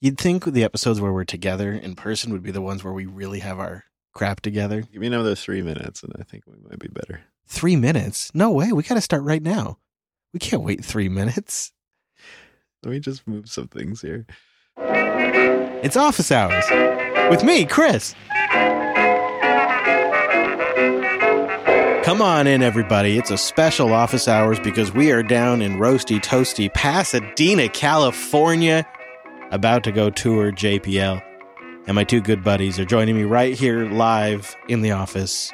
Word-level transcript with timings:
You'd 0.00 0.18
think 0.18 0.44
the 0.44 0.62
episodes 0.62 1.00
where 1.00 1.12
we're 1.12 1.24
together 1.24 1.72
in 1.72 1.94
person 1.94 2.30
would 2.32 2.42
be 2.42 2.50
the 2.50 2.60
ones 2.60 2.84
where 2.84 2.92
we 2.92 3.06
really 3.06 3.38
have 3.40 3.58
our 3.58 3.84
crap 4.12 4.40
together. 4.40 4.82
Give 4.82 5.00
me 5.00 5.06
another 5.06 5.34
three 5.34 5.62
minutes, 5.62 6.02
and 6.02 6.12
I 6.18 6.22
think 6.22 6.44
we 6.46 6.54
might 6.68 6.78
be 6.78 6.88
better. 6.88 7.22
Three 7.46 7.76
minutes? 7.76 8.30
No 8.34 8.50
way. 8.50 8.72
We 8.72 8.82
got 8.82 8.96
to 8.96 9.00
start 9.00 9.22
right 9.22 9.42
now. 9.42 9.78
We 10.34 10.38
can't 10.38 10.62
wait 10.62 10.84
three 10.84 11.08
minutes. 11.08 11.72
Let 12.82 12.90
me 12.92 13.00
just 13.00 13.26
move 13.26 13.48
some 13.48 13.68
things 13.68 14.02
here. 14.02 14.26
It's 14.78 15.96
office 15.96 16.30
hours 16.30 16.64
with 17.30 17.42
me, 17.42 17.64
Chris. 17.64 18.14
Come 22.04 22.22
on 22.22 22.46
in, 22.46 22.62
everybody. 22.62 23.18
It's 23.18 23.30
a 23.30 23.38
special 23.38 23.92
office 23.92 24.28
hours 24.28 24.60
because 24.60 24.92
we 24.92 25.10
are 25.10 25.22
down 25.22 25.62
in 25.62 25.78
roasty, 25.78 26.20
toasty 26.22 26.72
Pasadena, 26.72 27.68
California, 27.68 28.86
about 29.50 29.84
to 29.84 29.92
go 29.92 30.10
tour 30.10 30.52
JPL. 30.52 31.22
And 31.86 31.94
my 31.94 32.04
two 32.04 32.20
good 32.20 32.42
buddies 32.42 32.78
are 32.78 32.84
joining 32.84 33.16
me 33.16 33.22
right 33.22 33.54
here 33.54 33.88
live 33.88 34.56
in 34.68 34.82
the 34.82 34.90
office. 34.90 35.52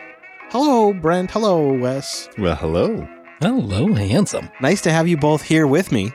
Hello, 0.51 0.93
Brent. 0.93 1.31
Hello, 1.31 1.73
Wes. 1.73 2.29
Well, 2.39 2.57
hello. 2.57 3.07
Hello, 3.41 3.93
handsome. 3.95 4.51
Nice 4.61 4.81
to 4.83 4.93
have 4.93 5.09
you 5.09 5.17
both 5.17 5.43
here 5.43 5.67
with 5.67 5.93
me. 5.93 6.13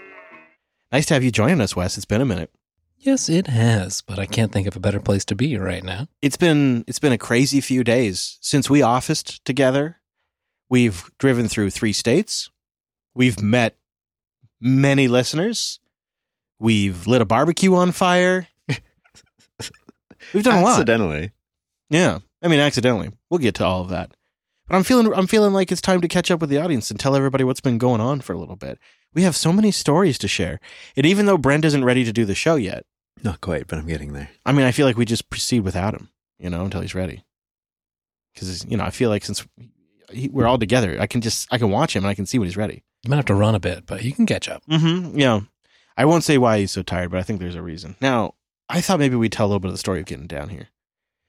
Nice 0.91 1.05
to 1.07 1.13
have 1.13 1.23
you 1.23 1.31
joining 1.31 1.61
us, 1.61 1.75
Wes. 1.75 1.97
It's 1.97 2.05
been 2.05 2.21
a 2.21 2.25
minute. 2.25 2.51
Yes, 2.99 3.29
it 3.29 3.47
has, 3.47 4.01
but 4.01 4.17
I 4.17 4.25
can't 4.25 4.51
think 4.51 4.67
of 4.67 4.75
a 4.75 4.79
better 4.79 4.99
place 4.99 5.23
to 5.25 5.35
be 5.35 5.57
right 5.57 5.83
now. 5.83 6.07
It's 6.21 6.37
been 6.37 6.83
it's 6.87 6.99
been 6.99 7.13
a 7.13 7.17
crazy 7.17 7.61
few 7.61 7.83
days 7.83 8.37
since 8.41 8.69
we 8.69 8.81
officed 8.81 9.45
together. 9.45 9.97
We've 10.69 11.09
driven 11.19 11.47
through 11.47 11.69
three 11.69 11.93
states. 11.93 12.49
We've 13.13 13.41
met 13.41 13.77
many 14.59 15.07
listeners. 15.07 15.79
We've 16.59 17.05
lit 17.07 17.21
a 17.21 17.25
barbecue 17.25 17.75
on 17.75 17.91
fire. 17.91 18.47
We've 20.33 20.43
done 20.43 20.59
a 20.59 20.63
lot. 20.63 20.73
Accidentally. 20.73 21.31
Yeah. 21.89 22.19
I 22.41 22.47
mean 22.47 22.59
accidentally. 22.59 23.11
We'll 23.29 23.37
get 23.39 23.55
to 23.55 23.65
all 23.65 23.81
of 23.81 23.89
that. 23.89 24.11
But 24.67 24.75
I'm 24.75 24.83
feeling 24.83 25.13
I'm 25.13 25.27
feeling 25.27 25.53
like 25.53 25.71
it's 25.71 25.81
time 25.81 26.01
to 26.01 26.07
catch 26.07 26.29
up 26.29 26.41
with 26.41 26.49
the 26.49 26.57
audience 26.57 26.91
and 26.91 26.99
tell 26.99 27.15
everybody 27.15 27.43
what's 27.43 27.61
been 27.61 27.77
going 27.77 28.01
on 28.01 28.19
for 28.21 28.33
a 28.33 28.37
little 28.37 28.55
bit. 28.57 28.79
We 29.13 29.23
have 29.23 29.35
so 29.35 29.53
many 29.53 29.71
stories 29.71 30.17
to 30.19 30.27
share. 30.27 30.59
And 30.95 31.05
even 31.05 31.25
though 31.25 31.37
Brent 31.37 31.65
isn't 31.65 31.85
ready 31.85 32.03
to 32.03 32.11
do 32.11 32.25
the 32.25 32.35
show 32.35 32.55
yet, 32.55 32.85
Not 33.23 33.39
quite, 33.41 33.67
but 33.67 33.79
I'm 33.79 33.87
getting 33.87 34.13
there. 34.13 34.29
I 34.45 34.51
mean, 34.51 34.65
I 34.65 34.71
feel 34.71 34.85
like 34.85 34.97
we 34.97 35.05
just 35.05 35.29
proceed 35.29 35.61
without 35.61 35.93
him, 35.93 36.09
you 36.37 36.49
know, 36.49 36.65
until 36.65 36.81
he's 36.81 36.93
ready. 36.95 37.23
Because 38.33 38.65
you 38.65 38.77
know, 38.77 38.83
I 38.83 38.89
feel 38.91 39.09
like 39.09 39.23
since 39.23 39.47
he, 40.11 40.27
we're 40.27 40.45
all 40.47 40.59
together, 40.59 40.97
I 40.99 41.07
can 41.07 41.21
just 41.21 41.47
I 41.51 41.57
can 41.57 41.71
watch 41.71 41.95
him 41.95 42.03
and 42.03 42.09
I 42.09 42.15
can 42.15 42.25
see 42.25 42.37
when 42.37 42.47
he's 42.47 42.57
ready. 42.57 42.83
You 43.03 43.09
might 43.09 43.15
have 43.15 43.25
to 43.25 43.35
run 43.35 43.55
a 43.55 43.59
bit, 43.59 43.85
but 43.85 44.03
you 44.03 44.11
can 44.11 44.25
catch 44.25 44.49
up. 44.49 44.63
Mm-hmm. 44.69 45.17
Yeah, 45.17 45.41
I 45.97 46.05
won't 46.05 46.23
say 46.23 46.37
why 46.37 46.59
he's 46.59 46.71
so 46.71 46.83
tired, 46.83 47.11
but 47.11 47.19
I 47.19 47.23
think 47.23 47.39
there's 47.39 47.55
a 47.55 47.61
reason. 47.61 47.95
Now, 47.99 48.35
I 48.69 48.81
thought 48.81 48.99
maybe 48.99 49.15
we'd 49.15 49.31
tell 49.31 49.47
a 49.47 49.49
little 49.49 49.59
bit 49.59 49.69
of 49.69 49.73
the 49.73 49.79
story 49.79 49.99
of 49.99 50.05
getting 50.05 50.27
down 50.27 50.49
here. 50.49 50.69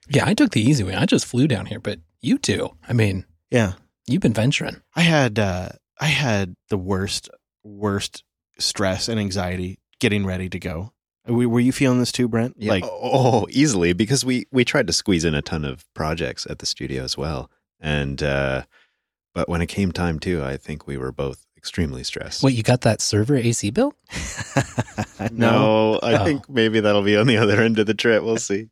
Yeah, 0.09 0.27
I 0.27 0.35
took 0.35 0.53
the 0.53 0.63
easy 0.63 0.85
way. 0.85 0.95
I 0.95 1.07
just 1.07 1.27
flew 1.27 1.49
down 1.49 1.67
here, 1.67 1.81
but 1.81 2.01
you 2.21 2.39
two, 2.39 2.71
I 2.89 2.93
mean, 2.93 3.25
Yeah, 3.51 3.75
you've 4.07 4.23
been 4.23 4.35
venturing. 4.35 4.83
I 4.95 5.03
had 5.03 5.39
uh, 5.39 5.71
I 6.01 6.07
had 6.07 6.55
the 6.69 6.79
worst 6.79 7.31
worst 7.65 8.25
stress 8.59 9.09
and 9.09 9.19
anxiety 9.21 9.79
getting 10.01 10.27
ready 10.27 10.49
to 10.49 10.59
go. 10.59 10.93
Were 11.27 11.49
were 11.49 11.61
you 11.61 11.73
feeling 11.73 11.99
this 11.99 12.13
too, 12.13 12.29
Brent? 12.29 12.57
Yeah. 12.59 12.71
Like, 12.71 12.85
oh, 12.87 13.47
easily 13.51 13.93
because 13.93 14.25
we 14.25 14.47
we 14.51 14.65
tried 14.65 14.87
to 14.87 14.93
squeeze 14.93 15.25
in 15.25 15.35
a 15.35 15.43
ton 15.43 15.65
of 15.65 15.85
projects 15.95 16.47
at 16.49 16.59
the 16.59 16.67
studio 16.67 17.05
as 17.05 17.17
well, 17.17 17.51
and 17.81 18.23
uh, 18.23 18.65
but 19.35 19.49
when 19.49 19.61
it 19.61 19.67
came 19.67 19.93
time 19.93 20.19
to, 20.21 20.43
I 20.43 20.57
think 20.57 20.87
we 20.87 20.97
were 20.97 21.13
both 21.13 21.47
extremely 21.59 22.03
stressed. 22.05 22.43
Wait, 22.43 22.55
you 22.55 22.63
got 22.63 22.81
that 22.83 23.03
server 23.03 23.37
AC 23.37 23.71
bill? 23.71 23.93
no, 25.33 25.99
I 26.03 26.15
Oh. 26.19 26.25
think 26.25 26.49
maybe 26.49 26.81
that'll 26.81 27.03
be 27.03 27.17
on 27.17 27.27
the 27.27 27.37
other 27.37 27.61
end 27.61 27.79
of 27.79 27.87
the 27.87 27.95
trip. 27.95 28.23
We'll 28.23 28.37
see. 28.39 28.69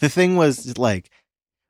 the 0.00 0.08
thing 0.08 0.36
was 0.36 0.76
like 0.78 1.10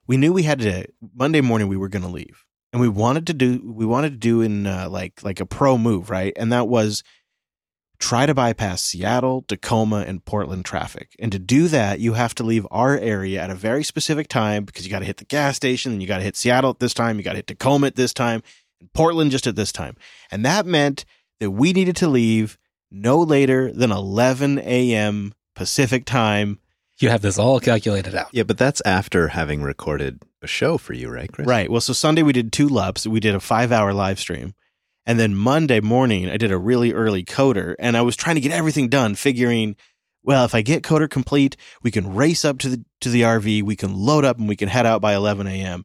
we 0.06 0.16
knew 0.16 0.32
we 0.32 0.42
had 0.42 0.58
to 0.60 0.84
monday 1.14 1.40
morning 1.40 1.68
we 1.68 1.76
were 1.76 1.88
going 1.88 2.02
to 2.02 2.08
leave 2.08 2.44
and 2.72 2.80
we 2.82 2.88
wanted 2.88 3.26
to 3.28 3.32
do 3.32 3.60
we 3.64 3.86
wanted 3.86 4.10
to 4.10 4.16
do 4.18 4.40
in 4.42 4.66
uh, 4.66 4.88
like 4.90 5.22
like 5.22 5.40
a 5.40 5.46
pro 5.46 5.78
move 5.78 6.10
right 6.10 6.32
and 6.36 6.52
that 6.52 6.68
was 6.68 7.02
try 8.00 8.26
to 8.26 8.34
bypass 8.34 8.82
seattle 8.82 9.42
tacoma 9.48 10.04
and 10.06 10.24
portland 10.26 10.64
traffic 10.66 11.14
and 11.18 11.32
to 11.32 11.38
do 11.38 11.68
that 11.68 12.00
you 12.00 12.12
have 12.14 12.34
to 12.34 12.42
leave 12.42 12.66
our 12.70 12.98
area 12.98 13.40
at 13.40 13.48
a 13.50 13.54
very 13.54 13.84
specific 13.84 14.28
time 14.28 14.64
because 14.64 14.84
you 14.84 14.90
got 14.90 14.98
to 14.98 15.06
hit 15.06 15.16
the 15.18 15.24
gas 15.24 15.56
station 15.56 15.92
and 15.92 16.02
you 16.02 16.08
got 16.08 16.18
to 16.18 16.24
hit 16.24 16.36
seattle 16.36 16.70
at 16.70 16.80
this 16.80 16.92
time 16.92 17.16
you 17.16 17.22
got 17.22 17.30
to 17.32 17.36
hit 17.38 17.46
tacoma 17.46 17.86
at 17.86 17.94
this 17.96 18.12
time 18.12 18.42
and 18.80 18.92
portland 18.92 19.30
just 19.30 19.46
at 19.46 19.56
this 19.56 19.72
time 19.72 19.96
and 20.30 20.44
that 20.44 20.66
meant 20.66 21.04
that 21.40 21.50
we 21.50 21.72
needed 21.72 21.96
to 21.96 22.08
leave 22.08 22.58
no 22.90 23.18
later 23.18 23.72
than 23.72 23.90
11 23.90 24.58
a.m 24.60 25.34
pacific 25.54 26.04
time 26.04 26.58
You 26.98 27.08
have 27.08 27.22
this 27.22 27.38
all 27.38 27.60
calculated 27.60 28.14
out. 28.14 28.28
Yeah, 28.32 28.44
but 28.44 28.58
that's 28.58 28.80
after 28.84 29.28
having 29.28 29.62
recorded 29.62 30.22
a 30.42 30.46
show 30.46 30.78
for 30.78 30.92
you, 30.92 31.08
right, 31.08 31.30
Chris? 31.32 31.46
Right. 31.46 31.68
Well, 31.70 31.80
so 31.80 31.92
Sunday 31.92 32.22
we 32.22 32.32
did 32.32 32.52
two 32.52 32.68
LUPs. 32.68 33.06
We 33.06 33.18
did 33.18 33.34
a 33.34 33.40
five 33.40 33.72
hour 33.72 33.92
live 33.92 34.20
stream. 34.20 34.54
And 35.06 35.18
then 35.18 35.34
Monday 35.34 35.80
morning, 35.80 36.30
I 36.30 36.36
did 36.36 36.52
a 36.52 36.58
really 36.58 36.92
early 36.92 37.24
coder 37.24 37.74
and 37.78 37.96
I 37.96 38.02
was 38.02 38.16
trying 38.16 38.36
to 38.36 38.40
get 38.40 38.52
everything 38.52 38.88
done, 38.88 39.16
figuring, 39.16 39.76
well, 40.22 40.44
if 40.44 40.54
I 40.54 40.62
get 40.62 40.82
coder 40.82 41.10
complete, 41.10 41.56
we 41.82 41.90
can 41.90 42.14
race 42.14 42.44
up 42.44 42.58
to 42.60 42.68
the, 42.68 42.84
to 43.00 43.10
the 43.10 43.22
RV, 43.22 43.62
we 43.62 43.76
can 43.76 43.94
load 43.94 44.24
up 44.24 44.38
and 44.38 44.48
we 44.48 44.56
can 44.56 44.68
head 44.68 44.86
out 44.86 45.02
by 45.02 45.14
11 45.14 45.46
a.m. 45.46 45.84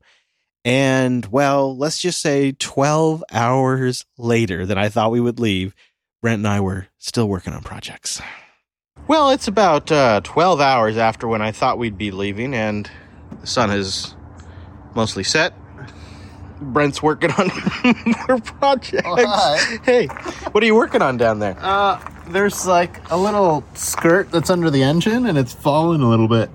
And 0.66 1.25
well, 1.28 1.75
let's 1.78 2.00
just 2.00 2.22
say 2.22 2.52
12 2.52 3.24
hours 3.31 4.06
later 4.18 4.66
than 4.66 4.78
I 4.78 4.90
thought 4.90 5.12
we 5.12 5.22
would 5.22 5.40
leave, 5.40 5.74
Brent 6.22 6.40
and 6.40 6.47
I 6.47 6.59
were 6.59 6.88
still 6.97 7.28
working 7.28 7.53
on 7.53 7.64
projects. 7.64 8.22
Well, 9.08 9.31
it's 9.31 9.48
about 9.48 9.92
uh, 9.92 10.22
12 10.24 10.59
hours 10.62 10.98
after 10.98 11.28
when 11.28 11.42
I 11.42 11.52
thought 11.52 11.78
we'd 11.78 11.98
be 11.98 12.12
leaving, 12.12 12.53
and 12.53 12.90
the 13.42 13.48
sun 13.48 13.69
has 13.69 14.16
mostly 14.94 15.24
set. 15.24 15.53
Brent's 16.62 17.02
working 17.02 17.31
on 17.31 17.50
more 18.28 18.40
projects. 18.42 19.03
Oh. 19.06 19.80
Hey, 19.84 20.08
what 20.52 20.62
are 20.62 20.66
you 20.68 20.75
working 20.75 21.02
on 21.02 21.18
down 21.18 21.40
there? 21.40 21.56
Uh, 21.59 22.00
there's 22.28 22.68
like 22.68 23.09
a 23.12 23.18
little 23.18 23.64
skirt 23.74 24.30
that's 24.31 24.50
under 24.50 24.69
the 24.69 24.84
engine 24.84 25.25
and 25.25 25.38
it's 25.38 25.53
fallen 25.53 26.02
a 26.02 26.09
little 26.09 26.28
bit. 26.28 26.50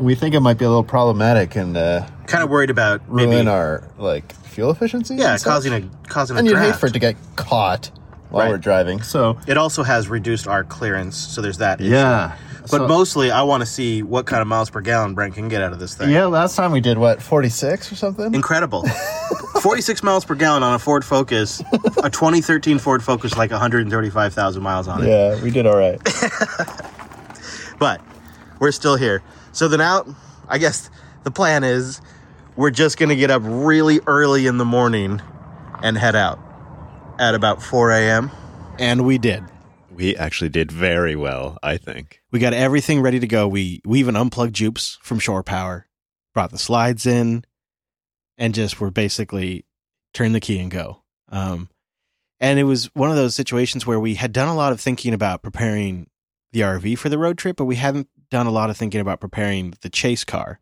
And 0.00 0.06
we 0.06 0.14
think 0.14 0.34
it 0.34 0.40
might 0.40 0.56
be 0.56 0.64
a 0.64 0.68
little 0.68 0.82
problematic 0.82 1.56
and 1.56 1.76
uh, 1.76 2.06
Kind 2.26 2.42
of 2.42 2.48
worried 2.48 2.70
about 2.70 3.02
ruin 3.06 3.28
maybe, 3.28 3.46
our 3.48 3.84
like 3.98 4.32
fuel 4.46 4.70
efficiency. 4.70 5.16
yeah, 5.16 5.34
and 5.34 5.42
causing 5.44 5.74
a 5.74 5.82
causing 6.08 6.36
a 6.36 6.38
And 6.38 6.48
you'd 6.48 6.56
hate 6.58 6.74
for 6.76 6.86
it 6.86 6.94
to 6.94 6.98
get 6.98 7.16
caught 7.36 7.90
while 8.30 8.44
Right. 8.44 8.50
we're 8.52 8.56
driving. 8.56 9.02
So 9.02 9.36
It 9.46 9.58
also 9.58 9.82
has 9.82 10.08
reduced 10.08 10.46
our 10.48 10.64
clearance, 10.64 11.18
so 11.18 11.42
there's 11.42 11.58
that. 11.58 11.82
issue. 11.82 11.90
yeah, 11.90 12.32
But 12.62 12.70
So- 12.70 12.88
mostly, 12.88 13.30
I 13.30 13.42
want 13.42 13.60
to 13.60 13.66
see 13.66 14.02
what 14.02 14.24
kind 14.24 14.40
of 14.40 14.48
miles 14.48 14.70
per 14.70 14.80
gallon 14.80 15.12
Brent 15.14 15.34
can 15.34 15.48
get 15.48 15.60
out 15.60 15.74
of 15.74 15.78
this 15.80 15.94
thing. 15.94 16.08
yeah. 16.08 16.24
Last 16.24 16.56
time 16.56 16.72
we 16.72 16.80
did 16.80 16.96
what 16.96 17.20
46 17.20 17.92
or 17.92 17.96
something. 17.96 18.32
Incredible. 18.34 18.86
46 19.60 20.02
miles 20.02 20.24
per 20.24 20.34
gallon 20.34 20.62
on 20.62 20.72
a 20.72 20.78
Ford 20.78 21.04
Focus, 21.04 21.60
a 22.02 22.08
2013 22.08 22.78
Ford 22.78 23.02
Focus, 23.02 23.36
like 23.36 23.50
135,000 23.50 24.62
miles 24.62 24.88
on 24.88 25.04
it. 25.04 25.08
yeah, 25.10 25.42
we 25.42 25.50
did 25.50 25.66
all 25.66 25.76
right. 25.76 26.00
But 27.78 28.00
we're 28.58 28.72
still 28.72 28.96
here. 28.96 29.22
So 29.52 29.68
then 29.68 29.80
out, 29.80 30.08
I 30.48 30.58
guess 30.58 30.90
the 31.24 31.30
plan 31.30 31.64
is 31.64 32.00
we're 32.56 32.70
just 32.70 32.98
going 32.98 33.08
to 33.08 33.16
get 33.16 33.30
up 33.30 33.42
really 33.44 34.00
early 34.06 34.46
in 34.46 34.58
the 34.58 34.64
morning 34.64 35.20
and 35.82 35.96
head 35.96 36.16
out 36.16 36.38
at 37.18 37.34
about 37.34 37.62
4 37.62 37.90
a.m. 37.92 38.30
And 38.78 39.04
we 39.04 39.18
did. 39.18 39.44
We 39.90 40.16
actually 40.16 40.48
did 40.48 40.72
very 40.72 41.16
well, 41.16 41.58
I 41.62 41.76
think. 41.76 42.20
We 42.30 42.38
got 42.38 42.54
everything 42.54 43.02
ready 43.02 43.20
to 43.20 43.26
go. 43.26 43.46
We 43.46 43.82
we 43.84 43.98
even 43.98 44.16
unplugged 44.16 44.54
Jupes 44.54 44.98
from 45.02 45.18
shore 45.18 45.42
power, 45.42 45.88
brought 46.32 46.50
the 46.50 46.58
slides 46.58 47.04
in, 47.04 47.44
and 48.38 48.54
just 48.54 48.80
were 48.80 48.90
basically 48.90 49.66
turn 50.14 50.32
the 50.32 50.40
key 50.40 50.58
and 50.58 50.70
go. 50.70 51.02
Um, 51.28 51.68
and 52.40 52.58
it 52.58 52.64
was 52.64 52.86
one 52.94 53.10
of 53.10 53.16
those 53.16 53.34
situations 53.34 53.86
where 53.86 54.00
we 54.00 54.14
had 54.14 54.32
done 54.32 54.48
a 54.48 54.54
lot 54.54 54.72
of 54.72 54.80
thinking 54.80 55.12
about 55.12 55.42
preparing 55.42 56.08
the 56.52 56.60
RV 56.60 56.98
for 56.98 57.10
the 57.10 57.18
road 57.18 57.36
trip, 57.36 57.56
but 57.56 57.66
we 57.66 57.76
hadn't 57.76 58.08
done 58.30 58.46
a 58.46 58.50
lot 58.50 58.70
of 58.70 58.76
thinking 58.76 59.00
about 59.00 59.20
preparing 59.20 59.74
the 59.82 59.88
chase 59.90 60.24
car 60.24 60.60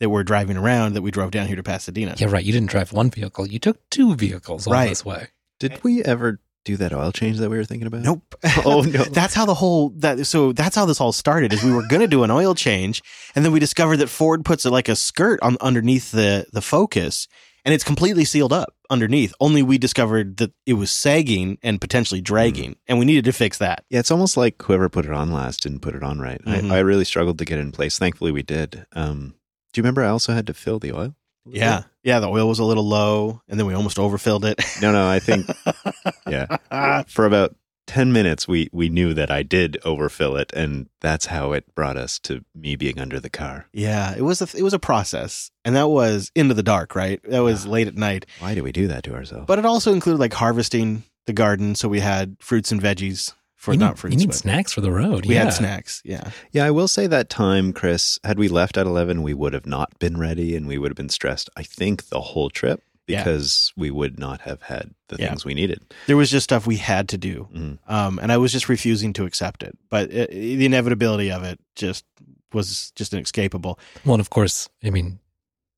that 0.00 0.08
we're 0.10 0.24
driving 0.24 0.56
around 0.56 0.94
that 0.94 1.02
we 1.02 1.10
drove 1.10 1.30
down 1.30 1.46
here 1.46 1.56
to 1.56 1.62
Pasadena. 1.62 2.14
Yeah, 2.18 2.28
right. 2.30 2.44
You 2.44 2.52
didn't 2.52 2.70
drive 2.70 2.92
one 2.92 3.10
vehicle. 3.10 3.46
You 3.46 3.58
took 3.58 3.78
two 3.90 4.14
vehicles 4.16 4.66
all 4.66 4.72
Right. 4.72 4.88
this 4.88 5.04
way. 5.04 5.28
Did 5.60 5.82
we 5.84 6.02
ever 6.02 6.40
do 6.64 6.76
that 6.76 6.92
oil 6.92 7.12
change 7.12 7.38
that 7.38 7.50
we 7.50 7.56
were 7.56 7.64
thinking 7.64 7.86
about? 7.86 8.02
Nope. 8.02 8.34
Oh, 8.64 8.80
no. 8.82 9.04
that's 9.12 9.34
how 9.34 9.46
the 9.46 9.54
whole 9.54 9.90
that 9.98 10.26
so 10.26 10.52
that's 10.52 10.74
how 10.74 10.86
this 10.86 11.00
all 11.00 11.12
started. 11.12 11.52
Is 11.52 11.62
we 11.62 11.72
were 11.72 11.86
going 11.86 12.00
to 12.00 12.08
do 12.08 12.24
an 12.24 12.30
oil 12.30 12.54
change, 12.54 13.02
and 13.36 13.44
then 13.44 13.52
we 13.52 13.60
discovered 13.60 13.98
that 13.98 14.08
Ford 14.08 14.44
puts 14.44 14.64
like 14.64 14.88
a 14.88 14.96
skirt 14.96 15.38
on 15.42 15.56
underneath 15.60 16.10
the 16.10 16.46
the 16.52 16.62
Focus, 16.62 17.28
and 17.64 17.72
it's 17.74 17.84
completely 17.84 18.24
sealed 18.24 18.52
up 18.52 18.74
underneath. 18.92 19.32
Only 19.40 19.62
we 19.62 19.78
discovered 19.78 20.36
that 20.36 20.52
it 20.66 20.74
was 20.74 20.90
sagging 20.90 21.58
and 21.62 21.80
potentially 21.80 22.20
dragging, 22.20 22.76
and 22.86 22.98
we 22.98 23.04
needed 23.04 23.24
to 23.24 23.32
fix 23.32 23.58
that. 23.58 23.84
Yeah, 23.90 24.00
it's 24.00 24.10
almost 24.10 24.36
like 24.36 24.60
whoever 24.62 24.88
put 24.88 25.06
it 25.06 25.12
on 25.12 25.32
last 25.32 25.62
didn't 25.62 25.80
put 25.80 25.94
it 25.94 26.02
on 26.02 26.20
right. 26.20 26.40
Mhm. 26.44 26.70
I, 26.70 26.76
I 26.76 26.78
really 26.80 27.04
struggled 27.04 27.38
to 27.38 27.44
get 27.44 27.58
it 27.58 27.62
in 27.62 27.72
place. 27.72 27.98
Thankfully, 27.98 28.30
we 28.32 28.42
did. 28.42 28.86
Um, 28.92 29.34
do 29.72 29.78
you 29.80 29.82
remember 29.82 30.04
I 30.04 30.08
also 30.10 30.32
had 30.34 30.46
to 30.48 30.54
fill 30.54 30.78
the 30.78 30.92
oil? 30.92 31.14
Yeah, 31.44 31.84
yeah. 32.04 32.20
The 32.20 32.28
oil 32.28 32.46
was 32.46 32.60
a 32.60 32.64
little 32.64 32.86
low, 32.86 33.40
and 33.48 33.58
then 33.58 33.66
we 33.66 33.74
almost 33.74 33.98
overfilled 33.98 34.44
it. 34.44 34.60
No, 34.80 34.92
no, 34.92 35.08
I 35.08 35.18
think, 35.18 35.46
yeah. 36.28 37.02
For 37.08 37.26
about 37.26 37.56
10 37.86 38.12
minutes, 38.12 38.46
we, 38.46 38.68
we 38.72 38.88
knew 38.88 39.12
that 39.14 39.30
I 39.30 39.42
did 39.42 39.76
overfill 39.84 40.36
it. 40.36 40.52
And 40.54 40.88
that's 41.00 41.26
how 41.26 41.52
it 41.52 41.74
brought 41.74 41.96
us 41.96 42.18
to 42.20 42.44
me 42.54 42.76
being 42.76 43.00
under 43.00 43.18
the 43.20 43.30
car. 43.30 43.66
Yeah, 43.72 44.14
it 44.16 44.22
was 44.22 44.40
a 44.40 44.56
it 44.56 44.62
was 44.62 44.72
a 44.74 44.78
process, 44.78 45.50
and 45.64 45.74
that 45.76 45.88
was 45.88 46.30
into 46.34 46.54
the 46.54 46.62
dark, 46.62 46.94
right? 46.94 47.20
That 47.24 47.40
was 47.40 47.64
Yeah. 47.64 47.70
late 47.72 47.88
at 47.88 47.96
night, 47.96 48.26
Why 48.38 48.54
do 48.54 48.62
we 48.62 48.72
do 48.72 48.86
that 48.88 49.02
to 49.04 49.14
ourselves? 49.14 49.46
but 49.46 49.58
it 49.58 49.64
also 49.66 49.92
included 49.92 50.18
like 50.20 50.32
harvesting 50.34 51.02
the 51.26 51.32
garden, 51.32 51.74
so 51.74 51.88
we 51.88 52.00
had 52.00 52.36
fruits 52.40 52.72
and 52.72 52.80
veggies 52.82 53.32
for 53.56 53.72
you 53.74 53.78
not 53.78 53.92
need, 53.92 53.98
fruits. 53.98 54.14
you 54.14 54.18
need 54.20 54.26
but 54.28 54.34
snacks 54.36 54.72
for 54.72 54.80
the 54.80 54.90
road. 54.90 55.24
We 55.26 55.34
yeah. 55.34 55.44
had 55.44 55.52
snacks. 55.54 56.02
Yeah, 56.04 56.30
yeah, 56.50 56.64
I 56.64 56.70
will 56.72 56.88
say 56.88 57.06
that 57.06 57.28
time, 57.30 57.72
Chris, 57.72 58.18
had 58.24 58.38
we 58.38 58.48
left 58.48 58.76
at 58.76 58.86
11, 58.86 59.22
we 59.22 59.34
would 59.34 59.52
have 59.52 59.66
not 59.66 59.96
been 60.00 60.18
ready 60.18 60.56
and 60.56 60.66
we 60.66 60.78
would 60.78 60.90
have 60.90 60.96
been 60.96 61.08
stressed, 61.08 61.48
I 61.56 61.62
think, 61.62 62.08
the 62.08 62.20
whole 62.20 62.50
trip 62.50 62.82
Yeah. 63.12 63.22
because 63.24 63.72
we 63.76 63.90
would 63.90 64.18
not 64.18 64.40
have 64.42 64.62
had 64.62 64.94
the 65.08 65.16
Yeah. 65.18 65.28
things 65.28 65.44
we 65.44 65.54
needed. 65.54 65.80
there 66.06 66.16
was 66.16 66.30
just 66.30 66.44
stuff 66.44 66.66
we 66.66 66.76
had 66.78 67.08
to 67.10 67.18
do, 67.18 67.48
Mhm. 67.54 67.78
um, 67.86 68.18
and 68.18 68.32
I 68.32 68.36
was 68.38 68.52
just 68.52 68.68
refusing 68.68 69.12
to 69.14 69.24
accept 69.24 69.62
it. 69.62 69.76
But 69.90 70.10
it, 70.12 70.30
the 70.30 70.66
inevitability 70.66 71.30
of 71.30 71.42
it 71.44 71.60
just 71.76 72.04
was 72.52 72.90
just 72.96 73.12
inescapable. 73.14 73.78
Well, 74.04 74.14
and 74.14 74.20
of 74.20 74.30
course, 74.30 74.68
I 74.84 74.90
mean, 74.90 75.18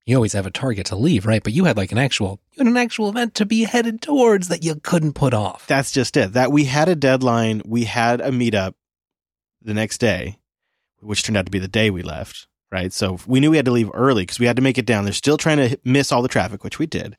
you 0.07 0.17
always 0.17 0.33
have 0.35 0.45
a 0.47 0.51
target 0.51 0.87
to 0.87 0.97
leave, 0.97 1.25
right? 1.25 1.43
But 1.43 1.53
you 1.53 1.65
had 1.65 1.77
like 1.77 1.93
an 1.93 1.99
actual, 1.99 2.41
you 2.53 2.59
had 2.65 2.67
an 2.67 2.77
actual 2.77 3.09
event 3.09 3.35
to 3.37 3.47
be 3.47 3.65
headed 3.65 4.03
towards 4.03 4.49
that 4.49 4.63
you 4.65 4.75
couldn't 4.77 5.15
put 5.15 5.33
off. 5.35 5.67
That's 5.67 5.93
just 5.93 6.17
it. 6.17 6.33
That 6.35 6.53
we 6.53 6.65
had 6.65 6.89
a 6.89 6.95
deadline. 6.97 7.63
We 7.65 7.85
had 7.85 8.21
a 8.21 8.31
meetup 8.31 8.75
the 9.63 9.73
next 9.75 9.99
day, 9.99 10.39
which 11.01 11.23
turned 11.23 11.37
out 11.39 11.47
to 11.47 11.51
be 11.53 11.59
the 11.59 11.69
day 11.69 11.91
we 11.91 12.03
left. 12.03 12.47
Right. 12.75 12.93
So 12.93 13.21
we 13.29 13.39
knew 13.39 13.53
we 13.53 13.57
had 13.57 13.67
to 13.67 13.71
leave 13.71 13.89
early 13.95 14.23
because 14.23 14.41
we 14.41 14.47
had 14.47 14.57
to 14.57 14.63
make 14.63 14.79
it 14.79 14.85
down. 14.85 15.05
They're 15.05 15.13
still 15.13 15.37
trying 15.37 15.59
to 15.59 15.79
miss 15.85 16.11
all 16.11 16.23
the 16.23 16.29
traffic, 16.29 16.65
which 16.65 16.81
we 16.81 16.87
did. 16.87 17.17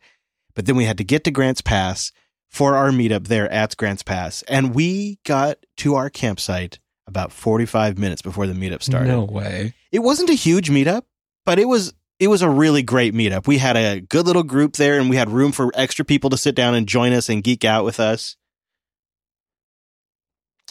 But 0.53 0.65
then 0.65 0.75
we 0.75 0.83
had 0.83 0.97
to 0.97 1.05
get 1.05 1.23
to 1.23 1.31
Grants 1.31 1.61
Pass 1.61 2.11
for 2.49 2.75
our 2.75 2.89
meetup 2.89 3.27
there 3.27 3.49
at 3.49 3.77
Grants 3.77 4.03
Pass. 4.03 4.43
And 4.49 4.75
we 4.75 5.17
got 5.23 5.65
to 5.77 5.95
our 5.95 6.09
campsite 6.09 6.79
about 7.07 7.31
45 7.31 7.97
minutes 7.97 8.21
before 8.21 8.47
the 8.47 8.53
meetup 8.53 8.83
started. 8.83 9.07
No 9.07 9.23
way. 9.23 9.73
It 9.93 9.99
wasn't 9.99 10.29
a 10.29 10.33
huge 10.33 10.69
meetup, 10.69 11.03
but 11.45 11.57
it 11.57 11.69
was 11.69 11.93
it 12.19 12.27
was 12.27 12.41
a 12.41 12.49
really 12.49 12.83
great 12.83 13.13
meetup. 13.13 13.47
We 13.47 13.57
had 13.57 13.77
a 13.77 14.01
good 14.01 14.27
little 14.27 14.43
group 14.43 14.75
there 14.75 14.99
and 14.99 15.09
we 15.09 15.15
had 15.15 15.29
room 15.29 15.53
for 15.53 15.71
extra 15.73 16.03
people 16.03 16.31
to 16.31 16.37
sit 16.37 16.55
down 16.55 16.75
and 16.75 16.85
join 16.85 17.13
us 17.13 17.29
and 17.29 17.41
geek 17.41 17.63
out 17.63 17.85
with 17.85 18.01
us. 18.01 18.35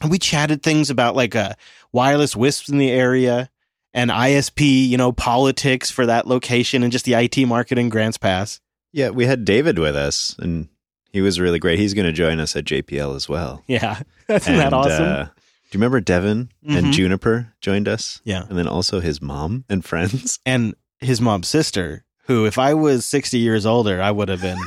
And 0.03 0.11
we 0.11 0.19
chatted 0.19 0.63
things 0.63 0.91
about 0.91 1.17
like 1.17 1.35
uh, 1.35 1.55
wireless 1.91 2.37
wisps 2.37 2.69
in 2.69 2.77
the 2.77 2.91
area 2.91 3.49
and 3.95 4.11
ISP, 4.11 4.89
you 4.89 4.97
know, 4.99 5.13
politics 5.13 5.91
for 5.91 6.05
that 6.07 6.27
location 6.27 6.83
and 6.83 6.93
just 6.93 7.05
the 7.07 7.15
IT 7.15 7.39
market 7.47 7.79
in 7.79 7.89
Grants 7.89 8.19
Pass. 8.19 8.61
Yeah, 8.93 9.11
we 9.11 9.25
had 9.27 9.45
David 9.45 9.79
with 9.79 9.97
us 9.97 10.37
and 10.39 10.69
he 11.13 11.21
was 11.21 11.41
really 11.41 11.59
great. 11.59 11.79
He's 11.79 11.95
going 11.95 12.07
to 12.07 12.13
join 12.13 12.41
us 12.41 12.55
at 12.57 12.65
JPL 12.65 13.15
as 13.17 13.29
well. 13.29 13.63
Yeah. 13.67 14.01
Isn't 14.29 14.57
that 14.57 14.73
awesome? 14.73 15.05
uh, 15.05 15.25
do 15.25 15.79
you 15.79 15.81
remember 15.81 16.01
Devin 16.01 16.51
Mhm. 16.69 16.77
and 16.77 16.93
Juniper 16.93 17.53
joined 17.61 17.89
us? 17.89 18.21
Yeah. 18.25 18.45
And 18.49 18.59
then 18.59 18.69
also 18.69 19.01
his 19.01 19.23
mom 19.23 19.65
and 19.69 19.85
friends. 19.85 20.39
and 20.47 20.75
his 21.01 21.21
mom's 21.21 21.49
sister, 21.49 22.05
who 22.27 22.47
if 22.47 22.59
I 22.59 22.75
was 22.75 23.05
60 23.07 23.39
years 23.39 23.65
older, 23.67 24.01
I 24.03 24.11
would 24.11 24.29
have 24.29 24.41
been 24.43 24.59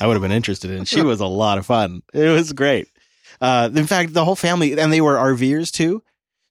I 0.00 0.06
would 0.06 0.14
have 0.14 0.22
been 0.22 0.32
interested 0.32 0.70
in. 0.70 0.84
She 0.86 1.02
was 1.02 1.20
a 1.20 1.26
lot 1.26 1.58
of 1.58 1.66
fun. 1.66 2.02
It 2.14 2.28
was 2.30 2.52
great. 2.54 2.88
Uh, 3.40 3.68
in 3.74 3.86
fact, 3.86 4.12
the 4.14 4.24
whole 4.24 4.36
family 4.36 4.78
and 4.78 4.92
they 4.92 5.00
were 5.00 5.16
RVers 5.16 5.70
too. 5.70 6.02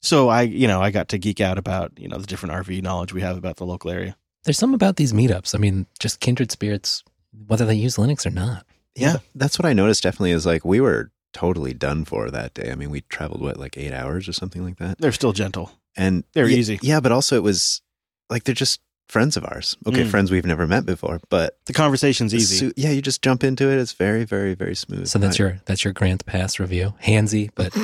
So 0.02 0.30
I, 0.30 0.44
you 0.44 0.68
know, 0.68 0.82
I 0.82 0.92
got 0.92 1.10
to 1.10 1.18
geek 1.18 1.42
out 1.42 1.58
about, 1.58 1.92
you 2.00 2.08
know, 2.08 2.18
the 2.18 2.28
different 2.28 2.54
RV 2.56 2.82
knowledge 2.82 3.14
we 3.14 3.22
have 3.22 3.38
about 3.38 3.58
the 3.58 3.66
local 3.66 3.92
area. 3.92 4.16
There's 4.46 4.58
some 4.58 4.74
about 4.74 4.96
these 4.96 5.12
meetups. 5.14 5.54
I 5.54 5.58
mean, 5.58 5.86
just 6.00 6.20
kindred 6.22 6.52
spirits, 6.52 7.04
whether 7.48 7.66
they 7.66 7.76
use 7.76 7.98
Linux 7.98 8.26
or 8.26 8.30
not. 8.30 8.66
Yeah. 8.96 9.18
That's 9.36 9.60
what 9.60 9.66
I 9.66 9.74
noticed 9.74 10.04
definitely 10.04 10.32
is 10.32 10.46
like 10.46 10.64
we 10.64 10.80
were 10.80 11.12
totally 11.34 11.74
done 11.74 12.06
for 12.06 12.32
that 12.32 12.54
day. 12.54 12.72
I 12.72 12.76
mean, 12.76 12.90
we 12.90 13.02
traveled 13.02 13.42
what, 13.42 13.58
like 13.58 13.78
eight 13.78 13.94
hours 13.94 14.28
or 14.28 14.34
something 14.34 14.64
like 14.64 14.78
that? 14.78 14.98
They're 15.00 15.12
still 15.12 15.34
gentle. 15.34 15.72
And 15.98 16.24
They're 16.34 16.48
yeah, 16.48 16.58
easy. 16.58 16.80
Yeah, 16.82 17.00
but 17.02 17.12
also 17.12 17.36
it 17.36 17.44
was 17.44 17.82
like 18.30 18.46
they're 18.46 18.56
just 18.56 18.80
friends 19.10 19.36
of 19.36 19.44
ours. 19.44 19.76
Okay, 19.86 20.04
Mm. 20.04 20.10
friends 20.10 20.32
we've 20.32 20.46
never 20.46 20.66
met 20.68 20.86
before, 20.86 21.20
but 21.30 21.58
The 21.66 21.74
conversation's 21.74 22.34
easy. 22.34 22.58
su- 22.58 22.74
yeah, 22.78 22.92
you 22.92 23.02
just 23.02 23.22
jump 23.22 23.44
into 23.44 23.70
it. 23.70 23.78
It's 23.80 23.92
very, 23.94 24.24
very, 24.24 24.54
very 24.54 24.76
smooth. 24.76 25.08
So 25.08 25.20
that's 25.20 25.40
I- 25.40 25.44
your 25.44 25.62
that's 25.66 25.84
your 25.84 25.94
Grant 25.94 26.26
Pass 26.26 26.60
review. 26.60 26.94
Handsy, 27.04 27.50
but 27.56 27.76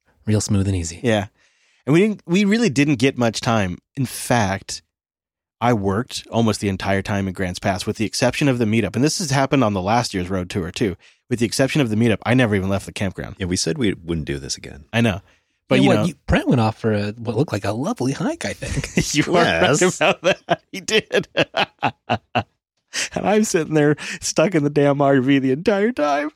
real 0.26 0.40
smooth 0.40 0.66
and 0.66 0.76
easy. 0.76 1.00
Yeah. 1.02 1.28
And 1.86 1.92
we 1.94 2.00
didn't 2.00 2.22
we 2.26 2.44
really 2.44 2.70
didn't 2.70 2.96
get 2.96 3.18
much 3.18 3.40
time. 3.40 3.78
In 3.96 4.06
fact, 4.06 4.82
I 5.60 5.72
worked 5.72 6.26
almost 6.30 6.60
the 6.60 6.68
entire 6.68 7.02
time 7.02 7.26
in 7.28 7.34
Grants 7.34 7.58
Pass 7.58 7.86
with 7.86 7.96
the 7.96 8.04
exception 8.04 8.48
of 8.48 8.58
the 8.58 8.64
meetup. 8.64 8.94
And 8.96 9.04
this 9.04 9.18
has 9.18 9.30
happened 9.30 9.64
on 9.64 9.72
the 9.74 9.82
last 9.82 10.12
year's 10.14 10.30
road 10.30 10.50
tour 10.50 10.70
too. 10.70 10.96
With 11.30 11.38
the 11.38 11.46
exception 11.46 11.80
of 11.80 11.88
the 11.90 11.96
meetup, 11.96 12.18
I 12.26 12.34
never 12.34 12.54
even 12.54 12.68
left 12.68 12.86
the 12.86 12.92
campground. 12.92 13.36
Yeah, 13.38 13.46
we 13.46 13.56
said 13.56 13.78
we 13.78 13.94
wouldn't 13.94 14.26
do 14.26 14.38
this 14.38 14.56
again. 14.56 14.84
I 14.92 15.00
know. 15.00 15.20
But 15.68 15.76
Yeah, 15.76 15.82
you 15.82 15.88
what, 15.88 16.06
know, 16.08 16.14
Brent 16.26 16.48
went 16.48 16.60
off 16.60 16.78
for 16.78 16.92
a, 16.92 17.12
what 17.12 17.36
looked 17.36 17.52
like 17.52 17.64
a 17.64 17.72
lovely 17.72 18.12
hike. 18.12 18.44
I 18.44 18.52
think. 18.52 19.14
you 19.26 19.34
are 19.36 19.44
Yes. 19.44 19.82
right 20.00 20.10
about 20.16 20.22
that. 20.46 20.62
He 20.72 20.80
did. 20.80 21.28
and 21.34 23.26
I'm 23.26 23.44
sitting 23.44 23.74
there 23.74 23.96
stuck 24.20 24.54
in 24.54 24.64
the 24.64 24.70
damn 24.70 24.98
RV 24.98 25.40
the 25.40 25.52
entire 25.52 25.92
time. 25.92 26.30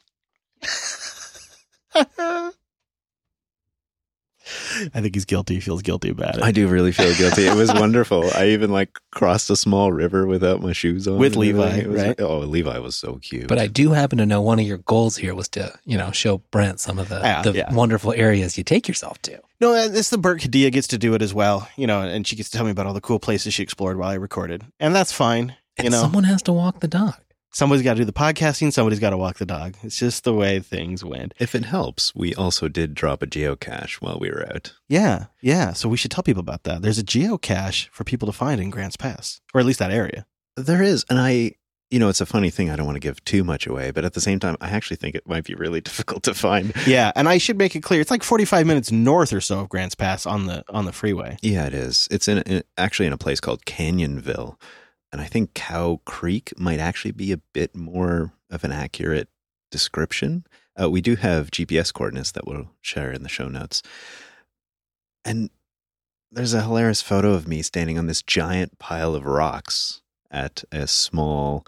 I 4.95 5.01
think 5.01 5.15
he's 5.15 5.25
guilty. 5.25 5.55
He 5.55 5.61
feels 5.61 5.83
guilty 5.83 6.11
about 6.11 6.37
it. 6.39 6.43
I 6.43 6.53
do 6.53 6.69
really 6.69 6.93
feel 6.93 7.15
guilty. 7.15 7.47
It 7.47 7.55
was 7.57 7.73
wonderful. 7.73 8.25
I 8.35 8.49
even 8.49 8.71
like 8.71 8.99
crossed 9.13 9.51
a 9.51 9.57
small 9.57 9.93
river 9.93 10.27
without 10.27 10.61
my 10.61 10.73
shoes 10.73 11.07
on. 11.09 11.19
With. 11.19 11.37
Levi, 11.37 11.87
was- 11.87 12.03
right? 12.03 12.21
Oh, 12.21 12.39
Levi 12.39 12.79
was 12.79 12.97
so 12.97 13.17
cute. 13.23 13.47
But 13.49 13.59
I 13.59 13.67
do 13.69 13.93
happen 13.93 14.19
to 14.19 14.27
know 14.27 14.43
one 14.43 14.59
of 14.59 14.67
your 14.67 14.79
goals 14.79 15.17
here 15.17 15.35
was 15.35 15.49
to, 15.51 15.73
you 15.85 15.97
know, 15.97 16.11
show 16.11 16.39
Brent 16.51 16.81
some 16.81 16.99
of 16.99 17.09
the, 17.09 17.21
Yeah, 17.21 17.43
the 17.43 17.53
yeah. 17.53 17.73
wonderful 17.73 18.13
areas 18.13 18.59
you 18.59 18.65
take 18.65 18.89
yourself 18.89 19.23
to. 19.23 19.41
No, 19.61 19.75
it's 19.75 20.11
the 20.11 20.19
Bert 20.19 20.41
Kadia 20.41 20.71
gets 20.73 20.89
to 20.89 20.99
do 20.99 21.15
it 21.15 21.23
as 21.23 21.33
well, 21.35 21.69
you 21.77 21.87
know, 21.87 22.01
and 22.03 22.27
she 22.27 22.37
gets 22.37 22.49
to 22.51 22.57
tell 22.57 22.65
me 22.65 22.71
about 22.73 22.87
all 22.87 22.95
the 22.95 23.01
cool 23.01 23.19
places 23.19 23.55
she 23.55 23.63
explored 23.63 23.97
while 23.99 24.09
I 24.11 24.15
recorded. 24.15 24.65
And 24.81 24.95
that's 24.95 25.13
fine. 25.13 25.55
And 25.77 25.85
you 25.87 25.91
know, 25.91 26.01
someone 26.01 26.25
has 26.25 26.43
to 26.43 26.53
walk 26.53 26.81
the 26.81 26.89
dog. 26.89 27.15
Somebody's 27.51 27.83
got 27.85 27.95
to 27.95 28.01
do 28.01 28.05
the 28.05 28.13
podcasting, 28.13 28.73
somebody's 28.73 29.01
got 29.01 29.11
to 29.11 29.17
walk 29.17 29.39
the 29.39 29.47
dog. 29.47 29.77
It's 29.83 29.99
just 29.99 30.25
the 30.25 30.35
way 30.35 30.61
things 30.61 31.05
went. 31.05 31.35
if 31.39 31.55
it 31.55 31.65
helps, 31.65 32.15
we 32.15 32.35
also 32.35 32.69
did 32.69 32.95
drop 32.95 33.23
a 33.23 33.27
geocache 33.27 33.95
while 33.95 34.19
we 34.21 34.31
were 34.31 34.47
out. 34.55 34.75
Yeah, 34.89 35.27
yeah. 35.41 35.73
So 35.73 35.89
we 35.89 35.97
should 35.97 36.11
tell 36.11 36.23
people 36.23 36.41
about 36.41 36.65
that. 36.65 36.83
There's 36.83 36.99
a 36.99 37.05
geocache 37.05 37.89
for 37.91 38.05
people 38.05 38.27
to 38.27 38.33
find 38.33 38.61
in 38.61 38.71
Grants 38.71 38.97
Pass, 38.97 39.41
or 39.55 39.61
at 39.61 39.67
least 39.67 39.79
that 39.79 39.91
area. 39.91 40.27
There 40.57 40.83
is, 40.83 41.05
and 41.09 41.19
I, 41.21 41.53
you 41.91 41.99
know, 41.99 42.09
it's 42.09 42.21
a 42.21 42.27
funny 42.27 42.51
thing. 42.51 42.69
I 42.69 42.77
don't 42.77 42.85
want 42.85 42.97
to 42.97 43.01
give 43.01 43.25
too 43.25 43.45
much 43.45 43.67
away, 43.67 43.93
but 43.93 44.05
at 44.05 44.13
the 44.13 44.21
same 44.21 44.39
time, 44.41 44.57
I 44.61 44.71
actually 44.71 44.97
think 44.97 45.15
it 45.15 45.27
might 45.27 45.45
be 45.45 45.55
really 45.55 45.81
difficult 45.89 46.25
to 46.25 46.35
find. 46.35 46.73
Yeah, 46.87 47.13
and 47.17 47.29
I 47.29 47.39
should 47.39 47.57
make 47.57 47.75
it 47.77 47.81
clear. 47.83 48.01
It's 48.01 48.11
like 48.11 48.23
45 48.23 48.67
minutes 48.67 48.93
north 48.93 49.33
or 49.33 49.41
so 49.41 49.61
of 49.61 49.69
Grants 49.69 49.95
Pass 49.95 50.27
on 50.27 50.47
the 50.47 50.65
on 50.69 50.85
the 50.85 50.93
freeway. 50.93 51.37
Yeah, 51.43 51.67
it 51.67 51.75
is. 51.75 52.09
It's 52.11 52.29
in, 52.29 52.39
in 52.43 52.63
actually 52.77 53.07
in 53.07 53.13
a 53.13 53.19
place 53.19 53.41
called 53.41 53.65
Canyonville, 53.65 54.57
and 55.13 55.21
I 55.21 55.27
think 55.27 55.55
Cow 55.55 56.01
Creek 56.05 56.53
might 56.59 56.81
actually 56.81 57.13
be 57.13 57.33
a 57.33 57.39
bit 57.53 57.75
more 57.75 58.33
of 58.51 58.65
an 58.65 58.73
accurate 58.73 59.29
description. 59.71 60.45
Uh, 60.81 60.89
we 60.91 61.01
do 61.01 61.17
have 61.17 61.51
GPS 61.51 61.93
coordinates 61.93 62.33
that 62.33 62.47
we'll 62.47 62.71
share 62.81 63.11
in 63.13 63.23
the 63.23 63.29
show 63.29 63.49
notes, 63.49 63.83
and 65.25 65.51
there's 66.31 66.55
a 66.55 66.63
hilarious 66.63 67.03
photo 67.03 67.33
of 67.33 67.49
me 67.49 67.63
standing 67.63 67.99
on 67.99 68.07
this 68.07 68.23
giant 68.23 68.79
pile 68.79 69.15
of 69.15 69.25
rocks 69.25 70.03
at 70.31 70.63
a 70.71 70.87
small. 70.87 71.67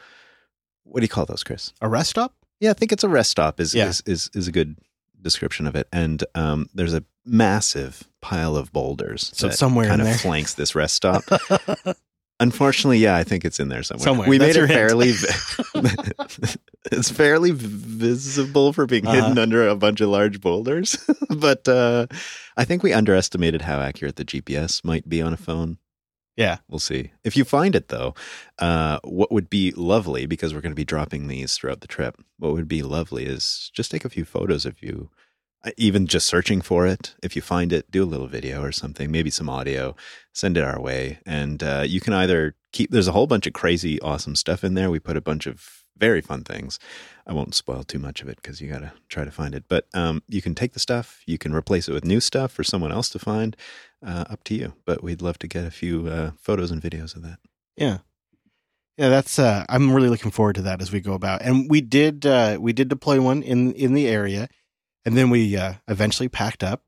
What 0.84 1.00
do 1.00 1.04
you 1.04 1.08
call 1.08 1.26
those, 1.26 1.42
Chris? 1.42 1.72
A 1.80 1.88
rest 1.88 2.10
stop? 2.10 2.34
Yeah, 2.60 2.70
I 2.70 2.74
think 2.74 2.92
it's 2.92 3.04
a 3.04 3.08
rest 3.08 3.30
stop. 3.30 3.58
Is 3.60 3.74
Yeah. 3.74 3.88
is, 3.88 4.02
is 4.06 4.30
is 4.34 4.48
a 4.48 4.52
good 4.52 4.76
description 5.20 5.66
of 5.66 5.74
it. 5.76 5.86
And 5.92 6.24
um, 6.34 6.68
there's 6.74 6.94
a 6.94 7.04
massive 7.24 8.04
pile 8.20 8.56
of 8.56 8.72
boulders. 8.72 9.30
So 9.34 9.48
that 9.48 9.56
somewhere 9.56 9.86
kind 9.88 10.00
in 10.00 10.06
of 10.06 10.12
there. 10.12 10.18
flanks 10.18 10.54
this 10.54 10.74
rest 10.74 10.94
stop. 10.94 11.24
Unfortunately, 12.40 12.98
yeah, 12.98 13.16
I 13.16 13.22
think 13.22 13.44
it's 13.44 13.60
in 13.60 13.68
there 13.68 13.82
somewhere. 13.82 14.04
Somewhere. 14.04 14.28
We 14.28 14.38
That's 14.38 14.56
made 14.56 14.64
it 14.64 14.68
fairly. 14.68 15.10
it's 16.92 17.10
fairly 17.10 17.50
visible 17.52 18.72
for 18.72 18.86
being 18.86 19.06
Uh-huh. 19.06 19.14
hidden 19.20 19.38
under 19.38 19.68
a 19.68 19.76
bunch 19.76 20.00
of 20.00 20.08
large 20.08 20.40
boulders, 20.40 20.96
but 21.30 21.68
uh, 21.68 22.06
I 22.56 22.64
think 22.64 22.82
we 22.82 22.92
underestimated 22.92 23.62
how 23.62 23.80
accurate 23.80 24.16
the 24.16 24.24
GPS 24.24 24.84
might 24.84 25.08
be 25.08 25.20
on 25.22 25.32
a 25.32 25.36
phone. 25.36 25.78
Yeah. 26.36 26.58
We'll 26.68 26.78
see. 26.78 27.12
If 27.24 27.36
you 27.36 27.44
find 27.44 27.74
it 27.76 27.88
though, 27.88 28.14
uh, 28.58 28.98
what 29.04 29.30
would 29.30 29.50
be 29.50 29.72
lovely 29.76 30.24
because 30.26 30.54
we're 30.54 30.62
going 30.62 30.72
to 30.72 30.76
be 30.76 30.84
dropping 30.84 31.28
these 31.28 31.54
throughout 31.54 31.80
the 31.82 31.86
trip. 31.88 32.16
What 32.38 32.52
would 32.52 32.68
be 32.68 32.82
lovely 32.82 33.26
is 33.26 33.70
just 33.74 33.90
take 33.90 34.04
a 34.06 34.10
few 34.10 34.24
photos 34.24 34.64
of 34.64 34.82
you, 34.82 35.10
even 35.76 36.06
just 36.06 36.26
searching 36.26 36.60
for 36.60 36.86
it. 36.86 37.14
If 37.22 37.36
you 37.36 37.42
find 37.42 37.72
it, 37.72 37.90
do 37.90 38.02
a 38.02 38.06
little 38.06 38.26
video 38.26 38.62
or 38.62 38.72
something, 38.72 39.10
maybe 39.10 39.30
some 39.30 39.48
audio, 39.48 39.94
send 40.32 40.56
it 40.56 40.64
our 40.64 40.80
way, 40.80 41.18
and 41.26 41.62
uh, 41.62 41.84
you 41.86 42.00
can 42.00 42.12
either 42.12 42.54
keep. 42.72 42.90
There's 42.90 43.08
a 43.08 43.12
whole 43.12 43.26
bunch 43.26 43.46
of 43.46 43.52
crazy, 43.52 44.00
awesome 44.00 44.36
stuff 44.36 44.64
in 44.64 44.74
there. 44.74 44.90
We 44.90 44.98
put 44.98 45.16
a 45.16 45.22
bunch 45.22 45.46
of 45.46 45.84
very 45.96 46.22
fun 46.22 46.44
things. 46.44 46.78
I 47.26 47.34
won't 47.34 47.54
spoil 47.54 47.84
too 47.84 47.98
much 47.98 48.22
of 48.22 48.28
it 48.28 48.36
because 48.36 48.60
you 48.60 48.72
got 48.72 48.80
to 48.80 48.92
try 49.08 49.24
to 49.24 49.30
find 49.30 49.54
it. 49.54 49.64
But 49.68 49.86
um, 49.92 50.22
you 50.28 50.40
can 50.40 50.54
take 50.54 50.72
the 50.72 50.80
stuff, 50.80 51.22
you 51.26 51.36
can 51.36 51.52
replace 51.52 51.88
it 51.88 51.92
with 51.92 52.04
new 52.04 52.20
stuff 52.20 52.52
for 52.52 52.64
someone 52.64 52.90
else 52.90 53.10
to 53.10 53.18
find. 53.18 53.56
Uh, 54.02 54.24
up 54.30 54.42
to 54.44 54.54
you. 54.54 54.72
But 54.86 55.02
we'd 55.02 55.20
love 55.20 55.38
to 55.40 55.46
get 55.46 55.66
a 55.66 55.70
few 55.70 56.08
uh, 56.08 56.30
photos 56.40 56.70
and 56.70 56.80
videos 56.80 57.14
of 57.14 57.20
that. 57.20 57.38
Yeah. 57.76 57.98
Yeah, 58.96 59.08
that's 59.10 59.38
uh 59.38 59.64
I'm 59.68 59.92
really 59.92 60.08
looking 60.08 60.30
forward 60.30 60.56
to 60.56 60.62
that 60.62 60.80
as 60.80 60.90
we 60.90 61.00
go 61.00 61.12
about. 61.12 61.42
And 61.42 61.68
we 61.70 61.80
did 61.80 62.24
uh 62.24 62.56
we 62.60 62.72
did 62.72 62.88
deploy 62.88 63.20
one 63.20 63.42
in 63.42 63.72
in 63.72 63.92
the 63.94 64.08
area. 64.08 64.48
And 65.04 65.16
then 65.16 65.30
we 65.30 65.56
uh, 65.56 65.74
eventually 65.88 66.28
packed 66.28 66.62
up 66.62 66.82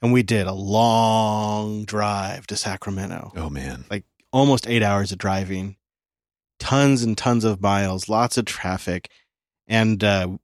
and 0.00 0.12
we 0.12 0.22
did 0.22 0.46
a 0.46 0.52
long 0.52 1.84
drive 1.84 2.46
to 2.48 2.56
Sacramento, 2.56 3.32
Oh 3.36 3.50
man. 3.50 3.84
Like 3.90 4.04
almost 4.32 4.68
eight 4.68 4.82
hours 4.82 5.12
of 5.12 5.18
driving, 5.18 5.76
tons 6.58 7.02
and 7.02 7.16
tons 7.16 7.44
of 7.44 7.60
miles, 7.60 8.08
lots 8.08 8.36
of 8.36 8.44
traffic. 8.44 9.10
And 9.66 10.04
uh, 10.04 10.36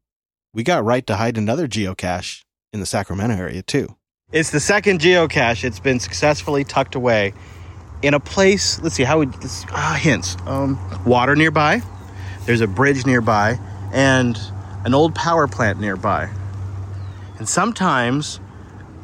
we 0.55 0.63
got 0.63 0.85
right 0.85 1.07
to 1.07 1.17
hide 1.17 1.37
another 1.37 1.69
geocache 1.69 2.43
in 2.73 2.81
the 2.81 2.87
Sacramento 2.87 3.37
area 3.37 3.63
too. 3.63 3.97
It's 4.33 4.51
the 4.51 4.61
second 4.61 5.01
geocache. 5.01 5.65
It's 5.65 5.81
been 5.81 6.01
successfully 6.01 6.65
tucked 6.65 6.95
away 6.95 7.35
in 8.03 8.15
a 8.15 8.21
place. 8.21 8.81
Let's 8.81 8.95
see 8.95 9.03
how 9.03 9.19
we 9.19 9.27
this, 9.27 9.65
ah, 9.73 9.99
hints. 10.01 10.37
Um, 10.47 10.79
water 11.05 11.37
nearby. 11.37 11.83
There's 12.47 12.61
a 12.61 12.67
bridge 12.67 13.07
nearby 13.07 13.59
and 13.93 14.39
an 14.85 14.95
old 14.95 15.15
power 15.15 15.47
plant 15.47 15.81
nearby. 15.81 16.31
And 17.41 17.49
sometimes 17.49 18.37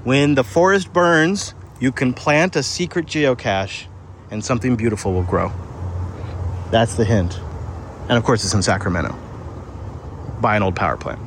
when 0.05 0.35
the 0.35 0.45
forest 0.45 0.93
burns, 0.93 1.55
you 1.81 1.91
can 1.91 2.13
plant 2.13 2.55
a 2.55 2.63
secret 2.63 3.07
geocache 3.07 3.87
and 4.31 4.45
something 4.45 4.77
beautiful 4.77 5.15
will 5.15 5.23
grow. 5.23 5.51
That's 6.71 6.97
the 6.97 7.07
hint. 7.07 7.41
And 8.11 8.13
of 8.13 8.25
course, 8.25 8.45
it's 8.45 8.53
in 8.53 8.63
Sacramento 8.63 9.17
by 10.43 10.55
an 10.55 10.63
old 10.63 10.77
power 10.77 10.99
plant, 10.99 11.19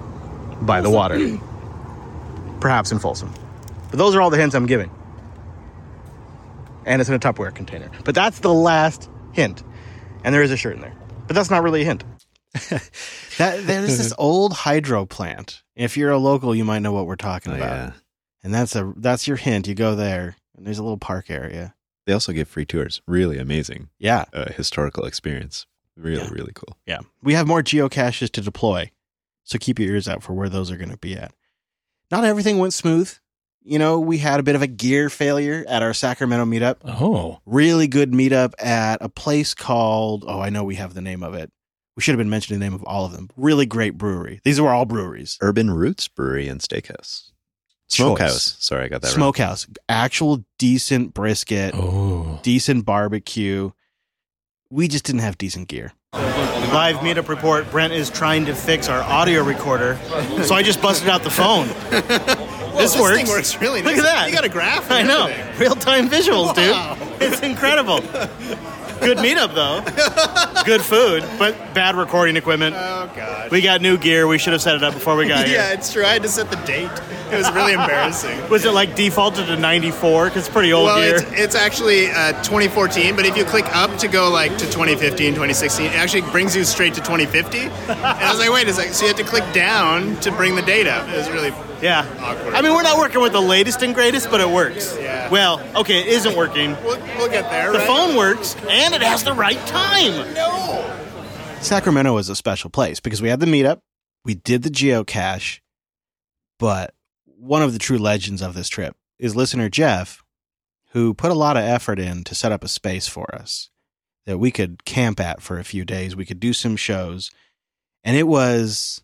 by 0.63 0.81
the 0.81 0.91
water, 0.91 1.17
perhaps 2.59 2.91
in 2.91 2.99
Folsom. 2.99 3.33
But 3.89 3.97
those 3.97 4.13
are 4.13 4.21
all 4.21 4.29
the 4.29 4.37
hints 4.37 4.53
I'm 4.53 4.67
giving. 4.67 4.91
And 6.85 7.01
it's 7.01 7.09
in 7.09 7.15
a 7.15 7.19
Tupperware 7.19 7.55
container. 7.55 7.89
But 8.03 8.13
that's 8.13 8.37
the 8.37 8.53
last 8.53 9.09
hint. 9.33 9.63
And 10.23 10.35
there 10.35 10.43
is 10.43 10.51
a 10.51 10.57
shirt 10.57 10.75
in 10.75 10.81
there. 10.81 10.95
But 11.25 11.35
that's 11.35 11.49
not 11.49 11.63
really 11.63 11.81
a 11.81 11.85
hint. 11.85 12.03
that 13.37 13.65
there's 13.65 13.97
this 13.97 14.13
old 14.17 14.53
hydro 14.53 15.05
plant. 15.05 15.63
If 15.75 15.95
you're 15.97 16.11
a 16.11 16.17
local, 16.17 16.55
you 16.55 16.65
might 16.65 16.79
know 16.79 16.91
what 16.91 17.05
we're 17.05 17.15
talking 17.15 17.53
Oh, 17.53 17.55
about. 17.57 17.69
yeah. 17.77 17.91
And 18.43 18.53
that's 18.53 18.75
a 18.75 18.93
that's 18.97 19.27
your 19.27 19.37
hint. 19.37 19.67
You 19.67 19.75
go 19.75 19.95
there, 19.95 20.35
and 20.55 20.65
there's 20.65 20.77
a 20.79 20.83
little 20.83 20.97
park 20.97 21.29
area. 21.29 21.75
They 22.05 22.13
also 22.13 22.31
give 22.31 22.47
free 22.47 22.65
tours. 22.65 23.01
Really 23.05 23.37
amazing 23.37 23.89
Yeah, 23.99 24.25
uh, 24.33 24.51
historical 24.53 25.05
experience. 25.05 25.67
Really, 25.95 26.23
Yeah. 26.23 26.29
really 26.31 26.53
cool. 26.55 26.77
yeah. 26.87 26.99
We 27.21 27.33
have 27.33 27.45
more 27.47 27.61
geocaches 27.61 28.31
to 28.31 28.41
deploy, 28.41 28.91
so 29.43 29.59
keep 29.59 29.77
your 29.79 29.89
ears 29.89 30.07
out 30.07 30.23
for 30.23 30.33
where 30.33 30.49
those 30.49 30.71
are 30.71 30.77
going 30.77 30.89
to 30.91 30.97
be 30.97 31.15
at. 31.15 31.33
Not 32.09 32.23
everything 32.23 32.57
went 32.57 32.73
smooth. 32.73 33.13
You 33.61 33.77
know, 33.77 33.99
we 33.99 34.19
had 34.19 34.39
a 34.39 34.43
bit 34.43 34.55
of 34.55 34.61
a 34.61 34.67
gear 34.67 35.09
failure 35.09 35.65
at 35.67 35.83
our 35.83 35.93
Sacramento 35.93 36.45
meetup. 36.45 36.77
Oh, 36.85 37.39
Really 37.45 37.87
good 37.87 38.11
meetup 38.11 38.53
at 38.63 38.97
a 39.01 39.09
place 39.09 39.53
called 39.53 40.23
Oh, 40.25 40.39
I 40.39 40.49
know 40.49 40.63
we 40.63 40.75
have 40.75 40.93
the 40.93 41.01
name 41.01 41.21
of 41.21 41.33
it. 41.35 41.51
We 41.99 42.01
should 42.03 42.13
have 42.13 42.19
been 42.19 42.29
mentioning 42.29 42.61
the 42.61 42.65
name 42.65 42.73
of 42.73 42.81
all 42.85 43.03
of 43.03 43.11
them. 43.11 43.29
Really 43.35 43.65
great 43.65 43.97
brewery. 43.97 44.39
These 44.45 44.61
were 44.61 44.69
all 44.69 44.85
breweries. 44.85 45.37
Urban 45.41 45.69
Roots 45.69 46.07
Brewery 46.07 46.47
and 46.47 46.61
Steakhouse. 46.61 47.31
Smokehouse. 47.89 48.55
Sorry, 48.57 48.85
I 48.85 48.87
got 48.87 49.01
that 49.01 49.07
wrong. 49.09 49.15
Smokehouse. 49.15 49.67
Actual 49.89 50.45
decent 50.57 51.13
brisket. 51.13 51.73
oh. 51.75 52.39
decent 52.41 52.85
barbecue. 52.85 53.71
We 54.69 54.87
just 54.87 55.03
didn't 55.03 55.19
have 55.23 55.37
decent 55.37 55.67
gear. 55.67 55.91
Live 56.13 56.95
meetup 56.99 57.27
report. 57.27 57.69
Brent 57.69 57.91
is 57.91 58.09
trying 58.09 58.45
to 58.45 58.55
fix 58.55 58.87
our 58.87 59.01
audio 59.01 59.43
recorder, 59.43 59.99
so 60.45 60.55
I 60.55 60.63
just 60.63 60.81
busted 60.81 61.09
out 61.09 61.23
the 61.23 61.29
phone. 61.29 61.67
this 62.77 62.97
works. 62.97 63.17
thing 63.17 63.27
works 63.27 63.59
really 63.59 63.81
Look 63.81 63.97
nice. 63.97 63.99
at 63.99 64.03
that. 64.03 64.29
You 64.29 64.35
got 64.35 64.45
a 64.45 64.49
graph? 64.49 64.89
I 64.89 65.01
know. 65.01 65.27
Real 65.59 65.75
time 65.75 66.07
visuals, 66.09 66.55
Wow. 66.55 66.95
dude. 66.95 67.21
It's 67.21 67.41
incredible. 67.41 67.99
Good 69.01 69.17
meetup 69.17 69.53
though. 69.55 70.63
Good 70.65 70.81
food, 70.81 71.23
but 71.39 71.55
bad 71.73 71.95
recording 71.95 72.35
equipment. 72.37 72.75
Oh 72.77 73.09
god. 73.15 73.49
We 73.51 73.61
got 73.61 73.81
new 73.81 73.97
gear. 73.97 74.27
We 74.27 74.37
should 74.37 74.53
have 74.53 74.61
set 74.61 74.75
it 74.75 74.83
up 74.83 74.93
before 74.93 75.15
we 75.15 75.27
got 75.27 75.45
here. 75.47 75.55
yeah, 75.57 75.73
it's 75.73 75.91
true. 75.91 76.03
I 76.05 76.13
had 76.13 76.21
to 76.23 76.29
set 76.29 76.49
the 76.51 76.57
date. 76.57 76.89
It 77.31 77.37
was 77.37 77.51
really 77.51 77.73
embarrassing. 77.73 78.49
Was 78.49 78.65
it 78.65 78.71
like 78.71 78.95
defaulted 78.95 79.47
to 79.47 79.55
94? 79.55 80.25
Because 80.25 80.45
it's 80.47 80.53
pretty 80.53 80.73
old 80.73 80.85
well, 80.85 80.99
gear. 80.99 81.15
it's, 81.17 81.31
it's 81.33 81.55
actually 81.55 82.07
uh, 82.11 82.31
2014, 82.43 83.15
but 83.15 83.25
if 83.25 83.37
you 83.37 83.45
click 83.45 83.65
up 83.75 83.95
to 83.99 84.07
go 84.07 84.29
like 84.31 84.51
to 84.57 84.65
2015, 84.65 85.33
2016, 85.33 85.85
it 85.87 85.93
actually 85.93 86.21
brings 86.31 86.55
you 86.55 86.63
straight 86.63 86.93
to 86.95 87.01
2050. 87.01 87.59
and 87.59 87.71
I 87.89 88.29
was 88.31 88.39
like, 88.39 88.51
wait 88.51 88.67
a 88.67 88.73
second. 88.73 88.93
So 88.93 89.03
you 89.05 89.09
had 89.09 89.17
to 89.17 89.23
click 89.23 89.43
down 89.53 90.19
to 90.21 90.31
bring 90.31 90.55
the 90.55 90.63
date 90.63 90.87
up. 90.87 91.07
It 91.07 91.17
was 91.17 91.29
really 91.29 91.53
Yeah. 91.83 92.03
Awkward. 92.19 92.55
I 92.55 92.61
mean, 92.63 92.73
we're 92.73 92.81
not 92.81 92.97
working 92.97 93.21
with 93.21 93.33
the 93.33 93.41
latest 93.41 93.83
and 93.83 93.93
greatest, 93.93 94.31
but 94.31 94.41
it 94.41 94.49
works. 94.49 94.97
Yeah. 94.99 95.29
Well, 95.29 95.61
okay, 95.75 95.99
it 95.99 96.07
isn't 96.07 96.35
working. 96.35 96.71
We'll, 96.83 96.99
we'll 97.17 97.29
get 97.29 97.47
there. 97.51 97.71
The 97.71 97.77
right? 97.77 97.87
phone 97.87 98.15
works, 98.15 98.55
and 98.67 98.88
it 98.93 99.01
has 99.01 99.23
the 99.23 99.33
right 99.33 99.59
time. 99.67 100.33
No. 100.33 100.95
Sacramento 101.61 102.17
is 102.17 102.29
a 102.29 102.35
special 102.35 102.69
place 102.69 102.99
because 102.99 103.21
we 103.21 103.29
had 103.29 103.39
the 103.39 103.45
meetup, 103.45 103.81
we 104.23 104.35
did 104.35 104.63
the 104.63 104.69
geocache, 104.69 105.59
but 106.57 106.93
one 107.25 107.61
of 107.61 107.73
the 107.73 107.79
true 107.79 107.97
legends 107.97 108.41
of 108.41 108.53
this 108.53 108.69
trip 108.69 108.95
is 109.17 109.35
listener 109.35 109.69
Jeff, 109.69 110.23
who 110.91 111.13
put 111.13 111.31
a 111.31 111.35
lot 111.35 111.57
of 111.57 111.63
effort 111.63 111.99
in 111.99 112.23
to 112.23 112.35
set 112.35 112.51
up 112.51 112.63
a 112.63 112.67
space 112.67 113.07
for 113.07 113.33
us 113.35 113.69
that 114.25 114.37
we 114.37 114.51
could 114.51 114.85
camp 114.85 115.19
at 115.19 115.41
for 115.41 115.59
a 115.59 115.63
few 115.63 115.83
days. 115.83 116.15
We 116.15 116.25
could 116.25 116.39
do 116.39 116.53
some 116.53 116.75
shows, 116.75 117.31
and 118.03 118.15
it 118.15 118.27
was 118.27 119.01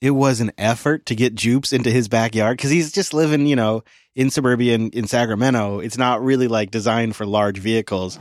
it 0.00 0.10
was 0.10 0.40
an 0.40 0.52
effort 0.58 1.06
to 1.06 1.14
get 1.14 1.34
Jupes 1.34 1.72
into 1.72 1.90
his 1.90 2.08
backyard 2.08 2.56
because 2.56 2.70
he's 2.70 2.92
just 2.92 3.14
living, 3.14 3.46
you 3.46 3.56
know, 3.56 3.84
in 4.14 4.30
suburbia 4.30 4.74
in, 4.74 4.90
in 4.90 5.06
Sacramento. 5.06 5.78
It's 5.78 5.96
not 5.96 6.22
really 6.22 6.48
like 6.48 6.70
designed 6.70 7.14
for 7.16 7.24
large 7.24 7.58
vehicles. 7.58 8.18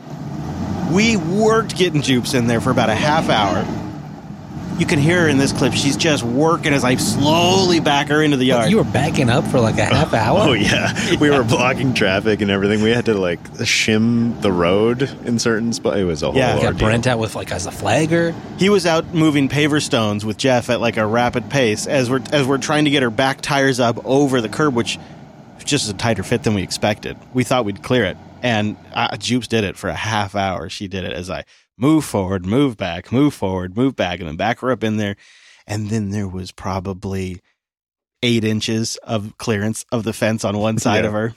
We 0.92 1.16
worked 1.16 1.78
getting 1.78 2.02
Jupes 2.02 2.34
in 2.34 2.48
there 2.48 2.60
for 2.60 2.70
about 2.70 2.90
a 2.90 2.96
half 2.96 3.30
hour. 3.30 3.66
You 4.78 4.86
can 4.86 5.00
hear 5.00 5.22
her 5.22 5.28
in 5.30 5.38
this 5.38 5.54
clip. 5.54 5.74
She's 5.74 5.96
just 5.96 6.24
working 6.24 6.74
as 6.74 6.84
I 6.84 6.96
slowly 6.96 7.80
back 7.80 8.08
her 8.08 8.22
into 8.22 8.36
the 8.36 8.46
yard. 8.46 8.70
You 8.72 8.78
were 8.78 8.84
backing 8.84 9.30
up 9.30 9.46
for 9.46 9.60
like 9.60 9.78
a 9.78 9.86
half 9.86 10.12
oh, 10.12 10.18
hour. 10.18 10.40
Oh 10.50 10.54
yeah. 10.54 11.18
we 11.20 11.30
were 11.30 11.44
blocking 11.48 11.94
traffic 11.94 12.42
and 12.42 12.50
everything. 12.50 12.82
We 12.82 12.90
had 12.90 13.06
to 13.06 13.14
like 13.14 13.42
shim 13.60 14.42
the 14.42 14.52
road 14.52 15.04
in 15.24 15.40
certain 15.40 15.72
spots. 15.72 15.98
It 15.98 16.04
was 16.04 16.24
a 16.24 16.32
whole 16.32 16.36
Yeah. 16.36 16.60
Got. 16.60 16.78
Brent 16.80 17.06
out 17.06 17.20
with 17.20 17.36
like 17.36 17.52
as 17.52 17.68
a 17.68 17.72
flagger. 17.72 18.34
he 18.58 18.70
was 18.70 18.86
out 18.86 19.14
moving 19.14 19.50
paver 19.50 19.82
stones 19.82 20.26
with 20.26 20.38
Jeff 20.38 20.70
at 20.70 20.82
like 20.82 20.98
a 20.98 21.06
rapid 21.06 21.50
pace 21.50 21.86
as 21.86 22.10
we're 22.10 22.22
as 22.32 22.48
we're 22.48 22.58
trying 22.58 22.86
to 22.86 22.92
get 22.92 23.04
her 23.04 23.12
back 23.12 23.42
tires 23.42 23.80
up 23.80 24.04
over 24.04 24.42
the 24.42 24.50
curb, 24.50 24.74
which 24.74 24.98
was 25.56 25.64
just 25.64 25.90
a 25.90 25.94
tighter 25.94 26.24
fit 26.24 26.44
than 26.44 26.54
we 26.54 26.64
expected. 26.64 27.18
We 27.34 27.44
thought 27.44 27.66
we'd 27.66 27.84
clear 27.84 28.06
it, 28.06 28.18
and 28.42 28.78
uh, 28.94 29.16
Jupes 29.18 29.48
did 29.48 29.64
it 29.64 29.78
for 29.78 29.90
a 29.90 29.94
half 29.96 30.36
hour. 30.36 30.70
She 30.70 30.88
did 30.88 31.04
it 31.04 31.14
as 31.14 31.30
I 31.30 31.46
move 31.78 32.06
forward, 32.06 32.46
move 32.46 32.78
back, 32.78 33.12
move 33.12 33.34
forward, 33.34 33.76
move 33.78 33.96
back, 33.96 34.20
and 34.20 34.28
then 34.28 34.36
back 34.38 34.60
her 34.60 34.72
up 34.72 34.84
in 34.84 34.98
there. 34.98 35.16
And 35.68 35.90
then 35.90 36.10
there 36.10 36.28
was 36.28 36.52
probably 36.52 37.40
eight 38.24 38.44
inches 38.44 38.98
of 38.98 39.38
clearance 39.38 39.86
of 39.92 40.04
the 40.04 40.14
fence 40.14 40.44
on 40.46 40.58
one 40.58 40.78
side 40.80 41.04
Yeah. 41.04 41.08
of 41.08 41.14
her. 41.14 41.36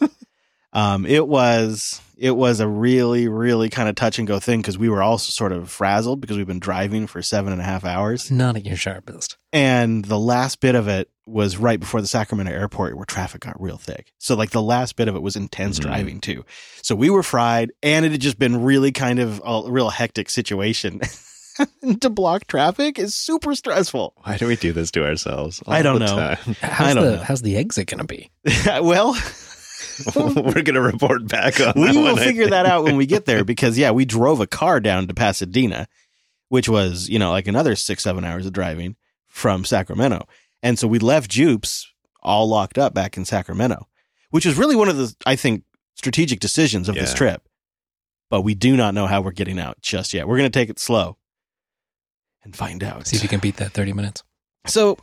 um, 0.72 1.06
it 1.06 1.26
was 1.26 2.00
it 2.16 2.32
was 2.36 2.60
a 2.60 2.68
really 2.68 3.26
really 3.28 3.70
kind 3.70 3.88
of 3.88 3.94
touch 3.96 4.18
and 4.18 4.28
go 4.28 4.38
thing 4.38 4.60
because 4.60 4.78
we 4.78 4.88
were 4.88 5.02
also 5.02 5.30
sort 5.30 5.52
of 5.52 5.70
frazzled 5.70 6.20
because 6.20 6.36
we've 6.36 6.46
been 6.46 6.60
driving 6.60 7.06
for 7.06 7.22
seven 7.22 7.52
and 7.52 7.60
a 7.60 7.64
half 7.64 7.84
hours, 7.84 8.30
Not 8.30 8.56
at 8.56 8.66
your 8.66 8.76
sharpest. 8.76 9.36
and 9.52 10.04
the 10.04 10.18
last 10.18 10.60
bit 10.60 10.74
of 10.74 10.86
it 10.86 11.08
was 11.30 11.56
right 11.56 11.78
before 11.80 12.00
the 12.00 12.06
Sacramento 12.06 12.50
airport 12.52 12.96
where 12.96 13.04
traffic 13.06 13.42
got 13.42 13.60
real 13.60 13.76
thick. 13.78 14.12
So 14.18 14.34
like 14.34 14.50
the 14.50 14.62
last 14.62 14.96
bit 14.96 15.08
of 15.08 15.14
it 15.16 15.22
was 15.22 15.36
intense 15.36 15.78
Mhm. 15.78 15.82
driving 15.82 16.20
too. 16.20 16.44
So 16.82 16.94
we 16.94 17.08
were 17.10 17.22
fried, 17.22 17.70
and 17.82 18.04
it 18.04 18.12
had 18.12 18.20
just 18.20 18.38
been 18.38 18.62
really 18.62 18.92
kind 18.92 19.18
of 19.18 19.40
a 19.44 19.62
real 19.70 19.90
hectic 19.90 20.28
situation. 20.30 21.00
to 22.00 22.08
block 22.10 22.46
traffic 22.46 22.98
is 22.98 23.14
super 23.14 23.54
stressful. 23.54 24.14
Why 24.22 24.36
do 24.38 24.46
we 24.46 24.56
do 24.56 24.72
this 24.72 24.90
to 24.92 25.04
ourselves? 25.06 25.62
I 25.66 25.82
don't 25.82 25.98
know. 26.00 26.06
time? 26.06 26.56
How's 26.62 26.94
don't 26.94 27.04
the 27.04 27.16
know. 27.16 27.22
how's 27.22 27.42
the 27.42 27.56
exit 27.56 27.86
gonna 27.88 28.04
be? 28.04 28.30
well, 28.66 29.16
We're 30.16 30.62
gonna 30.62 30.80
report 30.80 31.26
back 31.28 31.60
on. 31.60 31.74
we 31.76 31.86
that 31.88 31.94
will 31.94 32.14
one, 32.14 32.16
figure 32.16 32.48
that 32.48 32.64
out 32.66 32.84
when 32.84 32.96
we 32.96 33.06
get 33.06 33.26
there 33.26 33.44
because 33.44 33.76
yeah, 33.76 33.90
we 33.90 34.04
drove 34.04 34.40
a 34.40 34.46
car 34.46 34.80
down 34.80 35.06
to 35.08 35.14
Pasadena, 35.14 35.86
which 36.48 36.68
was 36.68 37.08
you 37.08 37.18
know 37.18 37.30
like 37.30 37.46
another 37.46 37.76
six 37.76 38.02
seven 38.02 38.24
hours 38.24 38.46
of 38.46 38.52
driving 38.52 38.96
from 39.28 39.64
Sacramento, 39.64 40.26
and 40.62 40.78
so 40.78 40.88
we 40.88 40.98
left 40.98 41.30
Jupes 41.30 41.86
all 42.22 42.48
locked 42.48 42.78
up 42.78 42.94
back 42.94 43.16
in 43.16 43.24
Sacramento, 43.24 43.88
which 44.30 44.46
was 44.46 44.56
really 44.56 44.76
one 44.76 44.88
of 44.88 44.96
the 44.96 45.14
I 45.26 45.36
think 45.36 45.64
strategic 45.94 46.40
decisions 46.40 46.88
of 46.88 46.94
this 46.94 47.14
trip. 47.14 47.42
But 48.28 48.42
we 48.42 48.54
do 48.54 48.76
not 48.76 48.94
know 48.94 49.06
how 49.06 49.20
we're 49.20 49.32
getting 49.32 49.58
out 49.58 49.80
just 49.82 50.14
yet. 50.14 50.28
We're 50.28 50.36
going 50.38 50.50
to 50.50 50.58
take 50.58 50.70
it 50.70 50.78
slow 50.78 51.16
and 52.44 52.54
find 52.54 52.84
out. 52.84 53.08
See 53.08 53.16
if 53.16 53.22
you 53.22 53.28
can 53.28 53.40
beat 53.40 53.56
that 53.56 53.72
thirty 53.72 53.92
minutes. 53.92 54.22
So, 54.66 54.98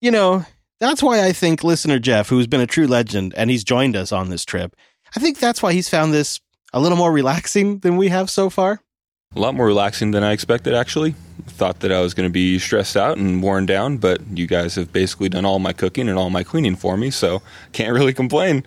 you 0.00 0.10
know, 0.10 0.46
that's 0.80 1.02
why 1.02 1.24
I 1.24 1.32
think 1.32 1.62
listener 1.62 1.98
Jeff, 1.98 2.28
who's 2.28 2.46
been 2.46 2.60
a 2.60 2.66
true 2.66 2.86
legend 2.86 3.34
and 3.36 3.50
he's 3.50 3.64
joined 3.64 3.96
us 3.96 4.12
on 4.12 4.30
this 4.30 4.44
trip, 4.44 4.76
I 5.14 5.20
think 5.20 5.38
that's 5.38 5.62
why 5.62 5.72
he's 5.72 5.88
found 5.88 6.14
this 6.14 6.40
a 6.72 6.80
little 6.80 6.98
more 6.98 7.12
relaxing 7.12 7.78
than 7.80 7.96
we 7.96 8.08
have 8.08 8.30
so 8.30 8.50
far. 8.50 8.80
A 9.36 9.40
lot 9.40 9.54
more 9.54 9.66
relaxing 9.66 10.12
than 10.12 10.22
I 10.22 10.32
expected, 10.32 10.74
actually. 10.74 11.14
Thought 11.46 11.80
that 11.80 11.92
I 11.92 12.00
was 12.00 12.14
going 12.14 12.28
to 12.28 12.32
be 12.32 12.58
stressed 12.58 12.96
out 12.96 13.16
and 13.16 13.42
worn 13.42 13.66
down, 13.66 13.98
but 13.98 14.20
you 14.34 14.46
guys 14.46 14.74
have 14.74 14.92
basically 14.92 15.28
done 15.28 15.44
all 15.44 15.58
my 15.58 15.72
cooking 15.72 16.08
and 16.08 16.18
all 16.18 16.30
my 16.30 16.42
cleaning 16.42 16.74
for 16.76 16.96
me, 16.96 17.10
so 17.10 17.42
can't 17.72 17.92
really 17.92 18.12
complain. 18.12 18.64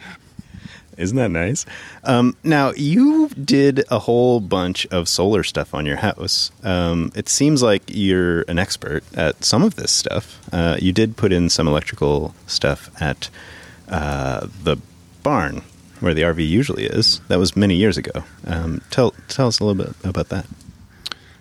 Isn't 0.97 1.17
that 1.17 1.29
nice? 1.29 1.65
Um, 2.03 2.35
now, 2.43 2.71
you 2.75 3.29
did 3.29 3.85
a 3.91 3.99
whole 3.99 4.39
bunch 4.39 4.87
of 4.87 5.07
solar 5.07 5.43
stuff 5.43 5.75
on 5.75 5.85
your 5.85 5.97
house. 5.97 6.51
Um, 6.63 7.11
it 7.15 7.29
seems 7.29 7.61
like 7.61 7.83
you're 7.87 8.41
an 8.43 8.57
expert 8.57 9.03
at 9.13 9.43
some 9.43 9.63
of 9.63 9.75
this 9.75 9.91
stuff. 9.91 10.39
Uh, 10.51 10.77
you 10.79 10.91
did 10.91 11.15
put 11.15 11.31
in 11.31 11.49
some 11.49 11.67
electrical 11.67 12.33
stuff 12.47 12.89
at 12.99 13.29
uh, 13.89 14.47
the 14.63 14.77
barn 15.21 15.61
where 15.99 16.15
the 16.15 16.23
RV 16.23 16.47
usually 16.47 16.85
is. 16.85 17.21
That 17.27 17.37
was 17.37 17.55
many 17.55 17.75
years 17.75 17.97
ago. 17.97 18.23
Um, 18.45 18.81
tell, 18.89 19.11
tell 19.27 19.47
us 19.47 19.59
a 19.59 19.65
little 19.65 19.85
bit 19.85 19.95
about 20.03 20.29
that. 20.29 20.45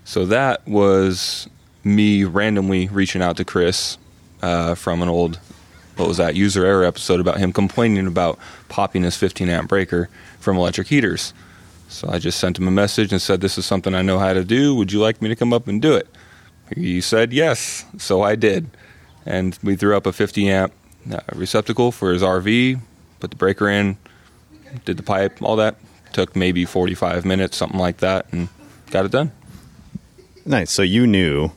So 0.07 0.25
that 0.27 0.67
was 0.69 1.49
me 1.83 2.23
randomly 2.23 2.87
reaching 2.87 3.23
out 3.23 3.37
to 3.39 3.45
Chris 3.45 3.99
uh, 4.41 4.77
from 4.77 5.03
an 5.03 5.09
old, 5.09 5.41
what 5.97 6.07
was 6.07 6.19
that, 6.19 6.37
user 6.37 6.65
error 6.65 6.85
episode 6.85 7.19
about 7.19 7.39
him 7.39 7.53
complaining 7.53 8.07
about 8.07 8.39
popping 8.69 9.03
his 9.03 9.17
15 9.17 9.49
amp 9.49 9.69
breaker 9.69 10.09
from 10.39 10.57
electric 10.57 10.87
heaters. 10.87 11.35
So 11.89 12.09
I 12.09 12.21
just 12.21 12.39
sent 12.39 12.57
him 12.57 12.69
a 12.69 12.71
message 12.71 13.11
and 13.11 13.21
said, 13.21 13.41
This 13.41 13.59
is 13.59 13.67
something 13.67 13.97
I 13.97 14.03
know 14.03 14.21
how 14.21 14.33
to 14.33 14.45
do. 14.45 14.77
Would 14.77 14.93
you 14.93 15.01
like 15.01 15.21
me 15.21 15.29
to 15.29 15.35
come 15.35 15.53
up 15.53 15.67
and 15.67 15.83
do 15.83 15.97
it? 15.97 16.07
He 16.73 17.01
said 17.01 17.33
yes. 17.33 17.85
So 17.99 18.23
I 18.23 18.37
did. 18.37 18.71
And 19.25 19.59
we 19.65 19.75
threw 19.75 19.97
up 19.97 20.07
a 20.07 20.13
50 20.13 20.49
amp 20.49 20.73
uh, 21.13 21.19
receptacle 21.35 21.91
for 21.91 22.13
his 22.13 22.23
RV, 22.23 22.81
put 23.19 23.31
the 23.31 23.37
breaker 23.37 23.69
in, 23.69 23.97
did 24.85 24.99
the 24.99 25.03
pipe, 25.03 25.43
all 25.43 25.57
that. 25.57 25.75
Took 26.13 26.37
maybe 26.37 26.65
45 26.65 27.25
minutes, 27.25 27.57
something 27.57 27.81
like 27.81 27.97
that, 27.99 28.33
and 28.33 28.49
got 28.93 29.05
it 29.05 29.11
done. 29.11 29.33
Nice. 30.47 30.71
So 30.71 30.83
you 30.83 31.09
knew 31.09 31.51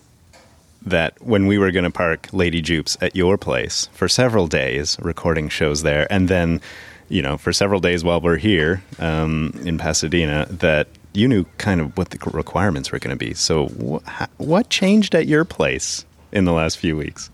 that 0.81 1.22
when 1.22 1.46
we 1.46 1.60
were 1.60 1.72
going 1.72 1.84
to 1.84 1.91
park 1.91 2.27
Lady 2.34 2.60
Jupes 2.60 2.98
at 3.01 3.15
your 3.15 3.38
place 3.38 3.88
for 3.93 4.10
several 4.10 4.48
days, 4.48 4.98
recording 5.00 5.48
shows 5.48 5.84
there, 5.84 6.12
and 6.12 6.27
then, 6.27 6.60
you 7.08 7.22
know, 7.22 7.38
for 7.38 7.53
several 7.53 7.79
days 7.79 8.03
while 8.03 8.19
we're 8.19 8.38
here 8.38 8.81
um, 8.98 9.53
in 9.63 9.77
Pasadena, 9.77 10.48
that 10.50 10.88
you 11.13 11.27
knew 11.27 11.46
kind 11.60 11.81
of 11.81 11.96
what 11.98 12.10
the 12.10 12.31
requirements 12.31 12.91
were 12.91 12.98
going 12.98 13.15
to 13.15 13.25
be. 13.25 13.36
So, 13.36 13.67
wh- 13.67 14.39
what 14.39 14.69
changed 14.69 15.13
at 15.13 15.27
your 15.27 15.46
place 15.46 16.03
in 16.31 16.46
the 16.46 16.53
last 16.53 16.79
few 16.79 16.98
weeks? 16.98 17.29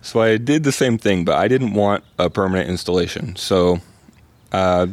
So 0.00 0.20
I 0.20 0.38
did 0.38 0.64
the 0.64 0.72
same 0.72 0.96
thing, 0.96 1.24
but 1.24 1.36
I 1.36 1.46
didn't 1.46 1.74
want 1.74 2.04
a 2.18 2.30
permanent 2.30 2.70
installation. 2.70 3.36
So, 3.36 3.80
uh, 4.50 4.86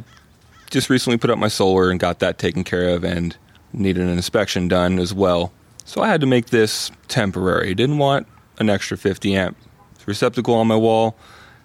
just 0.69 0.89
recently 0.89 1.17
put 1.17 1.29
up 1.29 1.39
my 1.39 1.48
solar 1.48 1.89
and 1.89 2.00
got 2.00 2.19
that 2.19 2.38
taken 2.38 2.63
care 2.65 2.89
of, 2.89 3.03
and 3.05 3.38
needed 3.73 4.03
an 4.03 4.09
inspection 4.09 4.67
done 4.67 4.99
as 4.99 5.13
well. 5.13 5.51
So 5.85 6.01
I 6.01 6.07
had 6.07 6.21
to 6.21 6.27
make 6.27 6.47
this 6.47 6.91
temporary. 7.07 7.73
Didn't 7.73 7.97
want 7.97 8.27
an 8.59 8.69
extra 8.69 8.97
50 8.97 9.35
amp 9.35 9.57
receptacle 10.09 10.55
on 10.55 10.67
my 10.67 10.75
wall. 10.75 11.15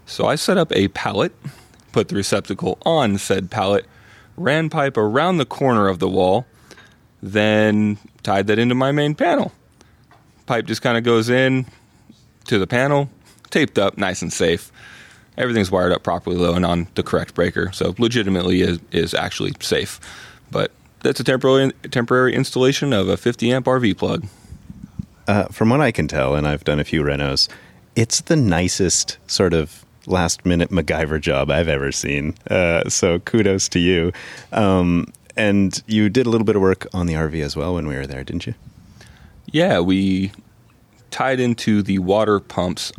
So 0.06 0.26
I 0.26 0.36
set 0.36 0.58
up 0.58 0.70
a 0.72 0.88
pallet, 0.88 1.34
put 1.92 2.08
the 2.08 2.14
receptacle 2.14 2.78
on 2.82 3.18
said 3.18 3.50
pallet, 3.50 3.86
ran 4.36 4.68
pipe 4.68 4.96
around 4.96 5.38
the 5.38 5.46
corner 5.46 5.88
of 5.88 5.98
the 5.98 6.08
wall, 6.08 6.46
then 7.22 7.98
tied 8.22 8.46
that 8.46 8.58
into 8.58 8.74
my 8.74 8.92
main 8.92 9.14
panel. 9.14 9.52
Pipe 10.46 10.66
just 10.66 10.82
kind 10.82 10.98
of 10.98 11.04
goes 11.04 11.30
in 11.30 11.66
to 12.44 12.58
the 12.58 12.66
panel, 12.66 13.08
taped 13.50 13.78
up, 13.78 13.96
nice 13.96 14.20
and 14.20 14.32
safe. 14.32 14.70
Everything's 15.38 15.70
wired 15.70 15.90
up 15.90 16.02
properly 16.02 16.36
though 16.36 16.54
and 16.54 16.66
on 16.66 16.86
the 16.94 17.02
correct 17.02 17.34
breaker, 17.34 17.72
so 17.72 17.94
legitimately 17.98 18.60
is, 18.60 18.78
is 18.92 19.14
actually 19.14 19.52
safe. 19.60 19.98
But 20.50 20.70
that's 21.04 21.20
a 21.20 21.24
temporary 21.24 21.70
temporary 21.90 22.34
installation 22.34 22.92
of 22.92 23.08
a 23.08 23.16
50 23.16 23.52
amp 23.52 23.66
RV 23.66 23.96
plug. 23.96 24.26
Uh, 25.28 25.44
from 25.46 25.70
what 25.70 25.80
I 25.80 25.92
can 25.92 26.08
tell, 26.08 26.34
and 26.34 26.46
I've 26.46 26.64
done 26.64 26.80
a 26.80 26.84
few 26.84 27.02
renos, 27.02 27.48
it's 27.94 28.22
the 28.22 28.36
nicest 28.36 29.18
sort 29.26 29.54
of 29.54 29.84
last 30.06 30.44
minute 30.44 30.70
MacGyver 30.70 31.20
job 31.20 31.50
I've 31.50 31.68
ever 31.68 31.92
seen. 31.92 32.34
Uh, 32.50 32.88
so 32.88 33.20
kudos 33.20 33.68
to 33.70 33.78
you. 33.78 34.12
Um, 34.52 35.06
and 35.36 35.82
you 35.86 36.08
did 36.08 36.26
a 36.26 36.30
little 36.30 36.44
bit 36.44 36.56
of 36.56 36.62
work 36.62 36.86
on 36.92 37.06
the 37.06 37.14
RV 37.14 37.42
as 37.42 37.56
well 37.56 37.74
when 37.74 37.86
we 37.86 37.96
were 37.96 38.06
there, 38.06 38.22
didn't 38.22 38.46
you? 38.46 38.54
Yeah, 39.46 39.80
we 39.80 40.32
tied 41.10 41.40
into 41.40 41.82
the 41.82 41.98
water 42.00 42.38
pump's 42.38 42.92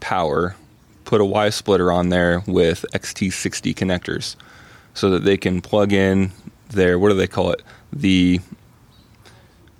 power, 0.00 0.56
put 1.04 1.20
a 1.20 1.24
Y 1.24 1.50
splitter 1.50 1.92
on 1.92 2.08
there 2.08 2.42
with 2.46 2.84
XT60 2.92 3.74
connectors 3.74 4.36
so 4.94 5.10
that 5.10 5.24
they 5.24 5.36
can 5.36 5.60
plug 5.60 5.92
in 5.92 6.32
their, 6.70 6.98
what 6.98 7.10
do 7.10 7.14
they 7.14 7.26
call 7.26 7.50
it? 7.50 7.62
The, 7.92 8.40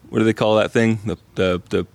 what 0.08 0.18
do 0.18 0.24
they 0.24 0.32
call 0.32 0.56
that 0.56 0.72
thing? 0.72 1.00
The, 1.04 1.16
the, 1.34 1.62
the 1.70 1.86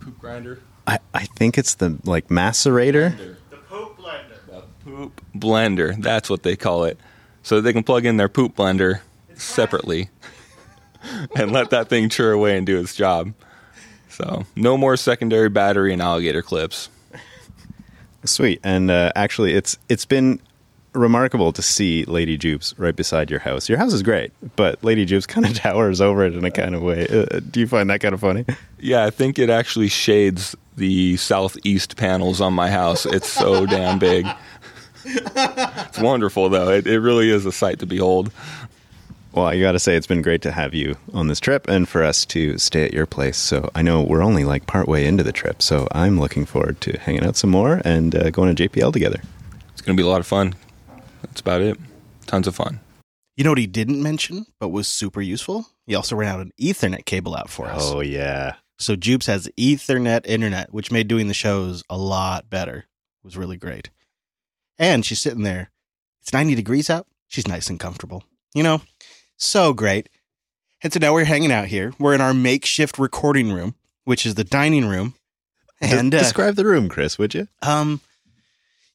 poop 0.00 0.18
grinder? 0.18 0.60
I, 0.86 0.98
I 1.14 1.24
think 1.24 1.58
it's 1.58 1.74
the 1.74 1.98
like 2.04 2.28
macerator. 2.28 3.36
The 3.50 3.56
poop 3.56 3.98
blender. 3.98 4.46
The 4.46 4.62
poop 4.84 5.20
blender. 5.34 6.02
That's 6.02 6.28
what 6.28 6.42
they 6.42 6.56
call 6.56 6.84
it. 6.84 6.98
So 7.42 7.60
they 7.60 7.72
can 7.72 7.84
plug 7.84 8.04
in 8.04 8.16
their 8.16 8.28
poop 8.28 8.56
blender 8.56 9.00
separately 9.34 10.10
and 11.36 11.52
let 11.52 11.70
that 11.70 11.88
thing 11.88 12.08
chur 12.08 12.32
away 12.32 12.56
and 12.56 12.66
do 12.66 12.78
its 12.78 12.94
job. 12.94 13.32
So 14.08 14.44
no 14.56 14.76
more 14.76 14.96
secondary 14.96 15.48
battery 15.48 15.92
and 15.92 16.02
alligator 16.02 16.42
clips. 16.42 16.88
Sweet. 18.24 18.60
And 18.62 18.90
uh, 18.90 19.12
actually, 19.14 19.54
it's 19.54 19.78
it's 19.88 20.04
been 20.04 20.40
remarkable 20.92 21.52
to 21.52 21.62
see 21.62 22.04
Lady 22.04 22.36
Jupes 22.36 22.74
right 22.78 22.94
beside 22.94 23.30
your 23.30 23.40
house. 23.40 23.68
Your 23.68 23.78
house 23.78 23.92
is 23.92 24.02
great, 24.02 24.32
but 24.56 24.82
Lady 24.82 25.04
Jupes 25.04 25.26
kind 25.28 25.46
of 25.46 25.54
towers 25.54 26.00
over 26.00 26.24
it 26.24 26.34
in 26.34 26.44
a 26.44 26.50
kind 26.50 26.74
of 26.74 26.82
way. 26.82 27.06
Uh, 27.06 27.40
do 27.50 27.60
you 27.60 27.66
find 27.66 27.90
that 27.90 28.00
kind 28.00 28.14
of 28.14 28.20
funny? 28.20 28.44
Yeah, 28.78 29.04
I 29.04 29.10
think 29.10 29.38
it 29.38 29.50
actually 29.50 29.88
shades 29.88 30.56
the 30.76 31.16
southeast 31.16 31.96
panels 31.96 32.40
on 32.40 32.54
my 32.54 32.70
house. 32.70 33.06
It's 33.06 33.28
so 33.28 33.66
damn 33.66 33.98
big. 33.98 34.26
It's 35.04 35.98
wonderful, 35.98 36.48
though. 36.48 36.70
It, 36.70 36.86
it 36.86 37.00
really 37.00 37.30
is 37.30 37.46
a 37.46 37.52
sight 37.52 37.78
to 37.80 37.86
behold. 37.86 38.30
Well, 39.32 39.46
I 39.46 39.60
got 39.60 39.72
to 39.72 39.78
say, 39.78 39.94
it's 39.94 40.08
been 40.08 40.22
great 40.22 40.42
to 40.42 40.50
have 40.50 40.74
you 40.74 40.96
on 41.14 41.28
this 41.28 41.38
trip 41.38 41.68
and 41.68 41.88
for 41.88 42.02
us 42.02 42.24
to 42.26 42.58
stay 42.58 42.84
at 42.84 42.92
your 42.92 43.06
place. 43.06 43.36
So 43.36 43.70
I 43.76 43.82
know 43.82 44.02
we're 44.02 44.22
only 44.22 44.44
like 44.44 44.66
partway 44.66 45.06
into 45.06 45.22
the 45.22 45.30
trip. 45.32 45.62
So 45.62 45.86
I'm 45.92 46.18
looking 46.18 46.44
forward 46.44 46.80
to 46.82 46.98
hanging 46.98 47.24
out 47.24 47.36
some 47.36 47.50
more 47.50 47.80
and 47.84 48.14
uh, 48.14 48.30
going 48.30 48.54
to 48.54 48.68
JPL 48.68 48.92
together. 48.92 49.22
It's 49.72 49.82
going 49.82 49.96
to 49.96 50.02
be 50.02 50.06
a 50.06 50.10
lot 50.10 50.20
of 50.20 50.26
fun. 50.26 50.54
That's 51.30 51.40
about 51.40 51.62
it. 51.62 51.78
Tons 52.26 52.46
of 52.46 52.54
fun. 52.54 52.80
You 53.36 53.44
know 53.44 53.50
what 53.50 53.58
he 53.58 53.66
didn't 53.66 54.02
mention, 54.02 54.46
but 54.58 54.68
was 54.68 54.86
super 54.86 55.20
useful? 55.22 55.66
He 55.86 55.94
also 55.94 56.14
ran 56.16 56.28
out 56.34 56.40
an 56.40 56.52
Ethernet 56.60 57.04
cable 57.06 57.34
out 57.34 57.48
for 57.48 57.66
us. 57.66 57.82
Oh, 57.84 58.00
yeah. 58.00 58.56
So 58.78 58.96
Jupes 58.96 59.26
has 59.26 59.48
Ethernet 59.58 60.26
internet, 60.26 60.72
which 60.74 60.90
made 60.90 61.08
doing 61.08 61.28
the 61.28 61.34
shows 61.34 61.82
a 61.88 61.96
lot 61.96 62.50
better. 62.50 62.78
It 62.78 63.24
was 63.24 63.36
really 63.36 63.56
great. 63.56 63.90
And 64.78 65.04
she's 65.04 65.20
sitting 65.20 65.42
there. 65.42 65.70
It's 66.22 66.32
90 66.32 66.54
degrees 66.54 66.90
out. 66.90 67.06
She's 67.28 67.46
nice 67.48 67.70
and 67.70 67.78
comfortable. 67.80 68.24
You 68.54 68.62
know, 68.62 68.82
so 69.36 69.72
great. 69.72 70.08
And 70.82 70.92
so 70.92 70.98
now 70.98 71.12
we're 71.14 71.24
hanging 71.24 71.52
out 71.52 71.66
here. 71.66 71.92
We're 71.98 72.14
in 72.14 72.20
our 72.20 72.34
makeshift 72.34 72.98
recording 72.98 73.52
room, 73.52 73.74
which 74.04 74.26
is 74.26 74.34
the 74.34 74.44
dining 74.44 74.86
room. 74.86 75.14
And 75.80 76.10
De- 76.10 76.18
uh, 76.18 76.20
describe 76.20 76.56
the 76.56 76.64
room, 76.66 76.88
Chris, 76.88 77.16
would 77.18 77.32
you? 77.34 77.48
um, 77.62 78.00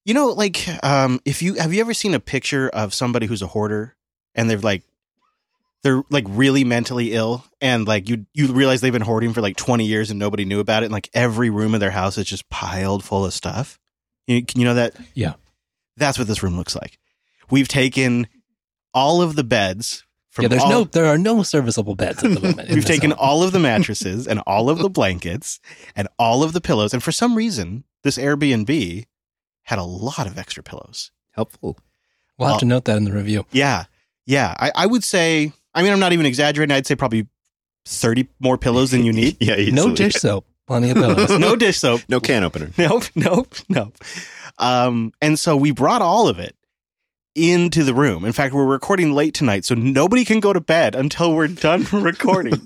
you 0.06 0.14
know, 0.14 0.28
like 0.28 0.68
um, 0.84 1.20
if 1.26 1.42
you 1.42 1.56
have 1.56 1.74
you 1.74 1.82
ever 1.82 1.94
seen 1.94 2.14
a 2.14 2.20
picture 2.20 2.70
of 2.70 2.94
somebody 2.94 3.26
who's 3.26 3.42
a 3.42 3.48
hoarder 3.48 3.96
and 4.36 4.50
they're 4.50 4.60
like 4.60 4.84
they're 5.84 6.04
like 6.10 6.26
really 6.28 6.64
mentally 6.64 7.14
ill 7.14 7.44
and 7.62 7.88
like 7.88 8.08
you 8.10 8.26
you 8.34 8.48
realize 8.54 8.82
they've 8.82 8.94
been 8.94 9.02
hoarding 9.02 9.34
for 9.34 9.42
like 9.42 9.56
20 9.56 9.86
years 9.86 10.10
and 10.10 10.20
nobody 10.20 10.46
knew 10.46 10.60
about 10.60 10.84
it 10.84 10.88
and 10.88 10.94
like 10.94 11.10
every 11.14 11.50
room 11.50 11.74
in 11.76 11.80
their 11.80 11.92
house 11.92 12.18
is 12.18 12.26
just 12.26 12.50
piled 12.50 13.04
full 13.04 13.26
of 13.26 13.34
stuff. 13.34 13.78
You, 14.28 14.44
can 14.44 14.60
you 14.62 14.66
know 14.66 14.74
that? 14.76 14.96
Yeah. 15.14 15.34
That's 15.98 16.18
what 16.18 16.28
this 16.28 16.42
room 16.42 16.58
looks 16.58 16.76
like. 16.76 16.98
We've 17.52 17.68
taken 17.68 18.28
all 18.94 19.22
of 19.22 19.36
the 19.36 19.44
beds 19.44 20.04
from 20.32 20.44
yeah, 20.44 20.50
there's 20.50 20.64
all- 20.64 20.70
no, 20.70 20.84
there 20.86 21.06
are 21.06 21.18
no 21.18 21.44
serviceable 21.44 21.96
beds 21.96 22.24
at 22.24 22.32
the 22.34 22.40
moment. 22.40 22.70
We've 22.74 22.84
taken 22.86 23.12
home. 23.12 23.20
all 23.22 23.44
of 23.44 23.52
the 23.52 23.60
mattresses 23.70 24.28
and 24.28 24.40
all 24.48 24.70
of 24.70 24.80
the 24.80 24.90
blankets 24.90 25.60
and 25.96 26.08
all 26.18 26.44
of 26.44 26.54
the 26.54 26.62
pillows. 26.62 26.94
And 26.94 27.04
for 27.04 27.12
some 27.12 27.36
reason, 27.36 27.84
this 28.04 28.18
Airbnb 28.18 29.06
had 29.66 29.78
a 29.80 29.84
lot 29.84 30.26
of 30.26 30.38
extra 30.38 30.64
pillows. 30.64 31.12
Helpful. 31.32 31.78
We'll 32.38 32.50
have 32.50 32.60
to 32.60 32.66
note 32.66 32.86
that 32.86 32.98
in 32.98 33.04
the 33.04 33.12
review. 33.14 33.46
Yeah. 33.52 33.86
Yeah. 34.26 34.56
I, 34.58 34.72
I 34.76 34.86
would 34.86 35.04
say, 35.04 35.52
I 35.74 35.84
mean, 35.84 35.92
I'm 35.92 36.00
not 36.00 36.14
even 36.14 36.26
exaggerating. 36.26 36.74
I'd 36.76 36.88
say 36.88 36.96
probably 36.96 37.28
30 37.86 38.28
more 38.40 38.58
pillows 38.58 38.92
than 38.92 39.04
you 39.06 39.12
need. 39.22 39.38
yeah, 39.40 39.56
No 39.72 39.94
dish 39.94 40.14
soap. 40.16 40.46
Plenty 40.68 40.90
of 40.92 40.98
pillows. 40.98 41.30
no 41.40 41.56
dish 41.56 41.78
soap. 41.78 42.02
No 42.10 42.20
can 42.20 42.44
opener. 42.44 42.72
Nope. 42.78 43.04
Nope. 43.16 43.54
Nope. 43.70 43.96
Um, 44.58 45.12
and 45.22 45.38
so 45.38 45.56
we 45.58 45.72
brought 45.72 46.02
all 46.02 46.28
of 46.28 46.40
it 46.40 46.55
into 47.36 47.84
the 47.84 47.94
room. 47.94 48.24
In 48.26 48.32
fact, 48.32 48.54
we're 48.54 48.66
recording 48.66 49.14
late 49.14 49.34
tonight, 49.34 49.66
so 49.66 49.76
nobody 49.76 50.24
can 50.26 50.40
go 50.40 50.54
to 50.54 50.62
bed 50.62 50.96
until 50.96 51.36
we're 51.36 51.48
done 51.50 51.86
recording. 51.94 52.66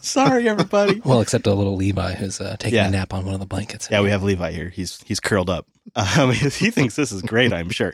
Sorry, 0.00 0.48
everybody. 0.48 1.00
well, 1.04 1.20
except 1.20 1.46
a 1.46 1.54
little 1.54 1.76
Levi 1.76 2.14
who's 2.14 2.40
uh, 2.40 2.56
taking 2.58 2.76
Yeah. 2.76 2.88
a 2.88 2.90
nap 2.90 3.14
on 3.14 3.24
one 3.24 3.34
of 3.34 3.40
the 3.40 3.46
blankets. 3.46 3.88
Yeah, 3.90 4.00
we 4.02 4.10
have 4.10 4.22
Levi 4.22 4.50
here. 4.52 4.68
He's 4.68 5.00
he's 5.06 5.20
curled 5.20 5.48
up. 5.50 5.66
Um, 6.18 6.32
he 6.32 6.70
thinks 6.70 6.96
this 6.96 7.12
is 7.12 7.22
great, 7.22 7.50
I'm 7.52 7.70
sure. 7.70 7.92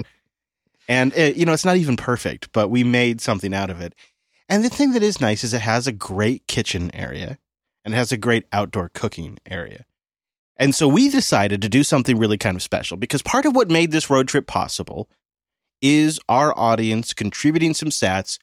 And 0.89 1.15
it, 1.15 1.37
you 1.37 1.47
know, 1.47 1.53
it's 1.53 1.65
not 1.65 1.77
even 1.77 1.97
perfect, 1.97 2.51
but 2.53 2.69
we 2.69 2.83
made 2.83 3.21
something 3.21 3.55
out 3.55 3.71
of 3.71 3.81
it. 3.81 3.95
And 4.49 4.65
the 4.65 4.69
thing 4.69 4.93
that 4.93 5.03
is 5.03 5.21
nice 5.21 5.45
is 5.45 5.55
it 5.55 5.61
has 5.61 5.87
a 5.87 5.93
great 5.93 6.47
kitchen 6.49 6.91
area 6.93 7.39
and 7.85 7.95
it 7.95 7.97
has 7.97 8.11
a 8.11 8.17
great 8.17 8.45
outdoor 8.53 8.91
cooking 8.93 9.39
area. 9.49 9.85
And 10.57 10.75
so 10.75 10.89
we 10.89 11.09
decided 11.09 11.63
to 11.63 11.69
do 11.69 11.83
something 11.85 12.19
really 12.19 12.37
kind 12.37 12.57
of 12.57 12.63
special 12.63 12.97
because 12.97 13.23
part 13.23 13.47
of 13.47 13.55
what 13.55 13.71
made 13.71 13.93
this 13.93 14.11
road 14.11 14.27
trip 14.29 14.47
possible 14.49 15.09
is 15.85 16.19
our 16.31 16.59
audience 16.59 17.13
contributing 17.13 17.75
some 17.75 17.91
sats 17.91 18.39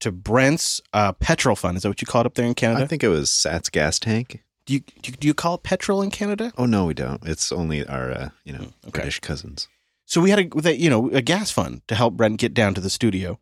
to 0.00 0.12
Brent's 0.12 0.80
uh, 0.92 1.12
petrol 1.12 1.56
fund. 1.56 1.76
Is 1.76 1.82
that 1.82 1.88
what 1.88 2.00
you 2.00 2.06
call 2.06 2.20
it 2.20 2.26
up 2.26 2.34
there 2.34 2.46
in 2.46 2.54
Canada? 2.54 2.84
I 2.84 2.86
think 2.86 3.02
it 3.02 3.08
was 3.08 3.28
Sat's 3.30 3.68
gas 3.68 3.98
tank. 3.98 4.44
do, 4.66 4.74
you, 4.74 4.80
do 4.80 5.10
you 5.10 5.16
do 5.16 5.26
you 5.26 5.34
call 5.34 5.56
it 5.56 5.64
petrol 5.64 6.00
in 6.00 6.10
Canada? 6.10 6.52
Oh 6.56 6.66
no, 6.66 6.84
we 6.86 6.94
don't. 6.94 7.20
It's 7.26 7.50
only 7.50 7.84
our 7.86 8.10
uh, 8.12 8.28
you 8.44 8.52
know 8.52 8.66
Okay. 8.86 9.00
British 9.00 9.18
cousins. 9.20 9.66
So 10.06 10.20
we 10.20 10.30
had 10.30 10.38
a 10.38 10.76
you 10.76 10.88
know 10.90 11.10
a 11.10 11.22
gas 11.22 11.50
fund 11.50 11.82
to 11.88 11.94
help 11.96 12.14
Brent 12.14 12.38
get 12.38 12.54
down 12.54 12.74
to 12.74 12.80
the 12.80 12.90
studio, 12.90 13.40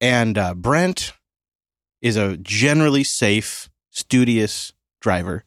and 0.00 0.36
uh, 0.36 0.54
Brent 0.54 1.12
is 2.02 2.16
a 2.16 2.36
generally 2.38 3.04
safe, 3.04 3.68
studious 3.90 4.72
driver. 5.00 5.44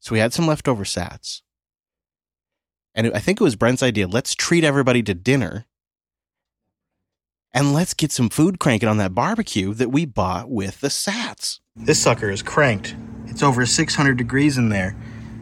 So 0.00 0.12
we 0.14 0.18
had 0.18 0.32
some 0.32 0.46
leftover 0.48 0.84
Sats, 0.84 1.42
and 2.94 3.12
I 3.14 3.20
think 3.20 3.40
it 3.40 3.44
was 3.44 3.56
Brent's 3.56 3.82
idea. 3.82 4.08
Let's 4.08 4.34
treat 4.34 4.64
everybody 4.64 5.02
to 5.04 5.14
dinner, 5.14 5.66
and 7.54 7.72
let's 7.72 7.94
get 7.94 8.12
some 8.12 8.28
food 8.28 8.58
cranking 8.58 8.88
on 8.88 8.96
that 8.98 9.14
barbecue 9.14 9.74
that 9.74 9.90
we 9.90 10.04
bought 10.04 10.50
with 10.50 10.80
the 10.80 10.88
Sats. 10.88 11.60
This 11.76 12.00
sucker 12.00 12.30
is 12.30 12.42
cranked. 12.42 12.94
It's 13.26 13.42
over 13.42 13.64
600 13.66 14.16
degrees 14.16 14.58
in 14.58 14.68
there, 14.68 14.94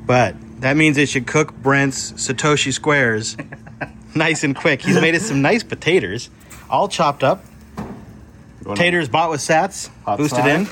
but 0.06 0.34
that 0.60 0.76
means 0.76 0.96
it 0.98 1.08
should 1.08 1.26
cook 1.26 1.54
Brent's 1.54 2.12
Satoshi 2.12 2.72
squares 2.72 3.36
nice 4.14 4.44
and 4.44 4.54
quick. 4.54 4.82
He's 4.82 5.00
made 5.00 5.14
us 5.14 5.22
some 5.26 5.42
nice 5.42 5.62
potatoes, 5.62 6.30
all 6.68 6.88
chopped 6.88 7.22
up. 7.24 7.44
Taters 8.74 9.08
bought 9.08 9.30
with 9.30 9.40
sats, 9.40 9.88
Hot 10.04 10.18
boosted 10.18 10.38
side? 10.40 10.50
in. 10.60 10.68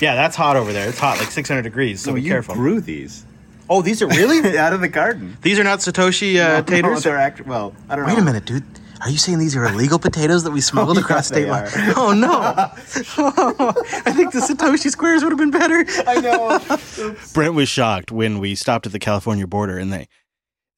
Yeah, 0.00 0.14
that's 0.14 0.36
hot 0.36 0.56
over 0.56 0.72
there. 0.72 0.88
It's 0.88 0.98
hot, 0.98 1.18
like 1.18 1.30
600 1.30 1.62
degrees. 1.62 2.02
So 2.02 2.10
No, 2.10 2.16
be 2.16 2.22
you 2.22 2.30
careful. 2.30 2.54
grew 2.54 2.80
these 2.80 3.24
oh, 3.70 3.80
these 3.80 4.02
are 4.02 4.06
really? 4.08 4.58
out 4.58 4.72
of 4.74 4.80
the 4.82 4.88
garden. 4.88 5.36
these 5.40 5.58
are 5.58 5.64
not 5.64 5.78
Satoshi 5.78 6.36
uh, 6.36 6.58
No, 6.58 6.62
taters. 6.62 7.02
they're 7.02 7.16
act- 7.16 7.46
well, 7.46 7.74
I 7.88 7.96
don't 7.96 8.06
know. 8.06 8.12
Wait 8.14 8.20
a 8.20 8.24
minute, 8.24 8.44
dude. 8.44 8.62
Are 9.04 9.10
you 9.10 9.18
saying 9.18 9.38
these 9.38 9.54
are 9.54 9.66
illegal 9.66 9.98
potatoes 9.98 10.44
that 10.44 10.50
we 10.50 10.58
oh, 10.58 10.60
smuggled 10.60 10.96
Oh, 10.96 11.00
yeah, 11.00 11.04
across 11.04 11.26
state 11.28 11.44
they 11.44 11.50
line? 11.50 11.64
are. 11.64 11.94
Oh 11.96 12.12
no! 12.14 12.30
I 14.06 14.12
think 14.12 14.32
the 14.32 14.40
Satoshi 14.40 14.90
squares 14.90 15.22
would 15.22 15.30
have 15.30 15.38
been 15.38 15.50
better. 15.50 15.84
I 16.06 16.20
know. 16.20 17.14
Brent 17.34 17.54
was 17.54 17.68
shocked 17.68 18.10
when 18.10 18.38
we 18.38 18.54
stopped 18.54 18.86
at 18.86 18.92
the 18.92 18.98
California 18.98 19.46
border 19.46 19.78
and 19.78 19.92
they 19.92 20.08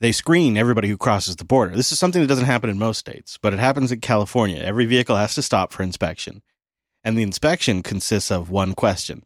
they 0.00 0.12
screen 0.12 0.56
everybody 0.56 0.88
who 0.88 0.98
crosses 0.98 1.36
the 1.36 1.44
border. 1.44 1.74
This 1.74 1.92
is 1.92 1.98
something 1.98 2.20
that 2.20 2.28
doesn't 2.28 2.44
happen 2.44 2.68
in 2.68 2.78
most 2.78 2.98
states, 2.98 3.38
but 3.40 3.54
it 3.54 3.60
happens 3.60 3.92
in 3.92 4.00
California. 4.00 4.60
Every 4.60 4.84
vehicle 4.84 5.16
has 5.16 5.34
to 5.36 5.42
stop 5.42 5.72
for 5.72 5.82
inspection. 5.82 6.42
And 7.04 7.16
the 7.16 7.22
inspection 7.22 7.82
consists 7.82 8.30
of 8.32 8.50
one 8.50 8.74
question. 8.74 9.22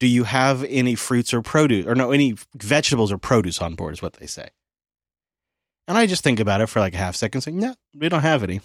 Do 0.00 0.06
you 0.08 0.24
have 0.24 0.64
any 0.64 0.96
fruits 0.96 1.32
or 1.32 1.42
produce 1.42 1.86
or 1.86 1.94
no 1.94 2.10
any 2.10 2.34
vegetables 2.56 3.12
or 3.12 3.18
produce 3.18 3.60
on 3.60 3.74
board 3.74 3.94
is 3.94 4.02
what 4.02 4.14
they 4.14 4.26
say. 4.26 4.48
And 5.90 5.98
I 5.98 6.06
just 6.06 6.22
think 6.22 6.38
about 6.38 6.60
it 6.60 6.68
for 6.68 6.78
like 6.78 6.94
a 6.94 6.98
half 6.98 7.16
second 7.16 7.40
saying, 7.40 7.58
"No, 7.58 7.74
we 7.94 8.08
don't 8.08 8.22
have 8.22 8.44
any." 8.44 8.60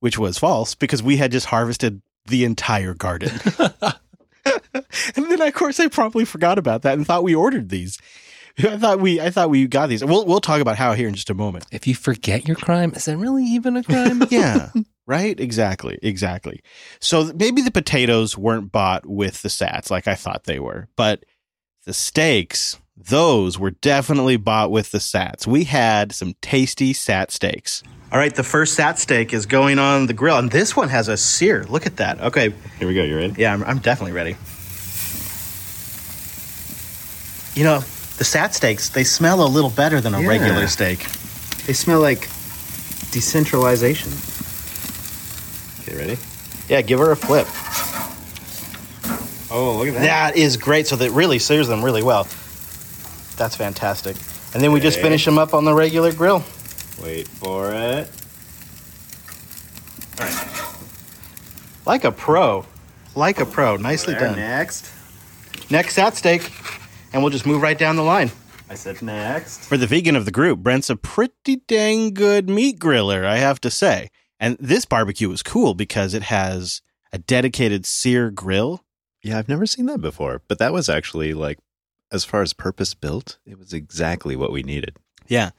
Which 0.00 0.18
was 0.18 0.38
false 0.38 0.74
because 0.74 1.02
we 1.02 1.18
had 1.18 1.30
just 1.30 1.46
harvested 1.46 2.00
the 2.26 2.44
entire 2.44 2.94
garden. 2.94 3.30
and 4.74 5.30
then 5.30 5.40
of 5.42 5.54
course 5.54 5.78
I 5.78 5.88
promptly 5.88 6.24
forgot 6.24 6.58
about 6.58 6.80
that 6.82 6.94
and 6.94 7.06
thought 7.06 7.24
we 7.24 7.34
ordered 7.34 7.68
these. 7.68 7.98
I 8.58 8.78
thought 8.78 9.00
we 9.00 9.20
I 9.20 9.28
thought 9.28 9.50
we 9.50 9.66
got 9.66 9.88
these. 9.88 10.02
We'll 10.02 10.24
we'll 10.24 10.40
talk 10.40 10.62
about 10.62 10.76
how 10.76 10.94
here 10.94 11.08
in 11.08 11.14
just 11.14 11.28
a 11.28 11.34
moment. 11.34 11.66
If 11.70 11.86
you 11.86 11.94
forget 11.94 12.48
your 12.48 12.56
crime, 12.56 12.92
is 12.94 13.06
it 13.06 13.16
really 13.16 13.44
even 13.44 13.76
a 13.76 13.82
crime? 13.82 14.22
Yeah. 14.30 14.70
right? 15.06 15.38
Exactly. 15.38 15.98
Exactly. 16.02 16.62
So 17.00 17.32
maybe 17.34 17.60
the 17.60 17.70
potatoes 17.70 18.38
weren't 18.38 18.72
bought 18.72 19.04
with 19.04 19.42
the 19.42 19.50
sats 19.50 19.90
like 19.90 20.08
I 20.08 20.14
thought 20.14 20.44
they 20.44 20.58
were, 20.58 20.88
but 20.96 21.24
the 21.84 21.92
steaks, 21.92 22.78
those 22.96 23.58
were 23.58 23.70
definitely 23.72 24.36
bought 24.36 24.70
with 24.70 24.90
the 24.90 24.98
sats. 24.98 25.46
We 25.46 25.64
had 25.64 26.12
some 26.12 26.34
tasty 26.40 26.92
sat 26.92 27.30
steaks. 27.30 27.82
All 28.12 28.18
right, 28.18 28.34
the 28.34 28.44
first 28.44 28.74
sat 28.74 28.98
steak 28.98 29.32
is 29.32 29.46
going 29.46 29.78
on 29.80 30.06
the 30.06 30.12
grill, 30.12 30.38
and 30.38 30.50
this 30.50 30.76
one 30.76 30.88
has 30.88 31.08
a 31.08 31.16
sear. 31.16 31.64
Look 31.64 31.86
at 31.86 31.96
that. 31.96 32.20
Okay, 32.20 32.54
Here 32.78 32.86
we 32.86 32.94
go. 32.94 33.02
You 33.02 33.16
ready? 33.16 33.34
Yeah, 33.36 33.52
I'm, 33.52 33.64
I'm 33.64 33.78
definitely 33.78 34.12
ready. 34.12 34.36
You 37.58 37.64
know, 37.64 37.80
the 38.18 38.24
sat 38.24 38.54
steaks, 38.54 38.88
they 38.90 39.04
smell 39.04 39.44
a 39.44 39.48
little 39.48 39.70
better 39.70 40.00
than 40.00 40.14
a 40.14 40.20
Yeah. 40.20 40.28
regular 40.28 40.66
steak. 40.68 41.00
They 41.66 41.72
smell 41.72 42.00
like 42.00 42.28
decentralization. 43.10 44.12
Okay, 45.82 45.96
ready? 45.96 46.18
Yeah, 46.68 46.82
give 46.82 46.98
her 47.00 47.10
a 47.10 47.16
flip. 47.16 47.46
Oh, 49.50 49.76
look 49.78 49.88
at 49.88 49.94
that. 49.94 50.02
That 50.02 50.36
is 50.36 50.56
great. 50.56 50.86
So 50.86 50.96
that 50.96 51.10
really 51.12 51.38
sears 51.38 51.68
them 51.68 51.84
really 51.84 52.02
well. 52.02 52.26
That's 53.36 53.56
fantastic. 53.56 54.16
And 54.54 54.62
then 54.62 54.72
we 54.72 54.80
just 54.80 54.98
Okay. 54.98 55.04
finish 55.08 55.24
them 55.24 55.38
up 55.38 55.54
on 55.54 55.64
the 55.64 55.74
regular 55.74 56.12
grill. 56.12 56.44
Wait 57.02 57.26
for 57.28 57.72
it. 57.72 58.08
Like 61.86 62.04
a 62.04 62.12
pro. 62.12 62.64
Like 63.14 63.40
a 63.40 63.46
pro. 63.46 63.76
Nicely 63.76 64.14
There, 64.14 64.28
done. 64.28 64.36
Next. 64.36 64.90
Next 65.70 65.94
sat 65.94 66.16
steak. 66.16 66.50
And 67.12 67.22
we'll 67.22 67.30
just 67.30 67.46
move 67.46 67.62
right 67.62 67.78
down 67.78 67.96
the 67.96 68.02
line. 68.02 68.30
I 68.70 68.74
said 68.74 69.02
next. 69.02 69.60
For 69.66 69.76
the 69.76 69.86
vegan 69.86 70.16
of 70.16 70.24
the 70.24 70.30
group, 70.30 70.60
Brent's 70.60 70.88
a 70.90 70.96
pretty 70.96 71.56
dang 71.68 72.14
good 72.14 72.48
meat 72.48 72.78
griller, 72.78 73.24
I 73.24 73.36
have 73.36 73.60
to 73.60 73.70
say. 73.70 74.08
And 74.40 74.56
this 74.58 74.84
barbecue 74.84 75.30
is 75.30 75.42
cool 75.42 75.74
because 75.74 76.14
it 76.14 76.22
has 76.22 76.80
a 77.12 77.18
dedicated 77.18 77.86
sear 77.86 78.30
grill. 78.30 78.82
Yeah, 79.22 79.38
I've 79.38 79.48
never 79.48 79.66
seen 79.66 79.86
that 79.86 80.00
before, 80.00 80.42
but 80.48 80.58
that 80.58 80.72
was 80.72 80.88
actually 80.88 81.34
like, 81.34 81.58
as 82.14 82.24
far 82.24 82.42
as 82.42 82.52
purpose 82.52 82.94
built, 82.94 83.38
it 83.44 83.58
was 83.58 83.72
exactly 83.72 84.36
what 84.36 84.52
we 84.52 84.62
needed. 84.62 84.96
Yeah. 85.26 85.50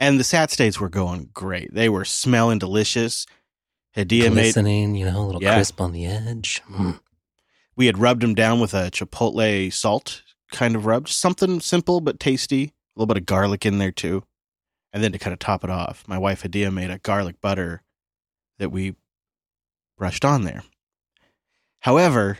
And 0.00 0.18
the 0.18 0.24
sat 0.24 0.50
states 0.50 0.80
were 0.80 0.88
going 0.88 1.28
great. 1.34 1.72
They 1.72 1.88
were 1.88 2.04
smelling 2.04 2.58
delicious. 2.58 3.26
Hadia 3.96 4.32
made 4.34 4.56
you 4.56 5.04
know, 5.04 5.18
a 5.18 5.26
little 5.26 5.42
Yeah. 5.42 5.54
crisp 5.54 5.80
on 5.80 5.92
the 5.92 6.06
edge. 6.06 6.62
Mm. 6.70 6.98
we 7.76 7.86
had 7.86 7.98
rubbed 7.98 8.22
them 8.22 8.34
down 8.34 8.60
with 8.60 8.74
a 8.74 8.90
chipotle 8.90 9.72
salt 9.72 10.22
kind 10.50 10.76
of 10.76 10.84
rub, 10.86 11.08
something 11.08 11.60
simple 11.60 12.00
but 12.00 12.20
tasty. 12.20 12.64
A 12.64 13.00
little 13.00 13.06
bit 13.06 13.16
of 13.16 13.26
garlic 13.26 13.64
in 13.64 13.78
there 13.78 13.92
too. 13.92 14.24
And 14.92 15.02
then 15.02 15.12
to 15.12 15.18
kind 15.18 15.32
of 15.32 15.38
top 15.38 15.64
it 15.64 15.70
off, 15.70 16.04
my 16.06 16.18
wife 16.18 16.42
Hadia 16.42 16.72
made 16.72 16.90
a 16.90 16.98
garlic 16.98 17.40
butter 17.40 17.82
that 18.58 18.70
we 18.70 18.94
brushed 19.96 20.24
on 20.24 20.42
there. 20.44 20.62
However, 21.80 22.38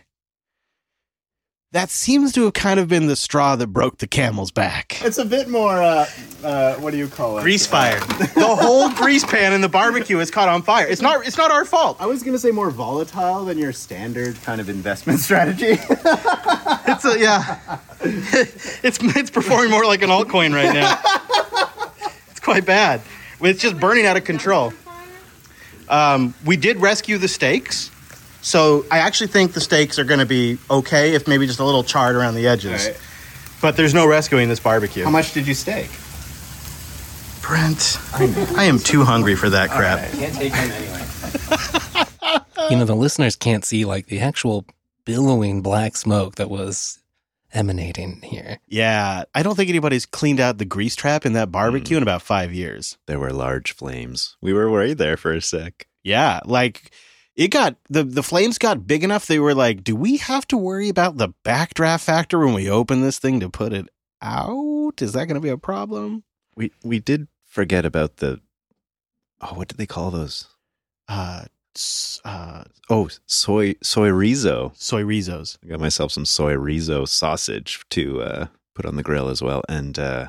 that 1.73 1.89
seems 1.91 2.33
to 2.33 2.45
have 2.45 2.53
kind 2.53 2.79
of 2.79 2.87
been 2.89 3.07
the 3.07 3.17
straw 3.17 3.57
that 3.57 3.69
broke 3.69 3.99
the 3.99 4.07
camel's 4.07 4.51
back. 4.51 5.03
It's 5.03 5.17
a 5.17 5.25
bit 5.25 5.49
more. 5.49 5.83
Uh, 5.83 6.07
uh, 6.45 6.75
what 6.77 6.91
do 6.91 6.99
you 6.99 7.09
call 7.09 7.39
it? 7.39 7.43
Grease 7.43 7.67
fire. 7.67 7.99
the 8.01 8.57
whole 8.61 8.91
grease 8.95 9.25
pan 9.25 9.55
in 9.55 9.63
the 9.63 9.69
barbecue 9.69 10.19
is 10.21 10.31
caught 10.31 10.51
on 10.51 10.63
fire. 10.63 10.87
It's 10.87 11.01
not 11.01 11.27
it's 11.27 11.39
not 11.39 11.51
our 11.51 11.65
fault. 11.65 11.97
I 11.99 12.07
was 12.07 12.23
gonna 12.23 12.39
say 12.39 12.51
more 12.51 12.71
volatile 12.71 13.47
than 13.47 13.57
your 13.57 13.73
standard 13.73 14.41
kind 14.43 14.61
of 14.61 14.69
investment 14.69 15.19
strategy. 15.29 15.79
It's 16.85 17.05
a, 17.07 17.19
yeah. 17.19 17.79
it's 18.03 18.99
it's 19.01 19.31
performing 19.31 19.71
more 19.71 19.85
like 19.87 20.03
an 20.03 20.11
altcoin 20.11 20.55
right 20.55 20.75
now. 20.75 21.01
It's 22.31 22.41
quite 22.41 22.67
bad. 22.67 23.01
It's 23.41 23.63
just 23.63 23.81
burning 23.81 24.05
out 24.05 24.17
of 24.17 24.25
control. 24.25 24.73
Um, 25.89 26.35
we 26.45 26.57
did 26.57 26.79
rescue 26.79 27.19
the 27.19 27.29
steaks, 27.29 27.91
so 28.43 28.85
I 28.91 28.99
actually 28.99 29.29
think 29.29 29.53
the 29.53 29.61
steaks 29.61 29.99
are 29.99 30.05
going 30.05 30.21
to 30.21 30.27
be 30.27 30.59
okay 30.71 31.15
if 31.15 31.27
maybe 31.27 31.47
just 31.47 31.61
a 31.61 31.65
little 31.65 31.85
charred 31.85 32.17
around 32.17 32.35
the 32.35 32.47
edges. 32.47 32.87
Alright. 32.87 33.01
But 33.63 33.77
there's 33.77 33.95
no 33.95 34.07
rescuing 34.07 34.49
this 34.49 34.61
barbecue. 34.61 35.05
How 35.05 35.11
much 35.11 35.33
did 35.33 35.47
you 35.47 35.55
stake? 35.55 35.91
Brent, 37.41 37.99
I 38.13 38.65
am 38.65 38.79
too 38.79 39.05
hungry 39.05 39.37
for 39.37 39.51
that 39.51 39.71
crap. 39.71 40.11
Can't 40.13 40.35
take 40.35 40.53
him 40.53 40.71
anyway. 40.71 40.99
You 42.71 42.79
know, 42.79 42.85
the 42.85 42.95
listeners 42.95 43.37
can't 43.37 43.65
see 43.65 43.85
like 43.85 44.07
the 44.07 44.21
actual 44.21 44.65
billowing 45.05 45.63
black 45.63 45.97
smoke 45.97 46.37
that 46.37 46.49
was 46.49 47.01
emanating 47.53 48.23
here. 48.23 48.59
Yeah, 48.67 49.25
I 49.35 49.43
don't 49.43 49.57
think 49.57 49.69
anybody's 49.69 50.07
cleaned 50.07 50.41
out 50.41 50.59
the 50.59 50.65
grease 50.65 50.97
trap 50.97 51.27
in 51.27 51.33
that 51.35 51.51
barbecue 51.51 51.97
hmm. 51.97 51.99
in 51.99 52.03
about 52.03 52.23
five 52.23 52.53
years. 52.53 52.99
There 53.07 53.19
were 53.19 53.33
large 53.33 53.73
flames. 53.73 54.37
We 54.41 54.53
were 54.53 54.71
worried 54.71 54.99
there 54.99 55.17
for 55.17 55.33
a 55.33 55.43
sec. 55.43 55.87
Yeah, 56.03 56.41
like 56.45 56.93
it 57.37 57.49
got 57.49 57.77
the 57.89 58.05
the 58.05 58.23
flames 58.23 58.59
got 58.59 58.87
big 58.87 59.03
enough. 59.05 59.27
They 59.27 59.39
were 59.39 59.55
like, 59.55 59.83
"Do 59.85 59.97
we 59.97 60.19
have 60.19 60.47
to 60.49 60.57
worry 60.57 60.89
about 60.89 61.17
the 61.17 61.31
backdraft 61.45 62.05
factor 62.05 62.39
when 62.39 62.55
we 62.55 62.69
open 62.71 63.01
this 63.03 63.19
thing 63.19 63.41
to 63.41 63.49
put 63.49 63.73
it 63.73 63.89
out? 64.21 64.95
Is 65.01 65.13
that 65.13 65.27
going 65.27 65.35
to 65.37 65.41
be 65.41 65.49
a 65.49 65.57
problem?" 65.59 66.25
We 66.57 66.73
we 66.85 66.99
did 67.01 67.29
forget 67.47 67.85
about 67.85 68.19
the 68.19 68.41
oh, 69.41 69.55
what 69.55 69.69
did 69.69 69.79
they 69.79 69.87
call 69.87 70.11
those? 70.11 70.49
Uh, 71.09 71.45
uh, 72.25 72.65
Oh, 72.91 73.09
soy 73.27 73.77
soy 73.83 74.09
rizo. 74.11 74.77
soy 74.77 75.03
rizos. 75.03 75.57
I 75.65 75.69
got 75.69 75.81
myself 75.81 76.13
some 76.13 76.27
soy 76.27 76.53
rizo 76.55 77.09
sausage 77.09 77.81
to 77.91 78.23
uh, 78.23 78.47
put 78.75 78.85
on 78.85 78.97
the 78.97 79.03
grill 79.03 79.29
as 79.29 79.41
well, 79.43 79.63
and 79.69 79.99
uh, 79.99 80.29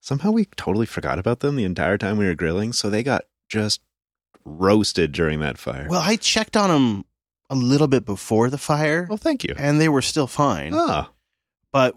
somehow 0.00 0.32
we 0.32 0.46
totally 0.56 0.86
forgot 0.86 1.18
about 1.20 1.40
them 1.40 1.54
the 1.54 1.64
entire 1.64 1.98
time 1.98 2.18
we 2.18 2.26
were 2.26 2.34
grilling. 2.34 2.72
So 2.72 2.90
they 2.90 3.02
got 3.04 3.24
just 3.48 3.80
roasted 4.44 5.12
during 5.12 5.40
that 5.40 5.58
fire. 5.58 5.86
Well, 5.88 6.00
I 6.02 6.16
checked 6.16 6.56
on 6.56 6.70
them 6.70 7.04
a 7.50 7.54
little 7.54 7.88
bit 7.88 8.04
before 8.04 8.50
the 8.50 8.58
fire, 8.58 9.06
well, 9.08 9.18
thank 9.18 9.44
you. 9.44 9.54
and 9.58 9.80
they 9.80 9.88
were 9.88 10.02
still 10.02 10.26
fine. 10.26 10.72
Ah, 10.74 11.10
But 11.72 11.94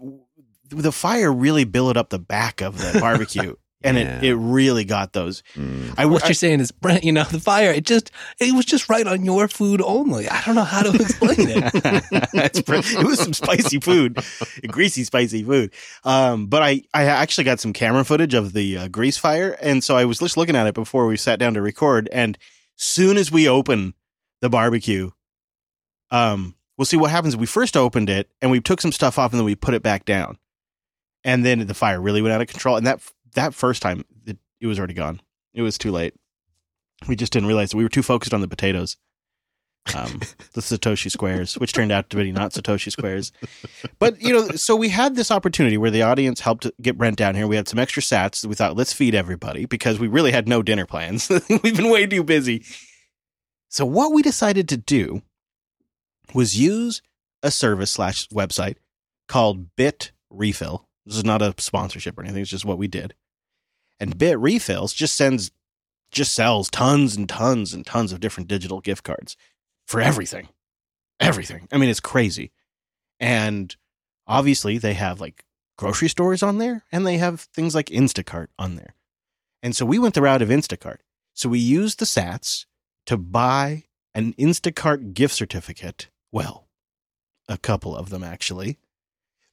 the 0.70 0.92
fire 0.92 1.32
really 1.32 1.64
billowed 1.64 1.96
up 1.96 2.10
the 2.10 2.18
back 2.18 2.60
of 2.60 2.78
the 2.78 2.98
barbecue. 3.00 3.54
And 3.82 3.96
Yeah. 3.96 4.18
it 4.18 4.24
it 4.24 4.34
really 4.34 4.84
got 4.84 5.12
those. 5.12 5.42
Mm. 5.54 5.94
I, 5.96 6.06
What 6.06 6.24
I 6.24 6.28
you're 6.28 6.34
saying 6.34 6.60
is, 6.60 6.70
Brent, 6.72 7.04
you 7.04 7.12
know, 7.12 7.24
the 7.24 7.38
fire, 7.40 7.70
it 7.70 7.84
just, 7.86 8.10
it 8.40 8.54
was 8.54 8.64
just 8.64 8.88
right 8.88 9.06
on 9.06 9.24
your 9.24 9.46
food 9.48 9.80
only. 9.82 10.28
I 10.28 10.42
don't 10.44 10.54
know 10.56 10.64
how 10.64 10.82
to 10.82 10.94
explain 11.00 11.36
it. 11.38 11.72
That's 12.32 12.60
pre- 12.62 12.78
it 12.78 13.06
was 13.06 13.20
some 13.20 13.32
spicy 13.32 13.78
food, 13.80 14.18
greasy, 14.66 15.04
spicy 15.04 15.44
food. 15.44 15.72
Um, 16.04 16.46
but 16.46 16.62
I, 16.62 16.82
I 16.92 17.04
actually 17.04 17.44
got 17.44 17.60
some 17.60 17.72
camera 17.72 18.04
footage 18.04 18.34
of 18.34 18.52
the 18.52 18.78
uh, 18.78 18.88
grease 18.88 19.16
fire, 19.16 19.56
and 19.62 19.82
so 19.84 19.96
I 19.96 20.04
was 20.04 20.18
just 20.18 20.36
looking 20.36 20.56
at 20.56 20.66
it 20.66 20.74
before 20.74 21.06
we 21.06 21.16
sat 21.16 21.38
down 21.38 21.54
to 21.54 21.62
record. 21.62 22.08
And 22.12 22.36
soon 22.76 23.16
as 23.16 23.30
we 23.30 23.48
open 23.48 23.94
the 24.40 24.48
barbecue, 24.48 25.10
um, 26.10 26.54
we'll 26.76 26.84
see 26.86 26.96
what 26.96 27.10
happens. 27.10 27.36
We 27.36 27.46
first 27.46 27.76
opened 27.76 28.10
it, 28.10 28.28
and 28.40 28.50
we 28.50 28.60
took 28.60 28.80
some 28.80 28.92
stuff 28.92 29.18
off, 29.18 29.32
and 29.32 29.38
then 29.38 29.44
we 29.46 29.54
put 29.54 29.74
it 29.74 29.82
back 29.82 30.04
down, 30.04 30.38
and 31.24 31.44
then 31.44 31.66
the 31.66 31.74
fire 31.74 32.00
really 32.00 32.22
went 32.22 32.32
out 32.34 32.40
of 32.40 32.46
control. 32.48 32.76
And 32.76 32.86
that 32.86 33.00
that 33.34 33.54
first 33.54 33.82
time, 33.82 34.04
it, 34.26 34.38
it 34.60 34.66
was 34.66 34.78
already 34.78 34.94
gone. 34.94 35.20
It 35.54 35.62
was 35.62 35.78
too 35.78 35.90
late. 35.90 36.14
We 37.06 37.16
just 37.16 37.32
didn't 37.32 37.48
realize 37.48 37.74
we 37.74 37.82
were 37.84 37.88
too 37.88 38.02
focused 38.02 38.34
on 38.34 38.40
the 38.40 38.48
potatoes 38.48 38.96
um, 39.94 40.20
the 40.54 40.60
Satoshi 40.60 41.10
squares, 41.10 41.54
which 41.58 41.72
turned 41.72 41.92
out 41.92 42.10
to 42.10 42.16
be 42.16 42.32
not 42.32 42.52
Satoshi 42.52 42.90
squares. 42.90 43.32
But 43.98 44.20
you 44.20 44.32
know, 44.32 44.48
so 44.50 44.76
we 44.76 44.88
had 44.88 45.16
this 45.16 45.30
opportunity 45.30 45.78
where 45.78 45.90
the 45.90 46.02
audience 46.02 46.40
helped 46.40 46.70
get 46.80 46.98
Brent 46.98 47.16
down 47.16 47.34
here. 47.34 47.46
We 47.46 47.56
had 47.56 47.68
some 47.68 47.78
extra 47.78 48.02
sats. 48.02 48.44
We 48.44 48.54
thought, 48.54 48.76
let's 48.76 48.92
feed 48.92 49.14
everybody 49.14 49.66
because 49.66 49.98
we 49.98 50.08
really 50.08 50.32
had 50.32 50.48
no 50.48 50.62
dinner 50.62 50.86
plans. 50.86 51.28
We've 51.48 51.76
been 51.76 51.90
way 51.90 52.06
too 52.06 52.24
busy. 52.24 52.64
So 53.68 53.84
what 53.84 54.12
we 54.12 54.22
decided 54.22 54.68
to 54.70 54.76
do 54.76 55.22
was 56.34 56.58
use 56.58 57.02
a 57.42 57.50
service 57.50 57.90
slash 57.90 58.28
website 58.28 58.76
called 59.28 59.76
Bit 59.76 60.12
Refill. 60.30 60.87
This 61.08 61.16
is 61.16 61.24
not 61.24 61.40
a 61.40 61.54
sponsorship 61.56 62.18
or 62.18 62.22
anything. 62.22 62.42
It's 62.42 62.50
just 62.50 62.66
what 62.66 62.76
we 62.76 62.86
did. 62.86 63.14
And 63.98 64.18
Bitrefills 64.18 64.94
just 64.94 65.14
sends, 65.14 65.50
just 66.10 66.34
sells 66.34 66.68
tons 66.68 67.16
and 67.16 67.26
tons 67.26 67.72
and 67.72 67.84
tons 67.86 68.12
of 68.12 68.20
different 68.20 68.46
digital 68.46 68.80
gift 68.80 69.04
cards 69.04 69.34
for 69.86 70.02
everything. 70.02 70.48
Everything. 71.18 71.66
I 71.72 71.78
mean, 71.78 71.88
it's 71.88 71.98
crazy. 71.98 72.52
And 73.18 73.74
obviously, 74.26 74.76
they 74.76 74.92
have 74.94 75.18
like 75.18 75.46
grocery 75.78 76.08
stores 76.08 76.42
on 76.42 76.58
there 76.58 76.84
and 76.92 77.06
they 77.06 77.16
have 77.16 77.40
things 77.40 77.74
like 77.74 77.86
Instacart 77.86 78.48
on 78.58 78.76
there. 78.76 78.94
And 79.62 79.74
so 79.74 79.86
we 79.86 79.98
went 79.98 80.14
the 80.14 80.22
route 80.22 80.42
of 80.42 80.50
Instacart. 80.50 80.98
So 81.32 81.48
we 81.48 81.58
used 81.58 82.00
the 82.00 82.04
sats 82.04 82.66
to 83.06 83.16
buy 83.16 83.84
an 84.14 84.34
Instacart 84.34 85.14
gift 85.14 85.34
certificate. 85.34 86.10
Well, 86.30 86.68
a 87.48 87.56
couple 87.56 87.96
of 87.96 88.10
them 88.10 88.22
actually. 88.22 88.78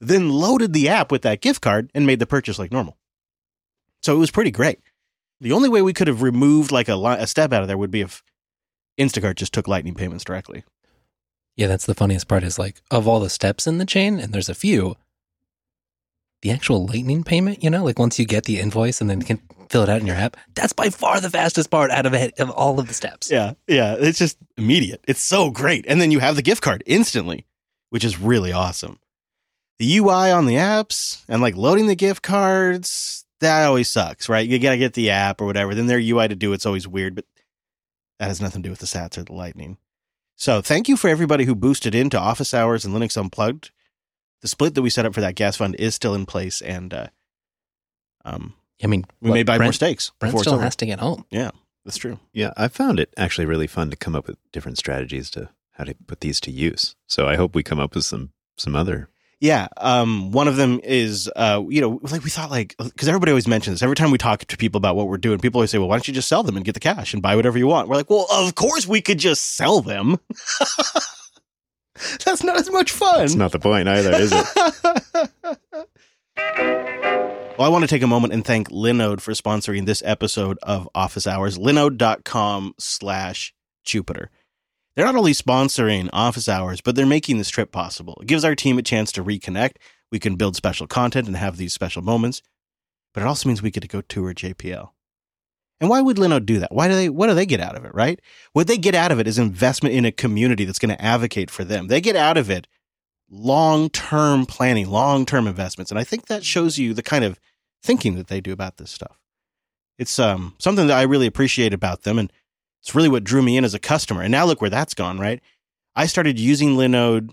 Then 0.01 0.29
loaded 0.29 0.73
the 0.73 0.89
app 0.89 1.11
with 1.11 1.21
that 1.23 1.41
gift 1.41 1.61
card 1.61 1.89
and 1.95 2.05
made 2.05 2.19
the 2.19 2.25
purchase 2.27 2.59
like 2.59 2.71
normal. 2.71 2.97
So 4.03 4.15
it 4.15 4.19
was 4.19 4.31
pretty 4.31 4.51
great. 4.51 4.79
The 5.41 5.51
only 5.51 5.69
way 5.69 5.81
we 5.81 5.93
could 5.93 6.07
have 6.07 6.21
removed 6.21 6.71
like 6.71 6.89
a, 6.89 6.95
li- 6.95 7.17
a 7.19 7.27
step 7.27 7.51
out 7.53 7.61
of 7.61 7.67
there 7.67 7.77
would 7.77 7.91
be 7.91 8.01
if 8.01 8.23
Instacart 8.99 9.35
just 9.35 9.53
took 9.53 9.67
Lightning 9.67 9.95
payments 9.95 10.23
directly. 10.23 10.63
Yeah, 11.55 11.67
that's 11.67 11.85
the 11.85 11.93
funniest 11.93 12.27
part 12.27 12.43
is 12.43 12.59
like, 12.59 12.81
of 12.91 13.07
all 13.07 13.19
the 13.19 13.29
steps 13.29 13.65
in 13.65 13.77
the 13.77 13.85
chain, 13.85 14.19
and 14.19 14.33
there's 14.33 14.49
a 14.49 14.55
few, 14.55 14.95
the 16.41 16.51
actual 16.51 16.85
lightning 16.85 17.23
payment, 17.23 17.63
you 17.63 17.69
know, 17.69 17.83
like 17.83 17.97
once 17.97 18.19
you 18.19 18.25
get 18.25 18.43
the 18.43 18.59
invoice 18.59 19.01
and 19.01 19.09
then 19.09 19.21
can 19.21 19.41
fill 19.69 19.83
it 19.83 19.89
out 19.89 20.01
in 20.01 20.07
your 20.07 20.17
app, 20.17 20.37
that's 20.53 20.73
by 20.73 20.89
far 20.89 21.19
the 21.21 21.29
fastest 21.29 21.71
part 21.71 21.91
out 21.91 22.05
of 22.05 22.13
it, 22.13 22.37
of 22.39 22.49
all 22.51 22.79
of 22.79 22.87
the 22.87 22.93
steps. 22.93 23.31
Yeah, 23.31 23.53
yeah. 23.67 23.95
It's 23.97 24.19
just 24.19 24.37
immediate. 24.57 25.03
It's 25.07 25.21
so 25.21 25.49
great. 25.49 25.85
And 25.87 25.99
then 25.99 26.11
you 26.11 26.19
have 26.19 26.35
the 26.35 26.41
gift 26.41 26.61
card 26.61 26.83
instantly, 26.85 27.45
which 27.89 28.03
is 28.03 28.19
really 28.19 28.51
awesome. 28.51 28.99
The 29.77 29.97
UI 29.97 30.31
on 30.31 30.45
the 30.45 30.55
apps 30.55 31.23
and 31.27 31.41
like 31.41 31.55
loading 31.55 31.87
the 31.87 31.95
gift 31.95 32.21
cards, 32.21 33.25
that 33.39 33.65
always 33.65 33.89
sucks, 33.89 34.29
right? 34.29 34.47
You 34.47 34.59
got 34.59 34.71
to 34.71 34.77
get 34.77 34.93
the 34.93 35.09
app 35.09 35.41
or 35.41 35.45
whatever. 35.45 35.75
Then 35.75 35.87
their 35.87 35.99
UI 35.99 36.27
to 36.27 36.35
do 36.35 36.53
it's 36.53 36.65
always 36.65 36.87
weird, 36.87 37.15
but 37.15 37.25
that 38.19 38.27
has 38.27 38.41
nothing 38.41 38.61
to 38.63 38.67
do 38.67 38.71
with 38.71 38.79
the 38.79 38.85
sats 38.85 39.17
or 39.17 39.23
the 39.23 39.33
lightning. 39.33 39.77
So 40.35 40.61
thank 40.61 40.89
you 40.89 40.97
for 40.97 41.09
everybody 41.09 41.45
who 41.45 41.55
boosted 41.55 41.95
into 41.95 42.19
office 42.19 42.53
hours 42.53 42.85
and 42.85 42.93
Linux 42.93 43.17
Unplugged. 43.17 43.71
The 44.41 44.47
split 44.47 44.75
that 44.75 44.81
we 44.81 44.89
set 44.89 45.05
up 45.05 45.13
for 45.13 45.21
that 45.21 45.35
gas 45.35 45.57
fund 45.57 45.75
is 45.79 45.95
still 45.95 46.13
in 46.13 46.25
place, 46.25 46.61
and 46.61 46.93
uh, 46.93 47.07
um, 48.25 48.53
I 48.83 48.87
mean, 48.87 49.05
we 49.21 49.29
what, 49.29 49.35
may 49.35 49.43
buy 49.43 49.57
more 49.57 49.73
stakes. 49.73 50.11
Brent 50.19 50.31
before 50.31 50.41
it's 50.41 50.43
still 50.43 50.55
over. 50.55 50.63
has 50.63 50.75
to 50.77 50.85
get 50.85 50.99
home. 50.99 51.25
Yeah, 51.31 51.51
that's 51.83 51.97
true. 51.97 52.19
Yeah, 52.33 52.51
I 52.57 52.67
found 52.67 52.99
it 52.99 53.13
actually 53.17 53.45
really 53.45 53.67
fun 53.67 53.89
to 53.89 53.95
come 53.95 54.15
up 54.15 54.27
with 54.27 54.37
different 54.51 54.77
strategies 54.77 55.29
to 55.31 55.49
how 55.71 55.85
to 55.85 55.95
put 56.05 56.19
these 56.19 56.39
to 56.41 56.51
use. 56.51 56.95
So 57.07 57.27
I 57.27 57.37
hope 57.37 57.55
we 57.55 57.63
come 57.63 57.79
up 57.79 57.95
with 57.95 58.05
some 58.05 58.31
some 58.57 58.75
other. 58.75 59.09
Yeah, 59.45 59.67
um, 59.77 60.31
one 60.31 60.47
of 60.47 60.55
them 60.55 60.79
is, 60.83 61.29
uh, 61.35 61.63
you 61.69 61.79
know, 61.79 61.99
like 62.01 62.23
we 62.23 62.31
thought, 62.31 62.49
like, 62.49 62.75
because 62.79 63.07
everybody 63.07 63.31
always 63.31 63.47
mentions 63.47 63.75
this. 63.75 63.83
Every 63.83 63.95
time 63.95 64.09
we 64.09 64.17
talk 64.17 64.43
to 64.43 64.57
people 64.57 64.79
about 64.79 64.95
what 64.95 65.07
we're 65.07 65.19
doing, 65.19 65.37
people 65.37 65.59
always 65.59 65.69
say, 65.69 65.77
"Well, 65.77 65.87
why 65.87 65.97
don't 65.97 66.07
you 66.07 66.15
just 66.15 66.27
sell 66.27 66.41
them 66.41 66.55
and 66.55 66.65
get 66.65 66.73
the 66.73 66.79
cash 66.79 67.13
and 67.13 67.21
buy 67.21 67.35
whatever 67.35 67.55
you 67.55 67.67
want?" 67.67 67.87
We're 67.87 67.97
like, 67.97 68.09
"Well, 68.09 68.25
of 68.31 68.55
course 68.55 68.87
we 68.87 69.01
could 69.01 69.19
just 69.19 69.55
sell 69.55 69.81
them. 69.81 70.17
That's 72.25 72.43
not 72.43 72.57
as 72.57 72.71
much 72.71 72.91
fun." 72.91 73.19
That's 73.19 73.35
not 73.35 73.51
the 73.51 73.59
point 73.59 73.87
either, 73.87 74.13
is 74.13 74.31
it? 74.33 74.47
well, 77.59 77.67
I 77.67 77.69
want 77.69 77.83
to 77.83 77.87
take 77.87 78.01
a 78.01 78.07
moment 78.07 78.33
and 78.33 78.43
thank 78.43 78.69
Linode 78.69 79.21
for 79.21 79.33
sponsoring 79.33 79.85
this 79.85 80.01
episode 80.03 80.57
of 80.63 80.89
Office 80.95 81.27
Hours. 81.27 81.59
Linode.com 81.59 82.73
slash 82.79 83.53
Jupiter. 83.83 84.31
They're 84.95 85.05
not 85.05 85.15
only 85.15 85.33
sponsoring 85.33 86.09
Office 86.13 86.47
Hours, 86.47 86.81
but 86.81 86.95
they're 86.95 87.05
making 87.05 87.37
this 87.37 87.49
trip 87.49 87.71
possible. 87.71 88.17
It 88.21 88.27
gives 88.27 88.45
our 88.45 88.55
team 88.55 88.77
a 88.77 88.81
chance 88.81 89.11
to 89.13 89.23
reconnect. 89.23 89.75
We 90.11 90.19
can 90.19 90.35
build 90.35 90.55
special 90.55 90.87
content 90.87 91.27
and 91.27 91.35
have 91.35 91.57
these 91.57 91.73
special 91.73 92.01
moments, 92.01 92.41
but 93.13 93.21
it 93.21 93.27
also 93.27 93.49
means 93.49 93.61
we 93.61 93.71
get 93.71 93.81
to 93.81 93.87
go 93.87 94.01
tour 94.01 94.33
JPL. 94.33 94.91
And 95.81 95.89
why 95.89 96.01
would 96.01 96.15
Linode 96.15 96.45
do 96.45 96.59
that? 96.59 96.71
Why 96.71 96.87
do 96.87 96.95
they? 96.95 97.09
What 97.09 97.27
do 97.27 97.33
they 97.33 97.45
get 97.45 97.59
out 97.59 97.75
of 97.75 97.83
it? 97.83 97.93
Right? 97.93 98.21
What 98.53 98.67
they 98.67 98.77
get 98.77 98.95
out 98.95 99.11
of 99.11 99.19
it 99.19 99.27
is 99.27 99.37
investment 99.37 99.93
in 99.93 100.05
a 100.05 100.11
community 100.11 100.63
that's 100.63 100.79
going 100.79 100.95
to 100.95 101.01
advocate 101.03 101.51
for 101.51 101.65
them. 101.65 101.87
They 101.87 101.99
get 101.99 102.15
out 102.15 102.37
of 102.37 102.49
it 102.49 102.67
long-term 103.29 104.45
planning, 104.45 104.89
long-term 104.89 105.47
investments, 105.47 105.91
and 105.91 105.99
I 105.99 106.03
think 106.03 106.27
that 106.27 106.45
shows 106.45 106.77
you 106.77 106.93
the 106.93 107.03
kind 107.03 107.25
of 107.25 107.39
thinking 107.83 108.15
that 108.15 108.27
they 108.27 108.39
do 108.39 108.53
about 108.53 108.77
this 108.77 108.91
stuff. 108.91 109.19
It's 109.97 110.19
um, 110.19 110.55
something 110.59 110.87
that 110.87 110.97
I 110.97 111.03
really 111.03 111.27
appreciate 111.27 111.73
about 111.73 112.03
them, 112.03 112.19
and 112.19 112.31
it's 112.85 112.93
really 112.93 113.09
what 113.09 113.23
drew 113.23 113.41
me 113.41 113.57
in 113.57 113.65
as 113.65 113.73
a 113.73 113.79
customer. 113.79 114.21
And 114.21 114.31
now 114.31 114.45
look 114.45 114.61
where 114.61 114.69
that's 114.69 114.93
gone. 114.93 115.17
Right? 115.17 115.41
I 115.95 116.05
started 116.05 116.39
using 116.39 116.75
Linode 116.75 117.31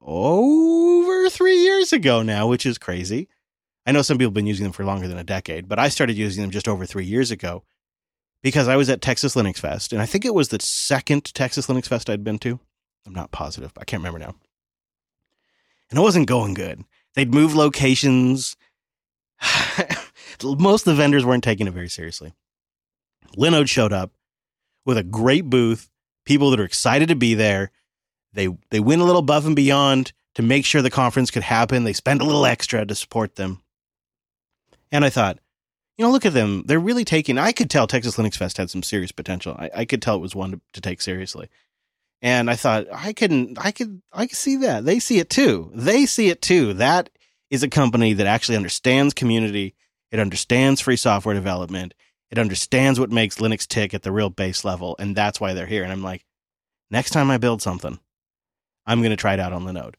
over 0.00 1.30
three 1.30 1.58
years 1.58 1.92
ago 1.92 2.22
now, 2.22 2.48
which 2.48 2.66
is 2.66 2.78
crazy. 2.78 3.28
I 3.86 3.92
know 3.92 4.02
some 4.02 4.18
people 4.18 4.30
have 4.30 4.34
been 4.34 4.48
using 4.48 4.64
them 4.64 4.72
for 4.72 4.84
longer 4.84 5.06
than 5.06 5.16
a 5.16 5.24
decade, 5.24 5.68
but 5.68 5.78
I 5.78 5.88
started 5.88 6.16
using 6.16 6.42
them 6.42 6.50
just 6.50 6.66
over 6.66 6.84
three 6.84 7.04
years 7.04 7.30
ago 7.30 7.62
because 8.42 8.66
I 8.66 8.74
was 8.74 8.90
at 8.90 9.00
Texas 9.00 9.36
Linux 9.36 9.58
Fest, 9.58 9.92
and 9.92 10.02
I 10.02 10.06
think 10.06 10.24
it 10.24 10.34
was 10.34 10.48
the 10.48 10.58
second 10.60 11.32
Texas 11.32 11.68
Linux 11.68 11.86
Fest 11.86 12.10
I'd 12.10 12.24
been 12.24 12.38
to. 12.40 12.58
I'm 13.06 13.14
not 13.14 13.30
positive. 13.30 13.72
I 13.78 13.84
can't 13.84 14.00
remember 14.00 14.18
now. 14.18 14.34
And 15.90 15.98
it 15.98 16.02
wasn't 16.02 16.26
going 16.26 16.54
good. 16.54 16.82
They'd 17.14 17.32
moved 17.32 17.54
locations. 17.54 18.56
Most 20.42 20.86
of 20.86 20.96
the 20.96 21.00
vendors 21.00 21.24
weren't 21.24 21.44
taking 21.44 21.68
it 21.68 21.72
very 21.72 21.88
seriously. 21.88 22.34
Linode 23.36 23.68
showed 23.68 23.92
up 23.92 24.10
with 24.88 24.96
a 24.96 25.02
great 25.02 25.50
booth, 25.50 25.90
people 26.24 26.50
that 26.50 26.58
are 26.58 26.64
excited 26.64 27.10
to 27.10 27.14
be 27.14 27.34
there. 27.34 27.70
They 28.32 28.48
they 28.70 28.80
went 28.80 29.02
a 29.02 29.04
little 29.04 29.20
above 29.20 29.44
and 29.44 29.54
beyond 29.54 30.14
to 30.34 30.42
make 30.42 30.64
sure 30.64 30.80
the 30.80 30.90
conference 30.90 31.30
could 31.30 31.42
happen. 31.42 31.84
They 31.84 31.92
spent 31.92 32.22
a 32.22 32.24
little 32.24 32.46
extra 32.46 32.86
to 32.86 32.94
support 32.94 33.36
them. 33.36 33.60
And 34.90 35.04
I 35.04 35.10
thought, 35.10 35.40
you 35.98 36.06
know, 36.06 36.10
look 36.10 36.24
at 36.24 36.32
them. 36.32 36.62
They're 36.64 36.80
really 36.80 37.04
taking. 37.04 37.36
I 37.36 37.52
could 37.52 37.68
tell 37.68 37.86
Texas 37.86 38.16
Linux 38.16 38.36
Fest 38.38 38.56
had 38.56 38.70
some 38.70 38.82
serious 38.82 39.12
potential. 39.12 39.54
I, 39.58 39.70
I 39.74 39.84
could 39.84 40.00
tell 40.00 40.16
it 40.16 40.22
was 40.22 40.34
one 40.34 40.52
to, 40.52 40.60
to 40.72 40.80
take 40.80 41.02
seriously. 41.02 41.50
And 42.22 42.48
I 42.48 42.56
thought 42.56 42.86
I 42.90 43.12
couldn't. 43.12 43.58
I 43.60 43.72
could. 43.72 44.00
I 44.10 44.26
could 44.26 44.38
see 44.38 44.56
that. 44.56 44.86
They 44.86 45.00
see 45.00 45.18
it 45.18 45.28
too. 45.28 45.70
They 45.74 46.06
see 46.06 46.30
it 46.30 46.40
too. 46.40 46.72
That 46.72 47.10
is 47.50 47.62
a 47.62 47.68
company 47.68 48.14
that 48.14 48.26
actually 48.26 48.56
understands 48.56 49.12
community. 49.12 49.74
It 50.10 50.18
understands 50.18 50.80
free 50.80 50.96
software 50.96 51.34
development. 51.34 51.92
It 52.30 52.38
understands 52.38 53.00
what 53.00 53.10
makes 53.10 53.38
Linux 53.38 53.66
tick 53.66 53.94
at 53.94 54.02
the 54.02 54.12
real 54.12 54.30
base 54.30 54.64
level, 54.64 54.96
and 54.98 55.16
that's 55.16 55.40
why 55.40 55.54
they're 55.54 55.66
here. 55.66 55.82
And 55.82 55.92
I'm 55.92 56.02
like, 56.02 56.24
next 56.90 57.10
time 57.10 57.30
I 57.30 57.38
build 57.38 57.62
something, 57.62 57.98
I'm 58.86 59.00
going 59.00 59.10
to 59.10 59.16
try 59.16 59.34
it 59.34 59.40
out 59.40 59.52
on 59.52 59.64
Linode. 59.64 59.94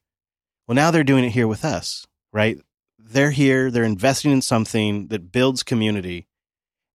Well, 0.67 0.75
now 0.75 0.91
they're 0.91 1.03
doing 1.03 1.23
it 1.23 1.31
here 1.31 1.47
with 1.47 1.65
us, 1.65 2.05
right? 2.31 2.59
They're 2.99 3.31
here. 3.31 3.71
They're 3.71 3.83
investing 3.83 4.31
in 4.31 4.41
something 4.41 5.07
that 5.07 5.31
builds 5.31 5.63
community. 5.63 6.27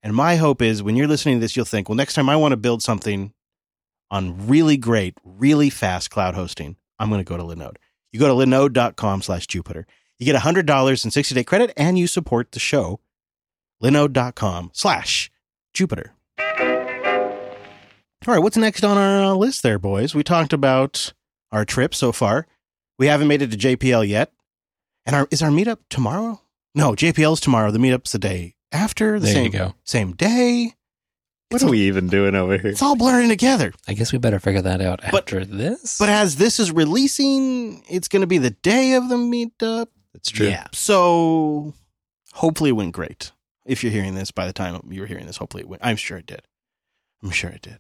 And 0.03 0.15
my 0.15 0.37
hope 0.37 0.63
is 0.63 0.83
when 0.83 0.97
you're 0.97 1.09
listening 1.09 1.37
to 1.37 1.41
this, 1.41 1.57
you'll 1.57 1.65
think, 1.65 1.89
well, 1.89 1.97
next 1.97 2.15
time 2.15 2.29
I 2.29 2.37
want 2.37 2.53
to 2.53 2.57
build 2.57 2.83
something 2.83 3.33
on 4.11 4.47
really 4.47 4.77
great, 4.77 5.19
really 5.25 5.71
fast 5.71 6.11
cloud 6.11 6.35
hosting, 6.35 6.77
I'm 6.99 7.09
going 7.09 7.25
to 7.25 7.29
go 7.29 7.37
to 7.37 7.43
Linode. 7.43 7.77
You 8.13 8.21
go 8.21 8.29
to 8.29 8.47
linode.com 8.47 9.23
slash 9.23 9.49
Jupiter. 9.49 9.87
You 10.19 10.27
get 10.27 10.41
$100 10.41 11.05
in 11.05 11.11
60 11.11 11.35
day 11.35 11.43
credit 11.43 11.73
and 11.77 11.99
you 11.99 12.07
support 12.07 12.53
the 12.53 12.61
show. 12.61 13.01
Linode.com 13.85 14.71
slash 14.73 15.31
Jupiter. 15.75 16.13
All 18.27 18.33
right, 18.33 18.39
what's 18.43 18.57
next 18.57 18.83
on 18.85 18.97
our 18.97 19.33
uh, 19.33 19.35
list 19.35 19.63
there, 19.63 19.79
boys? 19.79 20.15
We 20.15 20.23
talked 20.25 20.55
about 20.55 21.13
our 21.53 21.67
trip 21.67 21.95
so 21.95 22.11
far. 22.11 22.47
We 22.99 23.07
haven't 23.09 23.29
made 23.29 23.43
it 23.43 23.51
to 23.51 23.57
JPL 23.59 24.09
yet. 24.09 24.33
And 25.05 25.15
our, 25.15 25.29
is 25.31 25.43
our 25.43 25.51
meetup 25.51 25.81
tomorrow? 25.91 26.41
No, 26.75 26.93
JPL's 26.93 27.41
tomorrow. 27.41 27.71
The 27.71 27.79
meetup's 27.79 28.13
the 28.13 28.19
day 28.19 28.55
after, 28.73 29.21
the 29.21 29.27
There 29.27 29.35
same 29.35 29.45
you 29.45 29.51
go. 29.51 29.75
same 29.85 30.13
day. 30.13 30.73
What 31.51 31.57
It's 31.57 31.65
are 31.65 31.67
all- 31.67 31.73
we 31.73 31.81
even 31.87 32.09
doing 32.09 32.35
over 32.35 32.57
here? 32.57 32.71
It's 32.71 32.81
all 32.81 32.97
blurring 32.97 33.29
together. 33.29 33.75
I 33.87 33.93
guess 33.93 34.11
we 34.11 34.19
better 34.19 34.41
figure 34.41 34.63
that 34.63 34.81
out 34.81 35.01
But- 35.11 35.25
after 35.25 35.45
this. 35.45 35.99
But 35.99 36.09
as 36.09 36.37
this 36.37 36.59
is 36.59 36.73
releasing, 36.73 37.85
it's 37.91 38.09
going 38.09 38.23
to 38.23 38.27
be 38.27 38.39
the 38.39 38.51
day 38.51 38.95
of 38.95 39.11
the 39.11 39.17
meetup. 39.17 39.89
That's 40.15 40.31
true. 40.31 40.47
Yeah. 40.49 40.69
So 40.73 41.75
hopefully 42.33 42.71
it 42.71 42.75
went 42.75 42.93
great. 42.93 43.33
If 43.65 43.83
you're 43.83 43.93
hearing 43.93 44.15
this 44.15 44.31
by 44.31 44.47
the 44.47 44.53
time 44.53 44.81
you're 44.91 45.07
hearing 45.07 45.27
this, 45.27 45.39
hopefully 45.39 45.63
it 45.63 45.69
went. 45.69 45.85
I'm 45.85 45.97
sure 45.97 46.19
it 46.19 46.27
did. 46.27 46.43
I'm 47.23 47.31
sure 47.31 47.51
it 47.51 47.63
did. 47.63 47.79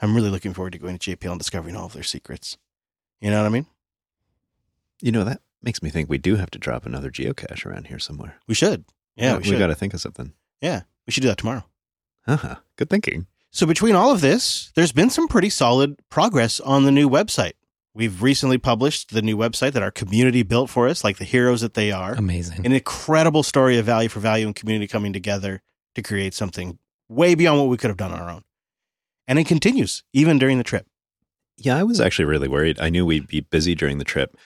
I'm 0.00 0.14
really 0.14 0.30
looking 0.30 0.54
forward 0.54 0.72
to 0.72 0.78
going 0.78 0.98
to 0.98 1.16
JPL 1.16 1.32
and 1.32 1.40
discovering 1.40 1.76
all 1.76 1.86
of 1.86 1.92
their 1.92 2.02
secrets. 2.02 2.56
You 3.20 3.30
know 3.30 3.38
what 3.38 3.46
I 3.46 3.50
mean? 3.50 3.66
You 5.00 5.12
know, 5.12 5.24
that 5.24 5.40
makes 5.62 5.82
me 5.82 5.90
think 5.90 6.08
we 6.08 6.18
do 6.18 6.36
have 6.36 6.50
to 6.50 6.58
drop 6.58 6.86
another 6.86 7.10
geocache 7.10 7.64
around 7.66 7.86
here 7.88 7.98
somewhere. 7.98 8.36
We 8.46 8.54
should. 8.54 8.84
Yeah, 9.16 9.38
we 9.38 9.50
we 9.50 9.58
got 9.58 9.68
to 9.68 9.74
think 9.74 9.94
of 9.94 10.00
something. 10.00 10.32
yeah, 10.60 10.82
we 11.06 11.12
should 11.12 11.22
do 11.22 11.28
that 11.28 11.38
tomorrow. 11.38 11.64
Uh-huh. 12.26 12.56
Good 12.76 12.90
thinking. 12.90 13.26
So 13.50 13.66
between 13.66 13.94
all 13.94 14.12
of 14.12 14.20
this, 14.20 14.70
there's 14.74 14.92
been 14.92 15.10
some 15.10 15.26
pretty 15.26 15.50
solid 15.50 15.98
progress 16.10 16.60
on 16.60 16.84
the 16.84 16.92
new 16.92 17.08
website. 17.08 17.52
We've 17.98 18.22
recently 18.22 18.58
published 18.58 19.12
the 19.12 19.22
new 19.22 19.36
website 19.36 19.72
that 19.72 19.82
our 19.82 19.90
community 19.90 20.44
built 20.44 20.70
for 20.70 20.86
us, 20.86 21.02
like 21.02 21.18
the 21.18 21.24
heroes 21.24 21.62
that 21.62 21.74
they 21.74 21.90
are. 21.90 22.12
Amazing. 22.12 22.64
An 22.64 22.70
incredible 22.70 23.42
story 23.42 23.76
of 23.76 23.86
value 23.86 24.08
for 24.08 24.20
value 24.20 24.46
and 24.46 24.54
community 24.54 24.86
coming 24.86 25.12
together 25.12 25.62
to 25.96 26.02
create 26.02 26.32
something 26.32 26.78
way 27.08 27.34
beyond 27.34 27.58
what 27.58 27.68
we 27.68 27.76
could 27.76 27.90
have 27.90 27.96
done 27.96 28.12
on 28.12 28.20
our 28.20 28.30
own. 28.30 28.44
And 29.26 29.36
it 29.36 29.48
continues 29.48 30.04
even 30.12 30.38
during 30.38 30.58
the 30.58 30.64
trip. 30.64 30.86
Yeah, 31.56 31.76
I 31.76 31.82
was 31.82 32.00
actually 32.00 32.26
really 32.26 32.46
worried. 32.46 32.78
I 32.78 32.88
knew 32.88 33.04
we'd 33.04 33.26
be 33.26 33.40
busy 33.40 33.74
during 33.74 33.98
the 33.98 34.04
trip, 34.04 34.36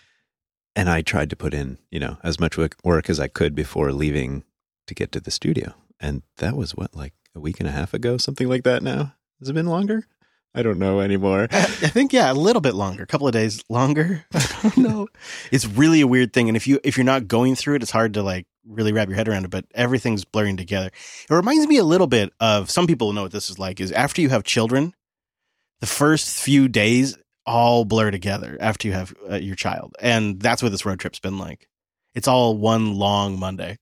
and 0.75 0.89
I 0.89 1.03
tried 1.03 1.29
to 1.29 1.37
put 1.37 1.53
in, 1.53 1.77
you 1.91 2.01
know, 2.01 2.17
as 2.23 2.41
much 2.41 2.57
work, 2.57 2.77
work 2.83 3.11
as 3.11 3.21
I 3.21 3.29
could 3.29 3.55
before 3.55 3.93
leaving 3.93 4.45
to 4.87 4.95
get 4.95 5.13
to 5.13 5.21
the 5.21 5.31
studio. 5.31 5.75
And 6.01 6.23
that 6.39 6.57
was 6.57 6.75
what, 6.75 6.97
like 6.97 7.13
a 7.35 7.41
week 7.41 7.61
and 7.61 7.69
a 7.69 7.73
half 7.73 7.93
ago, 7.93 8.17
something 8.17 8.49
like 8.49 8.63
that. 8.63 8.83
Now 8.83 9.13
has 9.41 9.51
it 9.51 9.53
been 9.53 9.67
longer? 9.67 10.07
I 10.55 10.63
don't 10.63 10.79
know 10.79 11.01
anymore. 11.01 11.49
I 11.51 11.63
think 11.65 12.13
yeah, 12.13 12.31
a 12.31 12.35
little 12.35 12.61
bit 12.61 12.75
longer, 12.75 13.03
a 13.03 13.07
couple 13.07 13.27
of 13.27 13.33
days 13.33 13.65
longer. 13.71 14.25
I 14.35 14.47
don't 14.63 14.77
know. 14.79 15.09
It's 15.51 15.67
really 15.67 16.03
a 16.03 16.07
weird 16.07 16.33
thing, 16.33 16.49
and 16.49 16.57
if 16.57 16.67
you 16.67 16.79
if 16.85 16.97
you're 16.97 17.05
not 17.05 17.27
going 17.27 17.55
through 17.55 17.77
it, 17.77 17.83
it's 17.83 17.91
hard 17.91 18.15
to 18.15 18.23
like 18.23 18.47
really 18.67 18.93
wrap 18.93 19.09
your 19.09 19.17
head 19.17 19.29
around 19.29 19.45
it. 19.45 19.51
But 19.51 19.65
everything's 19.75 20.25
blurring 20.25 20.59
together. 20.59 20.89
It 20.89 21.35
reminds 21.35 21.67
me 21.67 21.79
a 21.79 21.85
little 21.85 22.07
bit 22.07 22.33
of 22.39 22.71
some 22.71 22.87
people 22.87 23.13
know 23.15 23.23
what 23.23 23.33
this 23.33 23.49
is 23.49 23.59
like. 23.59 23.81
Is 23.81 23.93
after 23.93 24.21
you 24.21 24.29
have 24.29 24.45
children, 24.45 24.95
the 25.81 25.87
first 25.87 26.39
few 26.39 26.69
days 26.69 27.17
all 27.47 27.85
blur 27.85 28.11
together 28.11 28.59
after 28.61 28.87
you 28.89 28.95
have 28.95 29.15
uh, 29.31 29.37
your 29.37 29.57
child, 29.57 29.95
and 30.01 30.39
that's 30.39 30.63
what 30.63 30.71
this 30.71 30.85
road 30.85 31.01
trip's 31.01 31.19
been 31.19 31.39
like. 31.39 31.67
It's 32.15 32.29
all 32.29 32.59
one 32.59 32.95
long 32.95 33.39
Monday. 33.39 33.79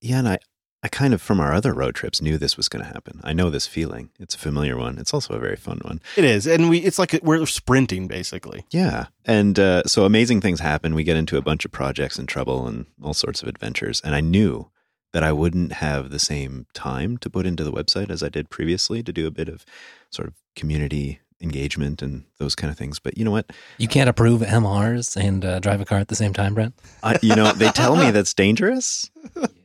Yeah, 0.00 0.18
and 0.18 0.28
I, 0.28 0.38
I 0.84 0.88
kind 0.88 1.14
of 1.14 1.22
from 1.22 1.38
our 1.38 1.52
other 1.52 1.72
road 1.72 1.94
trips 1.94 2.20
knew 2.20 2.36
this 2.36 2.56
was 2.56 2.68
going 2.68 2.84
to 2.84 2.92
happen. 2.92 3.20
I 3.22 3.32
know 3.32 3.50
this 3.50 3.68
feeling. 3.68 4.10
It's 4.18 4.34
a 4.34 4.38
familiar 4.38 4.76
one. 4.76 4.98
It's 4.98 5.14
also 5.14 5.34
a 5.34 5.38
very 5.38 5.56
fun 5.56 5.80
one. 5.84 6.00
It 6.16 6.24
is, 6.24 6.46
and 6.46 6.68
we 6.68 6.78
it's 6.78 6.98
like 6.98 7.18
we're 7.22 7.46
sprinting 7.46 8.08
basically. 8.08 8.66
Yeah. 8.70 9.06
And 9.24 9.58
uh, 9.58 9.84
so 9.84 10.04
amazing 10.04 10.40
things 10.40 10.58
happen. 10.58 10.94
We 10.94 11.04
get 11.04 11.16
into 11.16 11.36
a 11.36 11.42
bunch 11.42 11.64
of 11.64 11.70
projects 11.70 12.18
and 12.18 12.28
trouble 12.28 12.66
and 12.66 12.86
all 13.00 13.14
sorts 13.14 13.42
of 13.42 13.48
adventures. 13.48 14.00
And 14.04 14.14
I 14.14 14.20
knew 14.20 14.70
that 15.12 15.22
I 15.22 15.30
wouldn't 15.30 15.72
have 15.74 16.10
the 16.10 16.18
same 16.18 16.66
time 16.74 17.16
to 17.18 17.30
put 17.30 17.46
into 17.46 17.62
the 17.62 17.72
website 17.72 18.10
as 18.10 18.22
I 18.22 18.28
did 18.28 18.50
previously 18.50 19.02
to 19.02 19.12
do 19.12 19.26
a 19.26 19.30
bit 19.30 19.48
of 19.48 19.64
sort 20.10 20.26
of 20.26 20.34
community 20.56 21.20
engagement 21.40 22.02
and 22.02 22.24
those 22.38 22.54
kind 22.54 22.70
of 22.70 22.78
things. 22.78 22.98
But 22.98 23.16
you 23.16 23.24
know 23.24 23.30
what? 23.30 23.50
you 23.78 23.88
can't 23.88 24.08
approve 24.08 24.40
MRs 24.40 25.16
and 25.16 25.44
uh, 25.44 25.60
drive 25.60 25.80
a 25.80 25.84
car 25.84 25.98
at 25.98 26.08
the 26.08 26.14
same 26.16 26.32
time, 26.32 26.54
Brent. 26.54 26.74
I, 27.02 27.18
you 27.22 27.36
know, 27.36 27.52
they 27.52 27.68
tell 27.70 27.94
me 27.94 28.10
that's 28.10 28.34
dangerous. 28.34 29.10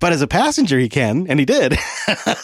But 0.00 0.12
as 0.12 0.22
a 0.22 0.26
passenger, 0.26 0.78
he 0.78 0.88
can, 0.88 1.26
and 1.28 1.38
he 1.38 1.46
did. 1.46 1.76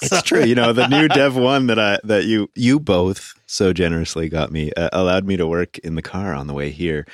It's 0.01 0.23
true. 0.23 0.45
You 0.45 0.55
know, 0.55 0.73
the 0.73 0.87
new 0.87 1.09
Dev 1.09 1.37
One 1.37 1.67
that 1.67 1.79
I 1.79 1.99
that 2.05 2.25
you 2.25 2.49
you 2.55 2.79
both 2.79 3.35
so 3.47 3.73
generously 3.73 4.29
got 4.29 4.53
me 4.53 4.73
uh, 4.77 4.89
allowed 4.93 5.27
me 5.27 5.37
to 5.37 5.47
work 5.47 5.79
in 5.79 5.95
the 5.95 6.03
car 6.03 6.33
on 6.33 6.47
the 6.47 6.55
way 6.55 6.71
here 6.71 7.07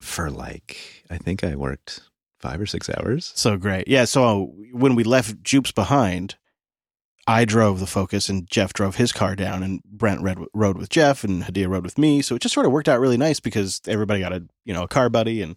for 0.00 0.30
like 0.30 1.04
I 1.10 1.18
think 1.18 1.42
I 1.42 1.56
worked 1.56 2.00
five 2.38 2.60
or 2.60 2.66
six 2.66 2.88
hours. 2.88 3.32
So 3.34 3.56
great. 3.56 3.88
Yeah. 3.88 4.04
So 4.04 4.52
when 4.72 4.94
we 4.94 5.02
left 5.02 5.42
Jupes 5.42 5.72
behind, 5.72 6.36
I 7.26 7.44
drove 7.44 7.80
the 7.80 7.86
Focus 7.86 8.28
and 8.28 8.48
Jeff 8.48 8.72
drove 8.72 8.96
his 8.96 9.12
car 9.12 9.34
down, 9.34 9.62
and 9.62 9.82
Brent 9.84 10.20
rode, 10.20 10.46
rode 10.52 10.76
with 10.76 10.90
Jeff 10.90 11.24
and 11.24 11.42
Hadiyah 11.42 11.68
rode 11.68 11.84
with 11.84 11.98
me. 11.98 12.20
So 12.22 12.36
it 12.36 12.42
just 12.42 12.54
sort 12.54 12.66
of 12.66 12.72
worked 12.72 12.88
out 12.88 13.00
really 13.00 13.16
nice 13.16 13.40
because 13.40 13.80
everybody 13.86 14.20
got 14.20 14.32
a 14.32 14.46
you 14.64 14.74
know 14.74 14.84
a 14.84 14.88
car 14.88 15.08
buddy 15.08 15.40
and 15.42 15.56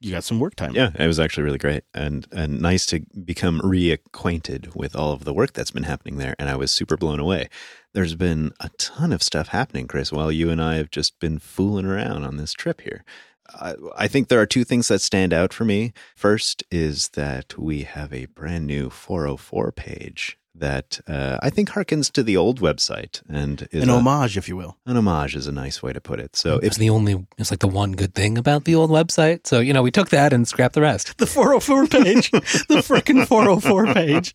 you 0.00 0.10
got 0.12 0.24
some 0.24 0.40
work 0.40 0.56
time. 0.56 0.74
Yeah, 0.74 0.90
it 0.98 1.06
was 1.06 1.20
actually 1.20 1.44
really 1.44 1.58
great 1.58 1.84
and 1.94 2.26
and 2.32 2.60
nice 2.60 2.86
to 2.86 3.00
become 3.24 3.60
reacquainted 3.60 4.74
with 4.74 4.96
all 4.96 5.12
of 5.12 5.24
the 5.24 5.34
work 5.34 5.52
that's 5.52 5.70
been 5.70 5.82
happening 5.82 6.16
there. 6.16 6.34
And 6.38 6.48
I 6.48 6.56
was 6.56 6.70
super 6.70 6.96
blown 6.96 7.20
away. 7.20 7.48
There's 7.92 8.14
been 8.14 8.52
a 8.60 8.70
ton 8.78 9.12
of 9.12 9.22
stuff 9.22 9.48
happening, 9.48 9.86
Chris, 9.86 10.10
while 10.10 10.32
you 10.32 10.50
and 10.50 10.60
I 10.60 10.76
have 10.76 10.90
just 10.90 11.20
been 11.20 11.38
fooling 11.38 11.86
around 11.86 12.24
on 12.24 12.38
this 12.38 12.52
trip 12.52 12.80
here. 12.80 13.04
I, 13.52 13.74
I 13.96 14.08
think 14.08 14.28
there 14.28 14.40
are 14.40 14.46
two 14.46 14.64
things 14.64 14.88
that 14.88 15.00
stand 15.00 15.32
out 15.32 15.52
for 15.52 15.64
me. 15.64 15.92
First 16.16 16.62
is 16.70 17.08
that 17.10 17.58
we 17.58 17.82
have 17.82 18.12
a 18.12 18.26
brand 18.26 18.66
new 18.66 18.90
404 18.90 19.72
page 19.72 20.38
that 20.54 21.00
uh, 21.06 21.38
I 21.42 21.48
think 21.50 21.70
harkens 21.70 22.10
to 22.12 22.22
the 22.22 22.36
old 22.36 22.60
website 22.60 23.22
and 23.28 23.68
is 23.70 23.84
An 23.84 23.88
a- 23.90 23.94
homage, 23.98 24.36
if 24.36 24.48
you 24.48 24.56
will. 24.56 24.76
an 24.84 24.96
homage 24.96 25.36
is 25.36 25.46
a 25.46 25.52
nice 25.52 25.82
way 25.82 25.92
to 25.92 26.00
put 26.00 26.18
it. 26.20 26.34
So 26.36 26.58
it's 26.58 26.76
the 26.76 26.90
only, 26.90 27.26
it's 27.38 27.50
like 27.50 27.60
the 27.60 27.68
one 27.68 27.92
good 27.92 28.14
thing 28.14 28.36
about 28.36 28.64
the 28.64 28.74
old 28.74 28.90
website. 28.90 29.46
So 29.46 29.60
you 29.60 29.72
know, 29.72 29.82
we 29.82 29.90
took 29.90 30.10
that 30.10 30.32
and 30.32 30.46
scrapped 30.48 30.74
the 30.74 30.80
rest. 30.82 31.16
The 31.18 31.26
404 31.26 31.86
page. 31.86 32.30
the 32.32 32.82
freaking 32.82 33.26
404 33.26 33.94
page. 33.94 34.34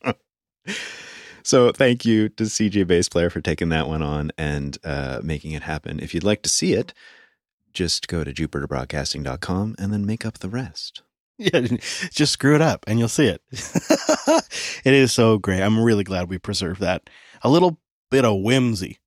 So 1.44 1.72
thank 1.72 2.06
you 2.06 2.30
to 2.30 2.44
CGBassPlayer 2.46 3.32
for 3.32 3.40
taking 3.42 3.70
that 3.70 3.88
one 3.88 4.02
on 4.02 4.32
and 4.38 4.78
uh, 4.84 5.20
making 5.22 5.52
it 5.52 5.62
happen. 5.64 6.00
If 6.00 6.14
you'd 6.16 6.24
like 6.24 6.42
to 6.44 6.50
see 6.50 6.74
it, 6.74 6.94
just 7.72 8.08
go 8.08 8.24
to 8.24 8.34
jupiterbroadcasting.com 8.34 9.76
and 9.78 9.94
then 9.94 10.06
make 10.06 10.26
up 10.26 10.40
the 10.40 10.50
rest. 10.50 11.04
Yeah, 11.38 11.68
just 12.12 12.32
screw 12.32 12.56
it 12.56 12.62
up 12.62 12.86
and 12.88 12.98
you'll 12.98 13.10
see 13.10 13.26
it. 13.26 13.42
it 14.86 14.94
is 14.94 15.12
so 15.12 15.38
great. 15.38 15.62
I'm 15.62 15.84
really 15.84 16.06
glad 16.06 16.30
we 16.30 16.38
preserved 16.38 16.80
that. 16.80 17.10
A 17.42 17.50
little 17.50 17.78
bit 18.10 18.24
of 18.24 18.42
whimsy, 18.42 19.00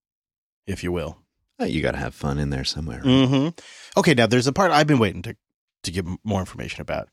if 0.67 0.85
you 0.85 0.93
will. 0.93 1.17
Uh, 1.61 1.65
you 1.65 1.81
got 1.81 1.93
to 1.93 1.99
have 1.99 2.15
fun 2.15 2.39
in 2.39 2.51
there 2.51 2.65
somewhere. 2.65 3.01
right? 3.03 3.27
hmm 3.27 3.49
Okay, 3.97 4.13
now 4.15 4.27
there's 4.27 4.47
a 4.47 4.53
part 4.53 4.71
I've 4.73 4.87
been 4.87 4.99
waiting 4.99 5.23
to 5.23 5.37
to 5.85 5.91
give 5.91 6.07
more 6.23 6.41
information 6.41 6.83
about. 6.83 7.09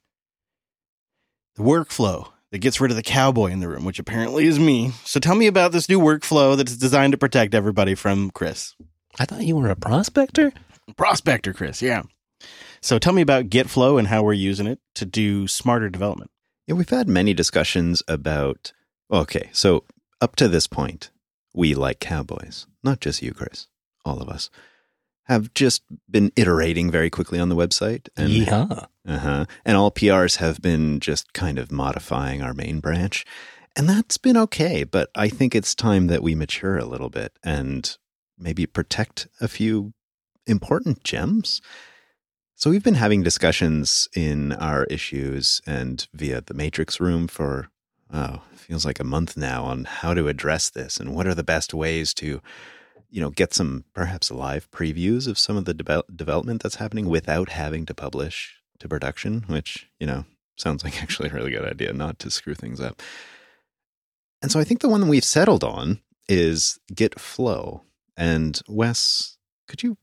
The 1.55 1.63
workflow 1.63 2.31
that 2.51 2.59
gets 2.59 2.81
rid 2.81 2.91
of 2.91 2.97
the 2.97 3.03
cowboy 3.03 3.51
in 3.51 3.59
the 3.61 3.69
room, 3.69 3.85
which 3.85 3.99
apparently 3.99 4.45
is 4.47 4.59
me. 4.59 4.91
So 5.05 5.19
tell 5.19 5.35
me 5.35 5.47
about 5.47 5.71
this 5.71 5.87
new 5.87 5.99
workflow 5.99 6.57
that's 6.57 6.75
designed 6.75 7.13
to 7.13 7.17
protect 7.17 7.53
everybody 7.55 7.95
from 7.95 8.31
Chris. 8.31 8.75
I 9.17 9.25
thought 9.25 9.45
you 9.45 9.55
were 9.55 9.69
a 9.69 9.75
prospector. 9.75 10.51
Prospector 10.97 11.53
Chris, 11.53 11.81
yeah. 11.81 12.03
So 12.81 12.99
tell 12.99 13.13
me 13.13 13.21
about 13.21 13.49
GitFlow 13.49 13.97
and 13.97 14.07
how 14.07 14.23
we're 14.23 14.33
using 14.33 14.67
it 14.67 14.79
to 14.95 15.05
do 15.05 15.47
smarter 15.47 15.89
development. 15.89 16.31
Yeah, 16.67 16.75
we've 16.75 16.89
had 16.89 17.07
many 17.07 17.33
discussions 17.33 18.03
about. 18.07 18.73
Okay, 19.11 19.49
so 19.51 19.83
up 20.21 20.35
to 20.37 20.47
this 20.47 20.67
point, 20.67 21.11
we 21.53 21.73
like 21.75 21.99
cowboys, 21.99 22.67
not 22.83 22.99
just 22.99 23.21
you, 23.21 23.33
Chris, 23.33 23.67
all 24.03 24.21
of 24.21 24.29
us, 24.29 24.49
have 25.25 25.53
just 25.53 25.83
been 26.09 26.31
iterating 26.35 26.91
very 26.91 27.09
quickly 27.09 27.39
on 27.39 27.49
the 27.49 27.55
website. 27.55 28.07
And 28.15 28.29
Yeehaw. 28.29 28.87
Uh-huh. 29.07 29.45
And 29.63 29.77
all 29.77 29.91
PRs 29.91 30.37
have 30.37 30.61
been 30.61 30.99
just 30.99 31.33
kind 31.33 31.59
of 31.59 31.71
modifying 31.71 32.41
our 32.41 32.53
main 32.53 32.79
branch. 32.79 33.25
And 33.75 33.89
that's 33.89 34.17
been 34.17 34.37
okay, 34.37 34.83
but 34.83 35.09
I 35.15 35.27
think 35.27 35.53
it's 35.53 35.75
time 35.75 36.07
that 36.07 36.23
we 36.23 36.33
mature 36.33 36.77
a 36.77 36.85
little 36.85 37.09
bit 37.09 37.37
and 37.43 37.97
maybe 38.37 38.65
protect 38.65 39.27
a 39.41 39.47
few 39.47 39.93
important 40.47 41.03
gems. 41.03 41.61
So 42.55 42.69
we've 42.69 42.83
been 42.83 42.95
having 42.95 43.21
discussions 43.21 44.07
in 44.15 44.53
our 44.53 44.85
issues 44.85 45.61
and 45.67 46.07
via 46.13 46.41
the 46.41 46.53
Matrix 46.53 46.99
room 46.99 47.27
for 47.27 47.69
oh, 48.13 48.41
feels 48.55 48.85
like 48.85 48.99
a 48.99 49.03
month 49.03 49.35
now 49.35 49.65
on 49.65 49.83
how 49.83 50.13
to 50.13 50.27
address 50.27 50.69
this 50.69 50.97
and 50.97 51.13
what 51.13 51.27
are 51.27 51.35
the 51.35 51.43
best 51.43 51.73
ways 51.73 52.13
to 52.15 52.41
you 53.09 53.21
know 53.21 53.29
get 53.29 53.53
some 53.53 53.83
perhaps 53.93 54.31
live 54.31 54.71
previews 54.71 55.27
of 55.27 55.37
some 55.37 55.57
of 55.57 55.65
the 55.65 55.73
devel- 55.73 56.03
development 56.15 56.63
that's 56.63 56.75
happening 56.75 57.07
without 57.07 57.49
having 57.49 57.85
to 57.85 57.93
publish 57.93 58.55
to 58.79 58.87
production, 58.87 59.45
which, 59.47 59.87
you 59.99 60.07
know, 60.07 60.25
sounds 60.57 60.83
like 60.83 61.01
actually 61.03 61.29
a 61.29 61.33
really 61.33 61.51
good 61.51 61.65
idea 61.65 61.93
not 61.93 62.19
to 62.19 62.31
screw 62.31 62.55
things 62.55 62.79
up. 62.79 63.01
And 64.41 64.51
so 64.51 64.59
I 64.59 64.63
think 64.63 64.81
the 64.81 64.89
one 64.89 65.01
that 65.01 65.07
we've 65.07 65.23
settled 65.23 65.63
on 65.63 65.99
is 66.27 66.79
Git 66.93 67.19
Flow. 67.19 67.81
And 68.17 68.61
Wes, 68.67 69.37
could 69.67 69.83
you 69.83 69.97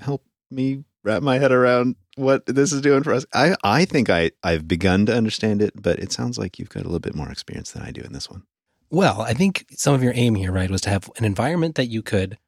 help 0.00 0.24
me 0.50 0.84
wrap 1.04 1.22
my 1.22 1.38
head 1.38 1.52
around 1.52 1.96
what 2.16 2.46
this 2.46 2.72
is 2.72 2.80
doing 2.80 3.02
for 3.02 3.12
us? 3.12 3.24
I, 3.32 3.56
I 3.62 3.84
think 3.84 4.10
I, 4.10 4.32
I've 4.42 4.66
begun 4.66 5.06
to 5.06 5.14
understand 5.14 5.62
it, 5.62 5.80
but 5.80 5.98
it 5.98 6.12
sounds 6.12 6.38
like 6.38 6.58
you've 6.58 6.68
got 6.68 6.82
a 6.82 6.88
little 6.88 6.98
bit 6.98 7.14
more 7.14 7.30
experience 7.30 7.72
than 7.72 7.82
I 7.82 7.90
do 7.90 8.02
in 8.02 8.12
this 8.12 8.30
one. 8.30 8.42
Well, 8.90 9.20
I 9.20 9.34
think 9.34 9.66
some 9.70 9.94
of 9.94 10.02
your 10.02 10.12
aim 10.14 10.34
here, 10.34 10.50
right, 10.52 10.70
was 10.70 10.80
to 10.82 10.90
have 10.90 11.10
an 11.16 11.24
environment 11.24 11.74
that 11.74 11.86
you 11.86 12.02
could 12.02 12.38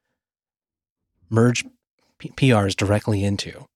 merge 1.29 1.65
P- 2.19 2.31
PRs 2.31 2.75
directly 2.75 3.25
into 3.25 3.67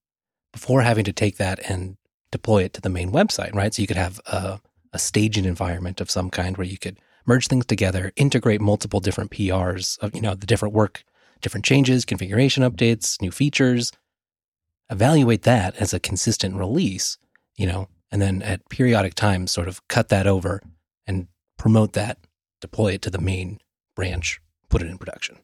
before 0.53 0.83
having 0.83 1.05
to 1.05 1.12
take 1.12 1.37
that 1.37 1.59
and 1.68 1.97
deploy 2.31 2.64
it 2.64 2.72
to 2.75 2.81
the 2.81 2.89
main 2.89 3.12
website, 3.12 3.55
right? 3.55 3.72
So 3.72 3.83
you 3.83 3.89
could 3.89 3.97
have 3.97 4.20
a, 4.27 4.61
a 4.93 4.99
staging 4.99 5.45
environment 5.45 6.01
of 6.01 6.11
some 6.11 6.31
kind 6.31 6.57
where 6.57 6.66
you 6.66 6.79
could 6.79 6.99
merge 7.27 7.49
things 7.49 7.66
together, 7.66 8.12
integrate 8.16 8.61
multiple 8.61 9.01
different 9.01 9.31
PRs 9.31 9.99
of, 9.99 10.14
you 10.14 10.20
know, 10.20 10.35
the 10.35 10.47
different 10.47 10.75
work, 10.75 11.05
different 11.43 11.64
changes, 11.64 12.05
configuration 12.05 12.62
updates, 12.62 13.20
new 13.20 13.31
features, 13.31 13.93
evaluate 14.91 15.43
that 15.43 15.76
as 15.76 15.93
a 15.93 16.01
consistent 16.01 16.57
release, 16.57 17.18
you 17.57 17.66
know, 17.66 17.89
and 18.11 18.20
then 18.20 18.43
at 18.43 18.68
periodic 18.68 19.14
times 19.14 19.51
sort 19.51 19.68
of 19.68 19.87
cut 19.89 20.09
that 20.09 20.26
over 20.26 20.62
and 21.07 21.28
promote 21.59 21.95
that, 21.95 22.18
deploy 22.61 22.93
it 22.93 23.03
to 23.03 23.11
the 23.11 23.20
main 23.20 23.59
branch, 23.97 24.41
put 24.68 24.82
it 24.82 24.89
in 24.89 24.99
production. 24.99 25.37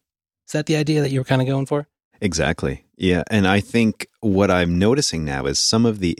Is 0.47 0.53
that 0.53 0.67
the 0.67 0.77
idea 0.77 1.01
that 1.01 1.11
you 1.11 1.21
were 1.21 1.25
kind 1.25 1.43
of 1.43 1.49
going 1.49 1.67
for? 1.67 1.87
Exactly. 2.21 2.85
Yeah. 2.97 3.23
And 3.31 3.47
I 3.47 3.61
think 3.61 4.07
what 4.21 4.51
I'm 4.51 4.79
noticing 4.79 5.25
now 5.25 5.47
is 5.47 5.59
some 5.59 5.87
of 5.87 6.01
the 6.01 6.19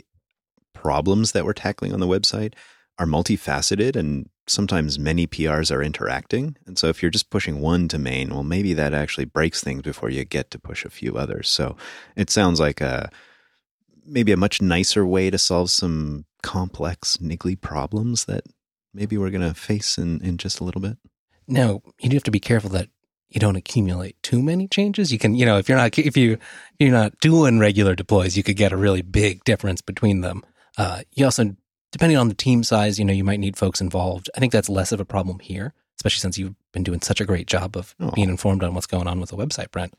problems 0.73 1.33
that 1.33 1.45
we're 1.45 1.53
tackling 1.53 1.93
on 1.93 1.99
the 1.99 2.07
website 2.07 2.53
are 2.97 3.05
multifaceted 3.05 3.95
and 3.95 4.29
sometimes 4.51 4.99
many 4.99 5.27
PRs 5.27 5.73
are 5.73 5.81
interacting. 5.81 6.57
And 6.65 6.77
so 6.77 6.87
if 6.87 7.01
you're 7.01 7.11
just 7.11 7.29
pushing 7.29 7.61
one 7.61 7.87
to 7.89 7.97
main, 7.97 8.29
well, 8.29 8.43
maybe 8.43 8.73
that 8.73 8.93
actually 8.93 9.25
breaks 9.25 9.63
things 9.63 9.81
before 9.81 10.09
you 10.09 10.23
get 10.25 10.51
to 10.51 10.59
push 10.59 10.85
a 10.85 10.89
few 10.89 11.17
others. 11.17 11.49
So 11.49 11.75
it 12.15 12.29
sounds 12.29 12.59
like 12.59 12.81
a 12.81 13.09
maybe 14.05 14.31
a 14.31 14.37
much 14.37 14.61
nicer 14.61 15.05
way 15.05 15.29
to 15.29 15.37
solve 15.37 15.69
some 15.69 16.25
complex, 16.43 17.17
niggly 17.17 17.59
problems 17.59 18.25
that 18.25 18.43
maybe 18.93 19.17
we're 19.17 19.29
going 19.29 19.47
to 19.47 19.53
face 19.53 19.97
in, 19.97 20.21
in 20.21 20.37
just 20.37 20.59
a 20.59 20.63
little 20.63 20.81
bit. 20.81 20.97
Now, 21.47 21.81
you 21.99 22.09
do 22.09 22.15
have 22.15 22.23
to 22.23 22.31
be 22.31 22.39
careful 22.39 22.69
that 22.71 22.89
you 23.29 23.39
don't 23.39 23.55
accumulate 23.55 24.21
too 24.21 24.41
many 24.41 24.67
changes. 24.67 25.11
You 25.11 25.17
can, 25.17 25.35
you 25.35 25.45
know, 25.45 25.57
if 25.57 25.69
you're 25.69 25.77
not 25.77 25.97
if 25.97 26.17
you 26.17 26.33
if 26.33 26.39
you're 26.79 26.91
not 26.91 27.19
doing 27.19 27.59
regular 27.59 27.95
deploys, 27.95 28.35
you 28.35 28.43
could 28.43 28.57
get 28.57 28.73
a 28.73 28.77
really 28.77 29.01
big 29.01 29.43
difference 29.45 29.81
between 29.81 30.21
them. 30.21 30.43
Uh, 30.77 31.01
you 31.13 31.25
also, 31.25 31.55
depending 31.91 32.17
on 32.17 32.27
the 32.29 32.33
team 32.35 32.63
size, 32.63 32.97
you 32.99 33.05
know, 33.05 33.13
you 33.13 33.23
might 33.23 33.39
need 33.39 33.57
folks 33.57 33.81
involved. 33.81 34.29
I 34.35 34.39
think 34.39 34.51
that's 34.53 34.69
less 34.69 34.91
of 34.91 34.99
a 34.99 35.05
problem 35.05 35.39
here, 35.39 35.73
especially 35.97 36.19
since 36.19 36.37
you've 36.37 36.55
been 36.71 36.83
doing 36.83 37.01
such 37.01 37.21
a 37.21 37.25
great 37.25 37.47
job 37.47 37.75
of 37.77 37.95
Oh. 37.99 38.11
being 38.11 38.29
informed 38.29 38.63
on 38.63 38.73
what's 38.73 38.87
going 38.87 39.07
on 39.07 39.19
with 39.19 39.29
the 39.29 39.37
website, 39.37 39.71
Brent. 39.71 39.93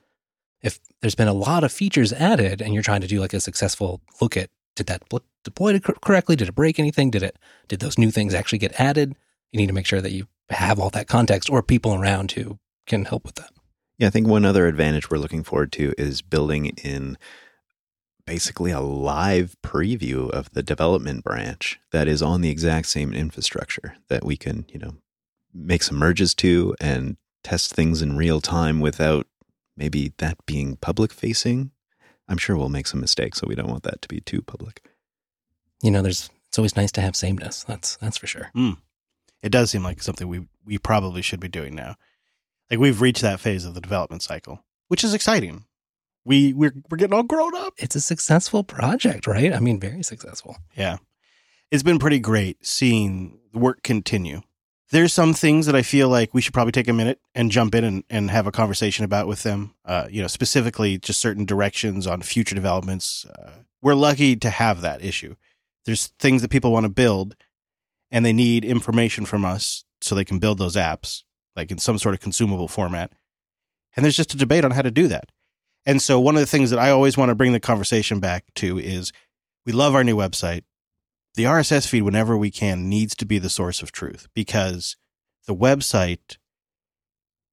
If 0.62 0.78
there's 1.01 1.14
been 1.16 1.28
a 1.28 1.32
lot 1.32 1.64
of 1.64 1.72
features 1.72 2.12
added 2.12 2.61
and 2.62 2.72
you're 2.72 2.82
trying 2.84 3.01
to 3.01 3.09
do 3.09 3.20
like 3.20 3.34
a 3.34 3.40
successful 3.40 4.01
look 4.20 4.36
at 4.36 4.51
did 4.74 4.86
that 4.86 5.03
deploy 5.45 5.78
correctly? 5.80 6.34
Did 6.36 6.49
it 6.49 6.55
break 6.55 6.78
anything? 6.78 7.11
Did 7.11 7.22
it 7.22 7.36
did 7.68 7.80
those 7.80 7.99
new 7.99 8.11
things 8.11 8.32
actually 8.32 8.59
get 8.59 8.80
added? 8.80 9.14
You 9.51 9.59
need 9.61 9.66
to 9.66 9.72
make 9.74 9.84
sure 9.86 10.01
that 10.01 10.12
you 10.12 10.28
have 10.49 10.78
all 10.78 10.88
that 10.90 11.09
context 11.09 11.51
or 11.51 11.62
people 11.62 11.95
around 11.95 12.32
who 12.32 12.59
can 12.86 13.05
help 13.05 13.24
with 13.26 13.34
that. 13.34 13.51
Yeah, 13.99 14.07
I 14.07 14.11
think 14.11 14.26
one 14.26 14.45
other 14.47 14.66
advantage 14.66 15.11
we're 15.11 15.18
looking 15.18 15.43
forward 15.45 15.72
to 15.72 15.93
is 15.99 16.22
building 16.22 16.66
in 16.82 17.18
basically 18.33 18.70
a 18.70 18.80
live 18.80 19.55
preview 19.62 20.30
of 20.30 20.51
the 20.53 20.62
development 20.62 21.22
branch 21.22 21.78
that 21.91 22.09
is 22.09 22.22
on 22.22 22.41
the 22.41 22.49
exact 22.49 22.87
same 22.87 23.12
infrastructure 23.12 23.95
that 24.09 24.24
we 24.24 24.39
can, 24.39 24.64
you 24.70 24.78
know, 24.78 24.95
make 25.53 25.83
some 25.83 25.99
merges 25.99 26.35
to 26.35 26.74
and 26.80 27.18
test 27.45 27.74
things 27.74 28.01
in 28.01 28.16
real 28.16 28.41
time 28.41 28.80
without 28.80 29.26
maybe 29.76 30.14
that 30.16 30.39
being 30.47 30.76
public 30.76 31.12
facing. 31.12 31.72
I'm 32.26 32.39
sure 32.39 32.57
we'll 32.57 32.70
make 32.70 32.87
some 32.87 33.03
mistakes, 33.03 33.39
so 33.39 33.47
we 33.47 33.55
don't 33.55 33.68
want 33.68 33.83
that 33.83 34.01
to 34.01 34.09
be 34.09 34.20
too 34.20 34.41
public. 34.41 34.83
You 35.83 35.91
know, 35.91 36.01
there's 36.01 36.30
it's 36.49 36.59
always 36.59 36.74
nice 36.74 36.93
to 36.93 37.03
have 37.03 37.14
sameness. 37.14 37.64
That's 37.64 37.97
that's 37.97 38.16
for 38.16 38.26
sure. 38.26 38.49
Hmm. 38.55 38.80
It 39.43 39.53
does 39.53 39.70
seem 39.70 39.83
like 39.83 40.03
something 40.03 40.26
we 40.26 40.47
we 40.64 40.78
probably 40.78 41.20
should 41.20 41.41
be 41.41 41.49
doing 41.49 41.74
now. 41.74 41.97
Like 42.70 42.80
we've 42.80 43.03
reached 43.03 43.20
that 43.20 43.41
phase 43.41 43.66
of 43.66 43.74
the 43.74 43.83
development 43.83 44.22
cycle, 44.22 44.64
which 44.89 45.05
is 45.05 45.12
exciting. 45.12 45.66
We 46.25 46.53
we're 46.53 46.75
we're 46.91 46.99
getting 46.99 47.14
all 47.14 47.23
grown 47.23 47.55
up. 47.57 47.75
It's 47.79 47.97
a 47.97 48.01
successful 48.01 48.62
project, 48.62 49.27
right? 49.27 49.53
I 49.53 49.59
mean, 49.61 49.81
very 49.81 50.03
successful. 50.03 50.57
Yeah. 50.77 50.99
It's 51.70 51.83
been 51.83 51.99
pretty 51.99 52.18
great 52.18 52.64
seeing 52.64 53.39
the 53.53 53.59
work 53.59 53.83
continue. 53.83 54.43
There's 54.91 55.12
some 55.12 55.33
things 55.33 55.64
that 55.64 55.75
I 55.75 55.81
feel 55.81 56.11
like 56.11 56.35
we 56.35 56.43
should 56.43 56.53
probably 56.53 56.73
take 56.73 56.87
a 56.87 56.93
minute 56.93 57.18
and 57.35 57.51
jump 57.51 57.75
in 57.75 57.83
and, 57.83 58.05
and 58.11 58.31
have 58.31 58.47
a 58.47 58.53
conversation 58.53 59.07
about 59.07 59.27
with 59.27 59.43
them. 59.43 59.75
Uh, 59.87 60.07
you 60.11 60.20
know, 60.20 60.29
specifically 60.29 60.99
just 60.99 61.18
certain 61.18 61.47
directions 61.47 62.07
on 62.07 62.20
future 62.20 62.55
developments. 62.55 63.25
Uh, 63.25 63.53
we're 63.81 63.95
lucky 63.95 64.37
to 64.37 64.51
have 64.51 64.83
that 64.83 65.03
issue. 65.03 65.35
There's 65.87 66.09
things 66.18 66.43
that 66.43 66.51
people 66.51 66.73
want 66.73 66.85
to 66.85 66.91
build 66.91 67.37
and 68.11 68.25
they 68.25 68.35
need 68.35 68.64
information 68.64 69.25
from 69.25 69.45
us 69.45 69.85
so 70.03 70.14
they 70.14 70.27
can 70.27 70.39
build 70.39 70.59
those 70.59 70.77
apps, 70.77 71.23
like 71.57 71.70
in 71.70 71.79
some 71.79 71.99
sort 71.99 72.14
of 72.14 72.20
consumable 72.20 72.68
format. 72.68 73.12
And 73.97 74.05
there's 74.05 74.16
just 74.16 74.35
a 74.35 74.39
debate 74.39 74.64
on 74.64 74.73
how 74.73 74.83
to 74.83 74.91
do 74.91 75.09
that. 75.09 75.31
And 75.87 76.01
so 76.01 76.20
one 76.20 76.37
of 76.37 76.41
the 76.41 76.47
things 76.47 76.70
that 76.70 76.78
I 76.78 76.91
always 76.91 77.16
want 77.16 77.30
to 77.30 77.35
bring 77.35 77.53
the 77.53 77.61
conversation 77.61 78.20
back 78.20 78.45
to 78.57 78.78
is 78.78 79.12
we 79.66 79.72
love 79.72 79.95
our 79.95 80.05
new 80.05 80.16
website 80.16 80.62
the 81.35 81.45
RSS 81.45 81.89
feed, 81.89 82.03
whenever 82.03 82.37
we 82.37 82.51
can, 82.51 82.91
needs 82.91 83.14
to 83.14 83.24
be 83.24 83.39
the 83.39 83.49
source 83.49 83.80
of 83.83 83.91
truth 83.91 84.28
because 84.35 84.97
the 85.47 85.55
website 85.55 86.37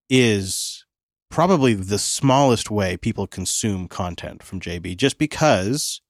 is 0.09 0.85
probably 1.29 1.73
the 1.75 1.97
smallest 1.99 2.69
way 2.71 2.97
people 2.97 3.27
consume 3.27 3.87
content 3.87 4.43
from 4.43 4.59
JB 4.59 4.97
just 4.97 5.17
because 5.17 6.01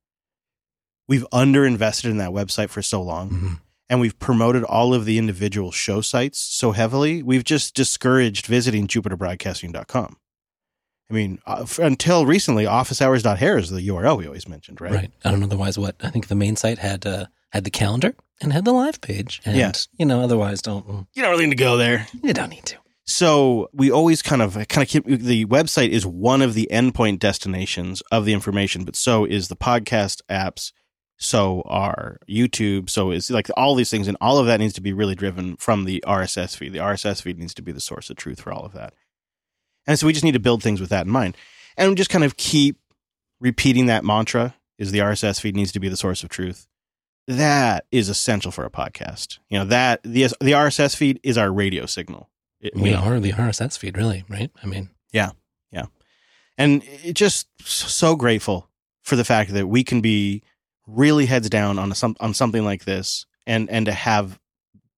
we've 1.08 1.28
underinvested 1.32 2.06
in 2.10 2.18
that 2.18 2.32
website 2.32 2.70
for 2.70 2.82
so 2.82 3.02
long 3.02 3.30
Mhm. 3.30 3.62
and 3.90 4.00
we've 4.00 4.18
promoted 4.18 4.64
all 4.64 4.94
of 4.94 5.06
the 5.06 5.18
individual 5.18 5.72
show 5.72 6.02
sites 6.02 6.40
so 6.40 6.72
heavily, 6.72 7.22
we've 7.22 7.44
just 7.44 7.76
discouraged 7.76 8.46
visiting 8.48 8.88
jupiterbroadcasting.com. 8.88 10.18
I 11.10 11.14
mean, 11.14 11.40
uh, 11.48 11.60
f- 11.64 11.80
until 11.80 12.26
recently, 12.26 12.66
officehours.hair 12.66 13.58
is 13.58 13.70
the 13.70 13.82
URL 13.88 14.18
we 14.18 14.28
always 14.28 14.48
mentioned, 14.48 14.80
right? 14.82 14.92
Right. 14.94 15.12
I 15.26 15.32
don't 15.32 15.40
know 15.40 15.48
otherwise 15.48 15.78
what. 15.80 15.96
I 16.02 16.10
think 16.10 16.28
the 16.28 16.36
main 16.36 16.56
site 16.56 16.78
had 16.78 17.06
uh, 17.06 17.26
had 17.52 17.64
the 17.64 17.72
calendar 17.72 18.14
and 18.42 18.54
had 18.54 18.64
the 18.66 18.72
live 18.74 19.02
page. 19.02 19.42
And, 19.46 19.58
Yeah. 19.58 19.72
you 19.98 20.06
know, 20.06 20.22
otherwise 20.22 20.62
don't, 20.62 20.88
mm, 20.88 21.08
You 21.14 21.22
don't 21.24 21.32
really 21.32 21.46
need 21.46 21.58
to 21.58 21.64
go 21.64 21.78
there. 21.78 22.08
you 22.24 22.34
don't 22.34 22.50
need 22.50 22.66
to. 22.68 22.78
So 23.06 23.70
we 23.74 23.90
always 23.90 24.22
kind 24.22 24.42
of 24.44 24.54
kind 24.68 24.84
of 24.84 24.88
keep 24.88 25.04
the 25.06 25.46
website 25.48 25.90
is 25.90 26.06
one 26.06 26.44
of 26.44 26.54
the 26.54 26.68
endpoint 26.72 27.18
destinations 27.18 28.02
of 28.12 28.26
the 28.26 28.34
information, 28.34 28.84
but 28.86 28.96
so 28.96 29.26
is 29.26 29.48
the 29.48 29.56
podcast 29.56 30.22
apps, 30.30 30.72
so 31.18 31.64
are 31.66 32.20
YouTube, 32.30 32.88
so 32.88 33.10
is 33.10 33.32
like 33.32 33.50
all 33.58 33.74
these 33.74 33.90
things, 33.90 34.08
and 34.08 34.16
all 34.22 34.38
of 34.38 34.46
that 34.46 34.60
needs 34.60 34.74
to 34.76 34.82
be 34.82 34.94
really 34.94 35.16
driven 35.16 35.56
from 35.58 35.86
the 35.86 36.04
RSS 36.06 36.56
feed. 36.56 36.72
The 36.72 36.78
RSS 36.80 37.24
feed 37.24 37.40
needs 37.40 37.56
to 37.56 37.64
be 37.64 37.72
the 37.72 37.80
source 37.82 38.12
of 38.12 38.16
truth 38.16 38.42
for 38.42 38.54
all 38.54 38.64
of 38.64 38.74
that, 38.74 38.94
and 39.90 40.00
so 40.00 40.08
we 40.08 40.14
just 40.14 40.24
need 40.24 40.34
to 40.34 40.40
build 40.40 40.62
things 40.64 40.80
with 40.80 40.90
that 40.92 41.06
in 41.06 41.12
mind, 41.12 41.36
and 41.78 41.98
just 41.98 42.10
kind 42.10 42.24
of 42.24 42.38
keep 42.38 42.78
repeating 43.40 43.88
that 43.88 44.06
mantra: 44.06 44.56
is 44.78 44.92
the 44.92 45.00
RSS 45.00 45.42
feed 45.42 45.56
needs 45.56 45.72
to 45.74 45.80
be 45.80 45.90
the 45.90 45.98
source 45.98 46.24
of 46.24 46.30
truth. 46.30 46.68
That 47.28 47.86
is 47.92 48.10
essential 48.10 48.52
for 48.52 48.66
a 48.66 48.70
podcast. 48.72 49.40
You 49.50 49.60
know 49.60 49.66
that 49.66 50.02
the 50.04 50.24
the 50.40 50.52
RSS 50.54 50.96
feed 50.96 51.20
is 51.24 51.38
our 51.38 51.52
radio 51.52 51.86
signal. 51.86 52.30
It- 52.62 52.76
We 52.76 52.90
you 52.90 52.96
know, 52.96 53.02
are 53.04 53.20
the 53.20 53.32
RSS 53.34 53.78
feed, 53.78 53.98
really, 53.98 54.24
right? 54.30 54.52
I 54.64 54.68
mean, 54.68 54.90
yeah. 55.12 55.32
Yeah. 55.72 55.86
and 56.58 56.84
it 57.04 57.14
just 57.14 57.48
so 57.64 58.16
grateful 58.16 58.70
for 59.04 59.16
the 59.16 59.24
fact 59.24 59.54
that 59.54 59.68
we 59.68 59.84
can 59.84 60.02
be 60.02 60.42
really 60.88 61.26
heads 61.28 61.50
down 61.50 61.78
on 61.80 61.92
a, 61.92 61.96
some 61.96 62.16
on 62.20 62.34
something 62.34 62.66
like 62.66 62.86
this 62.86 63.26
and 63.46 63.70
and 63.70 63.86
to 63.86 63.92
have 63.92 64.40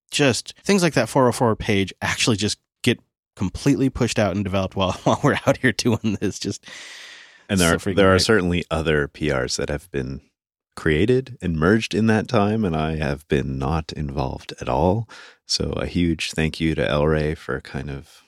just 0.09 0.53
things 0.63 0.81
like 0.83 0.93
that 0.93 1.09
404 1.09 1.55
page 1.57 1.93
actually 2.01 2.37
just 2.37 2.57
completely 3.36 3.89
pushed 3.89 4.19
out 4.19 4.36
and 4.36 4.43
developed 4.43 4.75
while 4.75 4.91
while 5.03 5.19
we're 5.23 5.39
out 5.47 5.57
here 5.57 5.71
doing 5.71 6.17
this 6.19 6.39
just 6.39 6.65
And 7.49 7.59
there, 7.59 7.69
so 7.69 7.75
are, 7.75 7.77
freaking 7.79 7.95
there 7.95 8.13
are 8.13 8.19
certainly 8.19 8.63
other 8.71 9.07
PRs 9.07 9.57
that 9.57 9.69
have 9.69 9.89
been 9.91 10.21
created 10.75 11.38
and 11.41 11.57
merged 11.57 11.93
in 11.93 12.07
that 12.07 12.27
time, 12.27 12.63
and 12.63 12.75
I 12.75 12.95
have 12.95 13.27
been 13.27 13.57
not 13.59 13.91
involved 13.93 14.53
at 14.61 14.69
all. 14.69 15.07
So 15.45 15.71
a 15.73 15.86
huge 15.86 16.32
thank 16.32 16.59
you 16.61 16.75
to 16.75 16.88
El 16.88 17.07
Rey 17.07 17.36
for 17.36 17.59
kind 17.61 17.89
of 17.89 18.23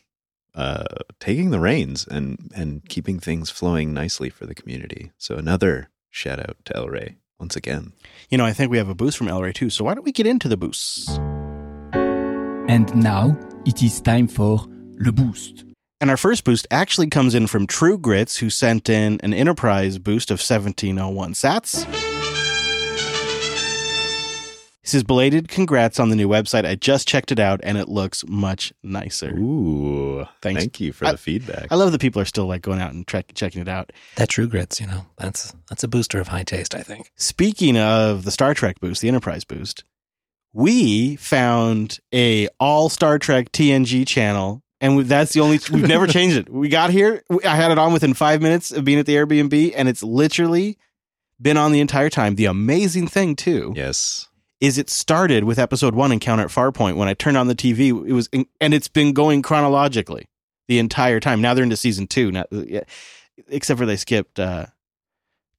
uh, 0.55 0.83
taking 1.19 1.51
the 1.51 1.59
reins 1.59 2.05
and 2.07 2.51
and 2.55 2.87
keeping 2.89 3.19
things 3.19 3.49
flowing 3.49 3.93
nicely 3.93 4.29
for 4.29 4.45
the 4.45 4.53
community. 4.55 5.11
So 5.17 5.35
another 5.35 5.89
shout 6.11 6.39
out 6.39 6.57
to 6.65 6.75
El 6.75 6.89
Rey 6.89 7.17
once 7.39 7.55
again. 7.57 7.91
you 8.29 8.37
know 8.37 8.45
i 8.45 8.53
think 8.53 8.71
we 8.71 8.77
have 8.77 8.87
a 8.87 8.95
boost 8.95 9.17
from 9.17 9.27
elray 9.27 9.51
too 9.53 9.69
so 9.69 9.83
why 9.83 9.93
don't 9.93 10.05
we 10.05 10.11
get 10.13 10.25
into 10.27 10.47
the 10.47 10.55
boosts 10.55 11.19
And 12.69 12.95
now 12.95 13.37
it 13.65 13.81
is 13.83 13.99
time 14.01 14.27
for 14.27 14.65
Le 15.03 15.11
Boost. 15.11 15.63
and 16.01 16.09
our 16.09 16.17
first 16.17 16.43
boost 16.43 16.67
actually 16.71 17.07
comes 17.07 17.33
in 17.35 17.47
from 17.47 17.67
True 17.67 17.97
Grits, 17.97 18.37
who 18.37 18.49
sent 18.49 18.89
in 18.89 19.19
an 19.21 19.33
enterprise 19.33 19.97
boost 19.99 20.29
of 20.31 20.35
1701 20.39 21.33
sats. 21.33 21.85
He 24.81 24.89
says, 24.89 25.03
belated 25.03 25.47
congrats 25.47 25.97
on 25.97 26.09
the 26.09 26.15
new 26.17 26.27
website. 26.27 26.65
I 26.65 26.75
just 26.75 27.07
checked 27.07 27.31
it 27.31 27.39
out 27.39 27.61
and 27.63 27.77
it 27.77 27.87
looks 27.87 28.25
much 28.27 28.73
nicer. 28.83 29.29
Ooh, 29.33 30.25
Thanks. 30.41 30.59
thank 30.61 30.81
you 30.81 30.91
for 30.91 31.05
I- 31.05 31.13
the 31.13 31.17
feedback. 31.17 31.67
I 31.71 31.75
love 31.75 31.93
that 31.93 32.01
people 32.01 32.21
are 32.21 32.25
still 32.25 32.47
like 32.47 32.61
going 32.61 32.81
out 32.81 32.91
and 32.93 33.07
check, 33.07 33.31
checking 33.33 33.61
it 33.61 33.69
out. 33.69 33.93
that 34.17 34.27
True 34.27 34.45
Grits, 34.45 34.81
you 34.81 34.87
know, 34.87 35.05
that's 35.17 35.53
that's 35.69 35.85
a 35.85 35.87
booster 35.87 36.19
of 36.19 36.27
high 36.27 36.43
taste, 36.43 36.75
I 36.75 36.81
think. 36.81 37.11
Speaking 37.15 37.77
of 37.77 38.25
the 38.25 38.31
Star 38.31 38.53
Trek 38.53 38.81
boost, 38.81 39.01
the 39.01 39.07
Enterprise 39.07 39.45
boost, 39.45 39.85
we 40.51 41.15
found 41.15 41.99
a 42.13 42.49
all 42.59 42.89
Star 42.89 43.17
Trek 43.19 43.53
TNG 43.53 44.05
channel, 44.05 44.62
and 44.83 44.95
we- 44.97 45.03
that's 45.03 45.33
the 45.33 45.39
only 45.39 45.59
we've 45.71 45.87
never 45.87 46.05
changed 46.05 46.37
it. 46.37 46.49
We 46.49 46.69
got 46.69 46.91
here, 46.91 47.23
we- 47.29 47.43
I 47.43 47.55
had 47.55 47.71
it 47.71 47.79
on 47.79 47.91
within 47.93 48.13
five 48.13 48.41
minutes 48.41 48.71
of 48.71 48.85
being 48.85 48.99
at 48.99 49.07
the 49.07 49.15
Airbnb, 49.15 49.73
and 49.75 49.89
it's 49.89 50.03
literally 50.03 50.77
been 51.41 51.57
on 51.57 51.71
the 51.71 51.79
entire 51.79 52.09
time. 52.11 52.35
The 52.35 52.45
amazing 52.45 53.07
thing 53.07 53.35
too 53.35 53.73
yes, 53.75 54.27
is 54.61 54.77
it 54.77 54.89
started 54.89 55.43
with 55.45 55.57
episode 55.57 55.95
one 55.95 56.11
Encounter 56.11 56.43
at 56.43 56.49
Farpoint. 56.49 56.95
When 56.97 57.07
I 57.07 57.15
turned 57.15 57.37
on 57.37 57.47
the 57.47 57.55
TV, 57.55 57.89
it 58.07 58.13
was, 58.13 58.29
and 58.61 58.73
it's 58.73 58.87
been 58.87 59.13
going 59.13 59.41
chronologically 59.41 60.25
the 60.67 60.79
entire 60.79 61.19
time. 61.19 61.41
Now 61.41 61.53
they're 61.53 61.63
into 61.63 61.75
season 61.77 62.05
two, 62.07 62.31
not, 62.31 62.47
except 63.49 63.77
for 63.79 63.85
they 63.85 63.95
skipped 63.97 64.39
uh, 64.39 64.67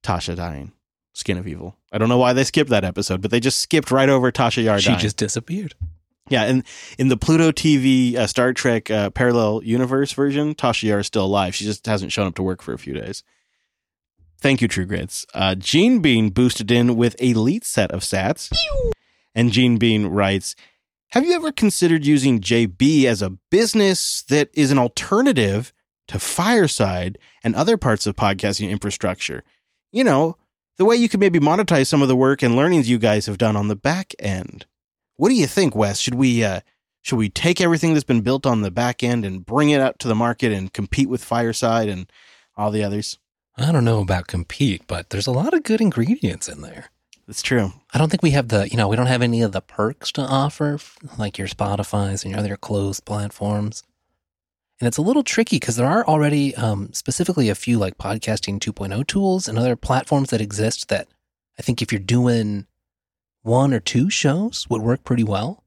Tasha 0.01 0.35
dying, 0.35 0.71
Skin 1.13 1.37
of 1.37 1.47
Evil. 1.47 1.75
I 1.91 1.97
don't 1.97 2.09
know 2.09 2.17
why 2.17 2.33
they 2.33 2.43
skipped 2.43 2.69
that 2.71 2.83
episode, 2.83 3.21
but 3.21 3.29
they 3.31 3.39
just 3.39 3.59
skipped 3.59 3.91
right 3.91 4.09
over 4.09 4.31
Tasha 4.31 4.63
Yar 4.63 4.79
She 4.79 4.87
dying. 4.89 4.99
just 4.99 5.17
disappeared. 5.17 5.75
Yeah, 6.29 6.43
and 6.43 6.63
in 6.97 7.09
the 7.09 7.17
Pluto 7.17 7.51
TV 7.51 8.15
uh, 8.15 8.25
Star 8.25 8.51
Trek 8.51 8.89
uh, 8.89 9.11
parallel 9.11 9.61
universe 9.63 10.11
version, 10.11 10.55
Tasha 10.55 10.83
Yar 10.83 10.99
is 10.99 11.07
still 11.07 11.25
alive. 11.25 11.53
She 11.53 11.65
just 11.65 11.85
hasn't 11.85 12.11
shown 12.11 12.25
up 12.25 12.35
to 12.35 12.43
work 12.43 12.63
for 12.63 12.73
a 12.73 12.79
few 12.79 12.93
days. 12.93 13.23
Thank 14.39 14.61
you, 14.61 14.67
True 14.67 14.85
Grits. 14.85 15.25
Uh, 15.33 15.55
Gene 15.55 15.99
Bean 15.99 16.29
boosted 16.29 16.71
in 16.71 16.95
with 16.95 17.15
elite 17.21 17.63
set 17.63 17.91
of 17.91 18.01
sats, 18.01 18.51
and 19.35 19.51
Gene 19.51 19.77
Bean 19.77 20.07
writes, 20.07 20.55
"Have 21.09 21.25
you 21.25 21.33
ever 21.33 21.51
considered 21.51 22.05
using 22.05 22.41
JB 22.41 23.05
as 23.05 23.21
a 23.21 23.37
business 23.51 24.23
that 24.23 24.49
is 24.53 24.71
an 24.71 24.79
alternative 24.79 25.73
to 26.07 26.19
Fireside 26.19 27.17
and 27.43 27.55
other 27.55 27.77
parts 27.77 28.07
of 28.07 28.15
podcasting 28.15 28.69
infrastructure? 28.71 29.43
You 29.91 30.03
know, 30.03 30.37
the 30.77 30.85
way 30.85 30.95
you 30.95 31.07
could 31.07 31.19
maybe 31.19 31.39
monetize 31.39 31.87
some 31.87 32.01
of 32.01 32.07
the 32.07 32.15
work 32.15 32.41
and 32.41 32.55
learnings 32.55 32.89
you 32.89 32.97
guys 32.97 33.27
have 33.27 33.37
done 33.37 33.55
on 33.55 33.67
the 33.67 33.75
back 33.75 34.13
end." 34.17 34.65
What 35.17 35.29
do 35.29 35.35
you 35.35 35.47
think, 35.47 35.75
Wes? 35.75 35.99
Should 35.99 36.15
we 36.15 36.43
uh, 36.43 36.61
should 37.01 37.17
we 37.17 37.29
take 37.29 37.61
everything 37.61 37.93
that's 37.93 38.03
been 38.03 38.21
built 38.21 38.45
on 38.45 38.61
the 38.61 38.71
back 38.71 39.03
end 39.03 39.25
and 39.25 39.45
bring 39.45 39.69
it 39.69 39.79
out 39.79 39.99
to 39.99 40.07
the 40.07 40.15
market 40.15 40.51
and 40.51 40.73
compete 40.73 41.07
with 41.09 41.23
Fireside 41.23 41.87
and 41.87 42.11
all 42.57 42.71
the 42.71 42.83
others? 42.83 43.19
I 43.57 43.71
don't 43.71 43.85
know 43.85 44.01
about 44.01 44.27
compete, 44.27 44.83
but 44.87 45.11
there's 45.11 45.27
a 45.27 45.31
lot 45.31 45.53
of 45.53 45.63
good 45.63 45.81
ingredients 45.81 46.49
in 46.49 46.61
there. 46.61 46.89
That's 47.27 47.41
true. 47.41 47.73
I 47.93 47.97
don't 47.97 48.09
think 48.09 48.21
we 48.21 48.31
have 48.31 48.49
the, 48.49 48.69
you 48.69 48.77
know, 48.77 48.87
we 48.87 48.95
don't 48.95 49.07
have 49.07 49.21
any 49.21 49.41
of 49.41 49.51
the 49.51 49.61
perks 49.61 50.11
to 50.13 50.21
offer, 50.21 50.77
like 51.17 51.37
your 51.37 51.47
Spotify's 51.47 52.23
and 52.23 52.31
your 52.31 52.39
other 52.39 52.57
closed 52.57 53.05
platforms. 53.05 53.83
And 54.79 54.87
it's 54.87 54.97
a 54.97 55.01
little 55.01 55.23
tricky 55.23 55.55
because 55.55 55.77
there 55.77 55.87
are 55.87 56.05
already 56.05 56.53
um, 56.55 56.91
specifically 56.93 57.49
a 57.49 57.55
few 57.55 57.79
like 57.79 57.97
podcasting 57.97 58.59
2.0 58.59 59.07
tools 59.07 59.47
and 59.47 59.57
other 59.57 59.75
platforms 59.75 60.29
that 60.31 60.41
exist 60.41 60.89
that 60.89 61.07
I 61.57 61.61
think 61.61 61.81
if 61.81 61.91
you're 61.91 61.99
doing 61.99 62.67
one 63.45 63.73
or 63.73 63.79
two 63.79 64.09
shows 64.09 64.65
would 64.69 64.81
work 64.81 65.03
pretty 65.03 65.23
well. 65.23 65.63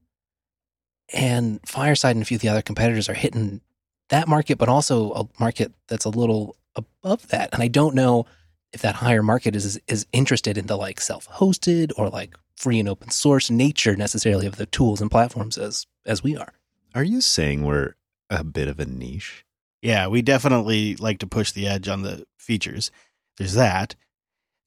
And 1.13 1.59
Fireside 1.65 2.15
and 2.15 2.21
a 2.21 2.25
few 2.25 2.35
of 2.35 2.41
the 2.41 2.49
other 2.49 2.61
competitors 2.61 3.09
are 3.09 3.13
hitting 3.13 3.61
that 4.09 4.27
market, 4.27 4.57
but 4.57 4.69
also 4.69 5.11
a 5.13 5.27
market 5.39 5.71
that's 5.87 6.05
a 6.05 6.09
little 6.09 6.57
above 6.75 7.27
that. 7.29 7.49
And 7.53 7.63
I 7.63 7.67
don't 7.67 7.95
know 7.95 8.25
if 8.73 8.81
that 8.81 8.95
higher 8.95 9.23
market 9.23 9.55
is 9.55 9.79
is 9.87 10.05
interested 10.11 10.57
in 10.57 10.67
the 10.67 10.75
like 10.75 10.99
self-hosted 10.99 11.91
or 11.97 12.09
like 12.09 12.35
free 12.55 12.79
and 12.79 12.89
open 12.89 13.09
source 13.09 13.49
nature 13.49 13.95
necessarily 13.95 14.45
of 14.45 14.57
the 14.57 14.65
tools 14.67 15.01
and 15.01 15.09
platforms 15.09 15.57
as 15.57 15.87
as 16.05 16.21
we 16.21 16.35
are. 16.35 16.53
Are 16.93 17.03
you 17.03 17.21
saying 17.21 17.63
we're 17.63 17.95
a 18.29 18.43
bit 18.43 18.67
of 18.67 18.79
a 18.79 18.85
niche? 18.85 19.45
Yeah, 19.81 20.07
we 20.07 20.21
definitely 20.21 20.97
like 20.97 21.19
to 21.19 21.27
push 21.27 21.53
the 21.53 21.67
edge 21.67 21.87
on 21.87 22.01
the 22.01 22.25
features. 22.37 22.91
There's 23.37 23.53
that. 23.53 23.95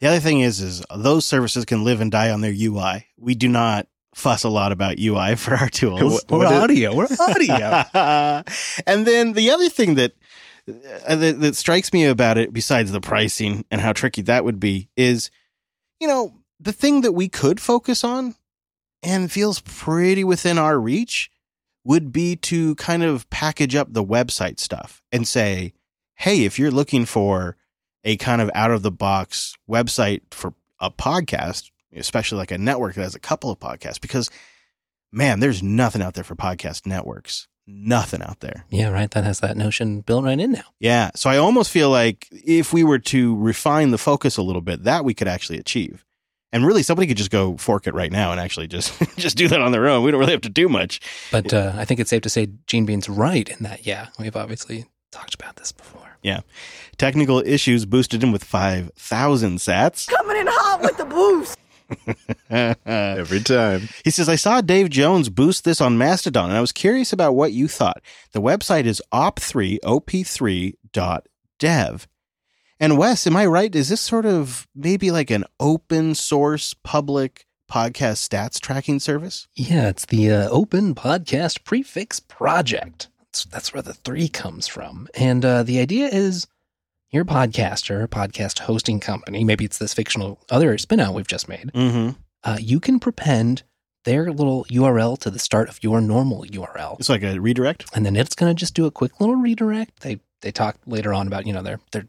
The 0.02 0.08
other 0.08 0.18
thing 0.18 0.40
is, 0.40 0.60
is 0.60 0.82
those 0.92 1.24
services 1.24 1.64
can 1.64 1.84
live 1.84 2.00
and 2.00 2.10
die 2.10 2.30
on 2.30 2.40
their 2.40 2.52
UI. 2.52 3.06
We 3.16 3.36
do 3.36 3.46
not 3.46 3.86
fuss 4.16 4.42
a 4.42 4.48
lot 4.48 4.72
about 4.72 4.98
UI 4.98 5.36
for 5.36 5.54
our 5.54 5.68
tools. 5.68 6.02
Is- 6.02 6.24
audio. 6.28 6.92
We're 6.92 7.06
audio. 7.20 7.84
and 8.84 9.06
then 9.06 9.34
the 9.34 9.52
other 9.52 9.68
thing 9.68 9.94
that, 9.94 10.14
uh, 11.06 11.14
that 11.14 11.40
that 11.40 11.54
strikes 11.54 11.92
me 11.92 12.04
about 12.06 12.36
it, 12.36 12.52
besides 12.52 12.90
the 12.90 13.00
pricing 13.00 13.64
and 13.70 13.80
how 13.80 13.92
tricky 13.92 14.22
that 14.22 14.44
would 14.44 14.58
be, 14.58 14.88
is 14.96 15.30
you 16.00 16.08
know 16.08 16.34
the 16.58 16.72
thing 16.72 17.02
that 17.02 17.12
we 17.12 17.28
could 17.28 17.60
focus 17.60 18.02
on 18.02 18.34
and 19.04 19.30
feels 19.30 19.60
pretty 19.60 20.24
within 20.24 20.58
our 20.58 20.80
reach 20.80 21.30
would 21.84 22.10
be 22.10 22.34
to 22.34 22.74
kind 22.74 23.04
of 23.04 23.30
package 23.30 23.76
up 23.76 23.92
the 23.92 24.04
website 24.04 24.58
stuff 24.58 25.00
and 25.12 25.28
say, 25.28 25.74
hey, 26.16 26.44
if 26.44 26.58
you're 26.58 26.72
looking 26.72 27.04
for 27.04 27.56
a 28.04 28.16
kind 28.16 28.40
of 28.40 28.50
out 28.54 28.70
of 28.70 28.82
the 28.82 28.90
box 28.90 29.54
website 29.68 30.22
for 30.30 30.54
a 30.80 30.90
podcast, 30.90 31.70
especially 31.94 32.38
like 32.38 32.50
a 32.50 32.58
network 32.58 32.94
that 32.94 33.02
has 33.02 33.14
a 33.14 33.20
couple 33.20 33.50
of 33.50 33.58
podcasts, 33.58 34.00
because 34.00 34.30
man, 35.12 35.40
there's 35.40 35.62
nothing 35.62 36.02
out 36.02 36.14
there 36.14 36.24
for 36.24 36.34
podcast 36.34 36.86
networks. 36.86 37.48
Nothing 37.64 38.22
out 38.22 38.40
there. 38.40 38.64
yeah, 38.70 38.88
right. 38.88 39.10
That 39.12 39.22
has 39.22 39.38
that 39.38 39.56
notion 39.56 40.00
built 40.00 40.24
right 40.24 40.38
in 40.38 40.50
now. 40.50 40.64
Yeah. 40.80 41.12
So 41.14 41.30
I 41.30 41.36
almost 41.36 41.70
feel 41.70 41.90
like 41.90 42.26
if 42.32 42.72
we 42.72 42.82
were 42.82 42.98
to 42.98 43.36
refine 43.36 43.92
the 43.92 43.98
focus 43.98 44.36
a 44.36 44.42
little 44.42 44.60
bit, 44.62 44.82
that 44.82 45.04
we 45.04 45.14
could 45.14 45.28
actually 45.28 45.58
achieve. 45.60 46.04
And 46.50 46.66
really, 46.66 46.82
somebody 46.82 47.06
could 47.06 47.16
just 47.16 47.30
go 47.30 47.56
fork 47.56 47.86
it 47.86 47.94
right 47.94 48.10
now 48.10 48.32
and 48.32 48.40
actually 48.40 48.66
just 48.66 48.92
just 49.16 49.36
do 49.36 49.46
that 49.46 49.62
on 49.62 49.70
their 49.70 49.88
own. 49.88 50.02
We 50.02 50.10
don't 50.10 50.18
really 50.18 50.32
have 50.32 50.40
to 50.42 50.48
do 50.48 50.68
much. 50.68 51.00
But 51.30 51.54
uh, 51.54 51.72
I 51.76 51.84
think 51.84 52.00
it's 52.00 52.10
safe 52.10 52.22
to 52.22 52.28
say 52.28 52.48
Gene 52.66 52.84
Bean's 52.84 53.08
right 53.08 53.48
in 53.48 53.58
that. 53.60 53.86
Yeah, 53.86 54.08
we've 54.18 54.36
obviously 54.36 54.86
talked 55.12 55.34
about 55.34 55.54
this 55.56 55.70
before. 55.70 56.01
Technical 56.96 57.40
issues 57.44 57.84
boosted 57.84 58.22
him 58.22 58.32
with 58.32 58.44
5,000 58.44 59.56
sats. 59.58 60.08
Coming 60.08 60.36
in 60.36 60.46
hot 60.48 60.80
with 60.82 60.96
the 60.96 61.04
boost. 61.04 61.58
Every 62.86 63.40
time. 63.40 63.88
He 64.04 64.10
says, 64.10 64.28
I 64.28 64.36
saw 64.36 64.60
Dave 64.60 64.90
Jones 64.90 65.28
boost 65.28 65.64
this 65.64 65.80
on 65.80 65.98
Mastodon, 65.98 66.50
and 66.50 66.56
I 66.56 66.60
was 66.60 66.72
curious 66.72 67.12
about 67.12 67.34
what 67.34 67.52
you 67.52 67.68
thought. 67.68 68.02
The 68.32 68.40
website 68.40 68.84
is 68.84 69.02
op3, 69.12 69.78
op3.dev. 69.84 70.76
And 72.80 72.98
Wes, 72.98 73.26
am 73.26 73.36
I 73.36 73.46
right? 73.46 73.74
Is 73.74 73.88
this 73.88 74.00
sort 74.00 74.26
of 74.26 74.66
maybe 74.74 75.10
like 75.10 75.30
an 75.30 75.44
open 75.60 76.14
source 76.14 76.74
public 76.74 77.46
podcast 77.70 78.28
stats 78.28 78.60
tracking 78.60 78.98
service? 78.98 79.46
Yeah, 79.54 79.88
it's 79.88 80.04
the 80.04 80.30
uh, 80.30 80.48
Open 80.48 80.94
Podcast 80.94 81.64
Prefix 81.64 82.20
Project. 82.20 83.08
That's, 83.32 83.44
that's 83.46 83.72
where 83.72 83.82
the 83.82 83.94
three 83.94 84.28
comes 84.28 84.68
from. 84.68 85.08
And 85.14 85.42
uh, 85.42 85.62
the 85.62 85.78
idea 85.80 86.06
is 86.08 86.46
you're 87.10 87.22
a 87.22 87.26
podcaster, 87.26 88.04
a 88.04 88.08
podcast 88.08 88.58
hosting 88.58 89.00
company. 89.00 89.42
Maybe 89.42 89.64
it's 89.64 89.78
this 89.78 89.94
fictional 89.94 90.38
other 90.50 90.76
spinout 90.76 91.14
we've 91.14 91.26
just 91.26 91.48
made. 91.48 91.70
Mm-hmm. 91.74 92.10
Uh, 92.44 92.58
you 92.60 92.78
can 92.78 93.00
prepend 93.00 93.62
their 94.04 94.30
little 94.30 94.66
URL 94.66 95.18
to 95.20 95.30
the 95.30 95.38
start 95.38 95.70
of 95.70 95.82
your 95.82 96.02
normal 96.02 96.44
URL. 96.44 97.00
It's 97.00 97.08
like 97.08 97.22
a 97.22 97.38
redirect. 97.38 97.86
and 97.94 98.04
then 98.04 98.16
it's 98.16 98.34
going 98.34 98.54
to 98.54 98.58
just 98.58 98.74
do 98.74 98.84
a 98.84 98.90
quick 98.90 99.18
little 99.18 99.36
redirect. 99.36 100.00
They 100.00 100.20
they 100.42 100.52
talk 100.52 100.76
later 100.86 101.14
on 101.14 101.26
about 101.26 101.46
you 101.46 101.54
know 101.54 101.62
their 101.62 101.80
their 101.92 102.04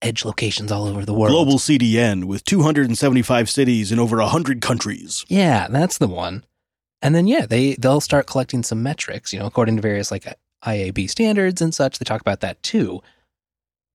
edge 0.00 0.24
locations 0.24 0.72
all 0.72 0.86
over 0.86 1.04
the 1.04 1.12
world. 1.12 1.32
Global 1.32 1.58
CDN 1.58 2.24
with 2.24 2.44
275 2.44 3.50
cities 3.50 3.92
in 3.92 3.98
over 3.98 4.16
100 4.18 4.62
countries. 4.62 5.26
yeah, 5.28 5.68
that's 5.68 5.98
the 5.98 6.08
one. 6.08 6.44
And 7.02 7.14
then 7.14 7.26
yeah, 7.26 7.44
they 7.44 7.74
they'll 7.74 8.00
start 8.00 8.26
collecting 8.26 8.62
some 8.62 8.82
metrics, 8.82 9.34
you 9.34 9.38
know, 9.38 9.46
according 9.46 9.76
to 9.76 9.82
various 9.82 10.10
like 10.10 10.26
IAB 10.66 11.08
standards 11.08 11.62
and 11.62 11.74
such. 11.74 11.98
They 11.98 12.04
talk 12.04 12.20
about 12.20 12.40
that 12.40 12.62
too. 12.62 13.02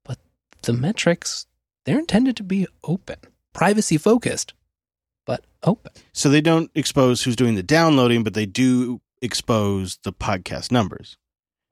But 0.05 0.17
the 0.63 0.73
metrics 0.73 1.45
they're 1.85 1.99
intended 1.99 2.37
to 2.37 2.43
be 2.43 2.67
open, 2.83 3.17
privacy 3.53 3.97
focused, 3.97 4.53
but 5.25 5.45
open. 5.63 5.91
So 6.13 6.29
they 6.29 6.41
don't 6.41 6.69
expose 6.75 7.23
who's 7.23 7.35
doing 7.35 7.55
the 7.55 7.63
downloading, 7.63 8.23
but 8.23 8.33
they 8.33 8.45
do 8.45 9.01
expose 9.21 9.97
the 10.03 10.13
podcast 10.13 10.71
numbers. 10.71 11.17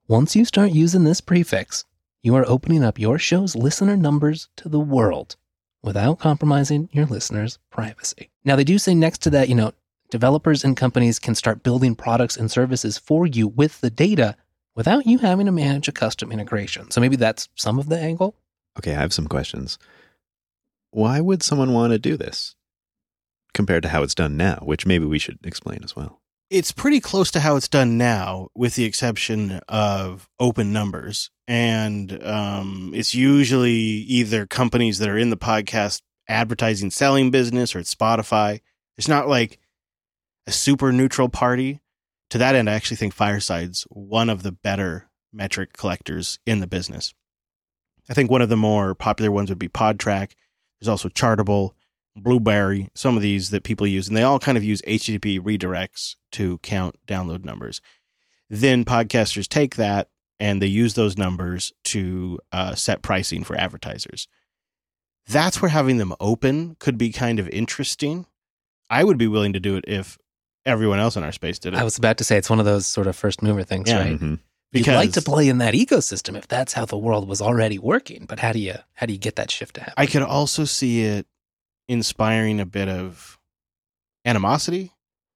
Once 0.08 0.36
you 0.36 0.46
start 0.46 0.72
using 0.72 1.04
this 1.04 1.22
prefix, 1.22 1.86
you 2.24 2.36
are 2.36 2.48
opening 2.48 2.84
up 2.84 2.98
your 2.98 3.20
show's 3.20 3.56
listener 3.56 3.96
numbers 3.96 4.50
to 4.58 4.68
the 4.68 4.80
world 4.80 5.36
without 5.84 6.20
compromising 6.20 6.90
your 6.92 7.06
listeners' 7.06 7.60
privacy. 7.70 8.30
Now, 8.44 8.56
they 8.56 8.64
do 8.64 8.80
say 8.80 8.96
next 8.96 9.20
to 9.20 9.30
that, 9.30 9.48
you 9.48 9.56
know, 9.56 9.74
developers 10.10 10.64
and 10.64 10.76
companies 10.76 11.20
can 11.20 11.36
start 11.36 11.64
building 11.64 11.96
products 11.96 12.36
and 12.36 12.50
services 12.50 12.98
for 12.98 13.28
you 13.28 13.48
with 13.48 13.80
the 13.82 13.92
data 13.92 14.36
without 14.80 15.06
you 15.06 15.18
having 15.18 15.46
to 15.46 15.52
manage 15.52 15.90
a 15.90 15.92
custom 15.92 16.32
integration. 16.32 16.90
So 16.90 17.02
maybe 17.02 17.18
that's 17.18 17.50
some 17.56 17.80
of 17.80 17.90
the 17.90 18.00
angle. 18.00 18.34
Okay, 18.78 18.94
I 18.94 19.00
have 19.02 19.12
some 19.12 19.28
questions. 19.28 19.78
Why 20.92 21.20
would 21.20 21.44
someone 21.44 21.74
want 21.74 21.92
to 21.92 22.00
do 22.00 22.16
this 22.16 22.56
compared 23.54 23.84
to 23.84 23.90
how 23.90 24.04
it's 24.04 24.16
done 24.16 24.38
now, 24.38 24.62
which 24.64 24.86
maybe 24.86 25.04
we 25.04 25.20
should 25.20 25.38
explain 25.44 25.82
as 25.84 25.98
well? 25.98 26.22
It's 26.50 26.72
pretty 26.72 27.02
close 27.02 27.30
to 27.32 27.42
how 27.42 27.58
it's 27.58 27.68
done 27.68 27.98
now, 27.98 28.48
with 28.56 28.76
the 28.76 28.86
exception 28.86 29.60
of 29.68 30.30
open 30.40 30.72
numbers. 30.72 31.30
And 31.46 32.24
um, 32.26 32.94
it's 32.96 33.14
usually 33.14 33.74
either 33.74 34.46
companies 34.46 35.00
that 35.00 35.10
are 35.10 35.18
in 35.18 35.30
the 35.30 35.36
podcast 35.36 36.04
advertising 36.30 36.92
selling 36.92 37.32
business 37.32 37.76
or 37.76 37.80
it's 37.80 37.94
Spotify. 37.94 38.62
It's 38.98 39.10
not 39.10 39.28
like 39.28 39.60
a 40.48 40.54
super 40.54 40.94
neutral 40.94 41.28
party. 41.28 41.82
To 42.32 42.38
that 42.38 42.56
end, 42.56 42.70
I 42.70 42.74
actually 42.74 42.98
think 42.98 43.14
Fireside's 43.14 43.86
one 43.90 44.30
of 44.30 44.44
the 44.44 44.52
better 44.52 45.10
metric 45.34 45.74
collectors 45.74 46.40
in 46.46 46.60
the 46.60 46.68
business. 46.68 47.14
I 48.10 48.14
think 48.14 48.30
one 48.30 48.42
of 48.42 48.50
the 48.50 48.58
more 48.58 48.96
popular 48.96 49.32
ones 49.32 49.50
would 49.50 49.60
be 49.60 49.68
Podtrac. 49.68 50.32
There's 50.80 50.90
also 50.90 51.10
Chartable, 51.10 51.72
Blubrry, 52.16 52.90
some 52.96 53.16
of 53.16 53.22
these 53.22 53.50
that 53.52 53.64
people 53.64 53.88
use, 53.88 54.08
and 54.08 54.18
they 54.18 54.24
all 54.24 54.40
kind 54.40 54.58
of 54.58 54.64
use 54.64 54.82
HTTP 54.84 55.40
redirects 55.40 56.16
to 56.34 56.58
count 56.60 56.96
download 57.08 57.44
numbers. 57.44 57.82
Then 58.50 58.86
podcasters 58.86 59.48
take 59.48 59.76
that 59.76 60.10
and 60.40 60.62
they 60.62 60.68
use 60.68 60.94
those 60.94 61.18
numbers 61.18 61.74
to 61.86 62.40
uh, 62.52 62.74
set 62.74 63.02
pricing 63.02 63.44
for 63.44 63.56
advertisers. 63.56 64.28
That's 65.28 65.62
where 65.62 65.70
having 65.70 65.98
them 65.98 66.16
open 66.20 66.76
could 66.80 66.98
be 66.98 67.12
kind 67.12 67.40
of 67.40 67.48
interesting. 67.50 68.26
I 68.90 69.04
would 69.04 69.18
be 69.18 69.28
willing 69.28 69.54
to 69.54 69.60
do 69.60 69.76
it 69.76 69.86
if 69.88 70.18
everyone 70.70 71.00
else 71.00 71.16
in 71.18 71.24
our 71.24 71.32
space 71.32 71.60
did 71.60 71.74
it. 71.74 71.78
I 71.78 71.84
was 71.84 71.98
about 71.98 72.18
to 72.20 72.24
say 72.24 72.38
it's 72.38 72.50
one 72.50 72.60
of 72.60 72.66
those 72.66 72.88
sort 72.88 73.08
of 73.08 73.16
first 73.16 73.42
mover 73.42 73.64
things, 73.64 73.90
Yeah. 73.90 74.00
right? 74.00 74.20
Mhm. 74.20 74.40
You'd 74.72 74.88
like 74.88 75.14
to 75.14 75.22
play 75.22 75.50
in 75.50 75.58
that 75.58 75.74
ecosystem 75.74 76.38
if 76.38 76.48
that's 76.48 76.74
how 76.74 76.86
the 76.86 76.98
world 76.98 77.28
was 77.28 77.42
already 77.42 77.80
working. 77.80 78.26
But 78.28 78.40
how 78.40 78.52
do 78.54 78.60
you 78.60 78.76
how 78.94 79.06
do 79.08 79.14
you 79.14 79.20
get 79.20 79.36
that 79.36 79.50
shift 79.50 79.76
to 79.76 79.82
happen? 79.82 79.96
I 79.98 80.06
could 80.06 80.22
also 80.22 80.64
see 80.66 81.02
it 81.06 81.26
inspiring 81.88 82.60
a 82.60 82.66
bit 82.68 82.88
of 82.88 83.40
animosity, 84.26 84.92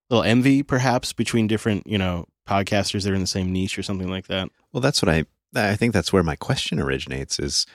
a 0.09 0.13
little 0.15 0.23
envy, 0.29 0.63
perhaps, 0.63 1.13
between 1.13 1.47
different, 1.47 1.87
you 1.87 1.97
know, 1.97 2.27
podcasters 2.47 3.03
that 3.03 3.11
are 3.11 3.15
in 3.15 3.21
the 3.21 3.27
same 3.27 3.51
niche 3.51 3.77
or 3.79 3.83
something 3.83 4.09
like 4.09 4.27
that. 4.27 4.49
Well, 4.71 4.81
that's 4.81 5.01
what 5.01 5.09
I 5.09 5.25
I 5.55 5.75
think 5.75 5.93
that's 5.93 6.11
where 6.11 6.23
my 6.23 6.35
question 6.35 6.79
originates 6.79 7.39
is 7.39 7.65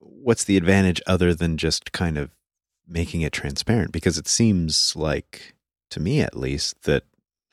what's 0.00 0.44
the 0.44 0.56
advantage 0.56 1.00
other 1.06 1.34
than 1.34 1.56
just 1.56 1.92
kind 1.92 2.18
of 2.18 2.30
making 2.86 3.22
it 3.22 3.32
transparent 3.32 3.92
because 3.92 4.18
it 4.18 4.26
seems 4.28 4.94
like 4.96 5.54
to 5.92 6.00
me 6.00 6.20
at 6.20 6.36
least 6.36 6.82
that 6.82 7.04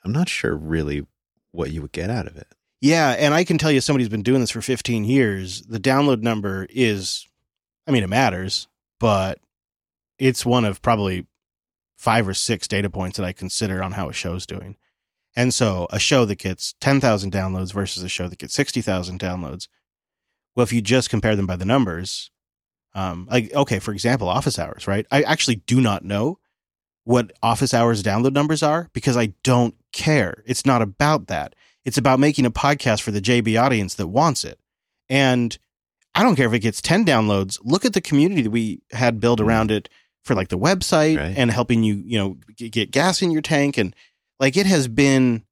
I'm 0.04 0.12
not 0.12 0.30
sure 0.30 0.56
really 0.56 1.06
what 1.52 1.72
you 1.72 1.82
would 1.82 1.92
get 1.92 2.10
out 2.10 2.28
of 2.28 2.36
it. 2.38 2.48
Yeah, 2.82 3.12
and 3.12 3.34
I 3.34 3.44
can 3.44 3.58
tell 3.58 3.72
you, 3.72 3.82
somebody's 3.82 4.10
been 4.10 4.24
doing 4.24 4.40
this 4.40 4.52
for 4.52 4.62
15 4.62 5.04
years. 5.04 5.64
The 5.64 5.80
download 5.80 6.22
number 6.22 6.66
is, 6.70 7.28
I 7.86 7.92
mean, 7.92 8.04
it 8.04 8.10
matters, 8.10 8.68
but 9.00 9.40
it's 10.18 10.46
one 10.46 10.64
of 10.64 10.82
probably 10.82 11.28
five 11.98 12.28
or 12.28 12.34
six 12.34 12.68
data 12.68 12.90
points 12.90 13.18
that 13.18 13.26
I 13.26 13.34
consider 13.34 13.84
on 13.84 13.94
how 13.94 14.08
a 14.08 14.14
show's 14.14 14.46
doing. 14.46 14.78
And 15.36 15.54
so, 15.54 15.88
a 15.92 16.00
show 16.00 16.26
that 16.26 16.40
gets 16.40 16.74
10,000 16.80 17.32
downloads 17.32 17.74
versus 17.74 18.02
a 18.02 18.10
show 18.10 18.28
that 18.30 18.40
gets 18.40 18.54
60,000 18.54 19.20
downloads, 19.20 19.68
well, 20.56 20.64
if 20.64 20.74
you 20.74 20.82
just 20.82 21.10
compare 21.10 21.36
them 21.36 21.46
by 21.46 21.56
the 21.56 21.66
numbers, 21.66 22.32
um, 22.96 23.28
like, 23.30 23.54
okay, 23.54 23.80
for 23.80 23.92
example, 23.92 24.28
office 24.28 24.58
hours, 24.58 24.88
right? 24.88 25.06
I 25.12 25.22
actually 25.24 25.58
do 25.58 25.82
not 25.82 26.04
know 26.04 26.40
what 27.10 27.32
office 27.41 27.74
hours 27.74 28.03
download 28.03 28.34
numbers 28.34 28.62
are 28.62 28.88
because 28.93 29.18
I 29.18 29.34
don't 29.41 29.74
care. 29.91 30.43
It's 30.45 30.64
not 30.64 30.84
about 30.84 31.26
that. 31.26 31.55
It's 31.84 31.97
about 31.97 32.20
making 32.20 32.45
a 32.45 32.51
podcast 32.51 33.01
for 33.01 33.10
the 33.10 33.20
JB 33.20 33.60
audience 33.60 33.95
that 33.95 34.05
wants 34.05 34.45
it. 34.45 34.60
And 35.10 35.57
I 36.14 36.22
don't 36.22 36.36
care 36.36 36.45
if 36.45 36.53
it 36.53 36.60
gets 36.60 36.84
10 36.84 37.05
downloads. 37.05 37.57
Look 37.64 37.84
at 37.84 37.93
the 37.93 37.99
community 37.99 38.43
that 38.43 38.51
we 38.51 38.84
had 38.91 39.20
built 39.20 39.41
around 39.41 39.72
it 39.72 39.89
for 40.24 40.36
like 40.36 40.49
the 40.49 40.57
website 40.60 41.18
Right. 41.18 41.36
and 41.36 41.49
helping 41.49 41.82
you, 41.82 41.95
you 41.95 42.20
know, 42.20 42.38
get 42.55 42.91
gas 42.91 43.24
in 43.24 43.32
your 43.32 43.41
tank. 43.41 43.80
And 43.80 43.95
like 44.39 44.55
it 44.55 44.68
has 44.68 44.88
been 44.88 45.45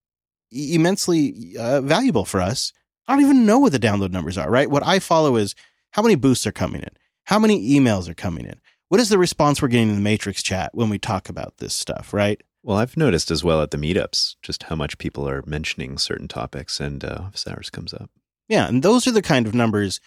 immensely 0.52 1.56
uh, 1.58 1.82
valuable 1.82 2.24
for 2.24 2.40
us. 2.40 2.72
I 3.08 3.14
don't 3.14 3.24
even 3.24 3.48
know 3.48 3.58
what 3.58 3.72
the 3.72 3.80
download 3.80 4.12
numbers 4.12 4.38
are, 4.38 4.52
right? 4.52 4.70
What 4.70 4.86
I 4.86 5.00
follow 5.00 5.38
is 5.38 5.56
how 5.92 6.04
many 6.04 6.14
boosts 6.14 6.46
are 6.46 6.52
coming 6.52 6.82
in, 6.84 6.90
how 7.24 7.40
many 7.40 7.68
emails 7.72 8.08
are 8.08 8.14
coming 8.14 8.46
in, 8.46 8.60
what 8.90 9.00
is 9.00 9.10
the 9.10 9.18
response 9.18 9.62
we're 9.62 9.68
getting 9.68 9.90
in 9.90 9.96
the 9.96 10.02
Matrix 10.02 10.42
chat 10.42 10.72
when 10.74 10.90
we 10.90 10.98
talk 10.98 11.30
about 11.30 11.58
this 11.58 11.74
stuff, 11.74 12.14
right? 12.14 12.42
Well, 12.64 12.78
I've 12.78 12.98
noticed 12.98 13.32
as 13.32 13.44
well 13.44 13.62
at 13.62 13.72
the 13.72 13.78
meetups 13.78 14.36
just 14.42 14.64
how 14.64 14.76
much 14.76 14.98
people 14.98 15.28
are 15.28 15.44
mentioning 15.46 15.98
certain 15.98 16.28
topics 16.28 16.80
and 16.80 17.04
uh, 17.04 17.20
office 17.22 17.48
hours 17.48 17.70
comes 17.70 17.94
up. 17.94 18.10
Yeah, 18.50 18.68
and 18.68 18.84
those 18.84 19.08
are 19.08 19.12
the 19.12 19.22
kind 19.22 19.46
of 19.46 19.54
numbers 19.54 20.00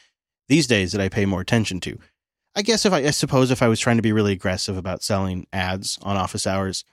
these 0.48 0.66
days 0.66 0.92
that 0.92 1.00
I 1.00 1.08
pay 1.08 1.26
more 1.26 1.40
attention 1.40 1.80
to. 1.80 1.98
I 2.56 2.62
guess 2.62 2.84
if 2.84 2.92
I, 2.92 2.98
I 2.98 3.10
suppose 3.10 3.50
if 3.50 3.62
I 3.62 3.68
was 3.68 3.80
trying 3.80 3.96
to 3.96 4.02
be 4.02 4.12
really 4.12 4.32
aggressive 4.32 4.76
about 4.76 5.02
selling 5.02 5.46
ads 5.52 5.98
on 6.02 6.16
office 6.16 6.46
hours, 6.46 6.84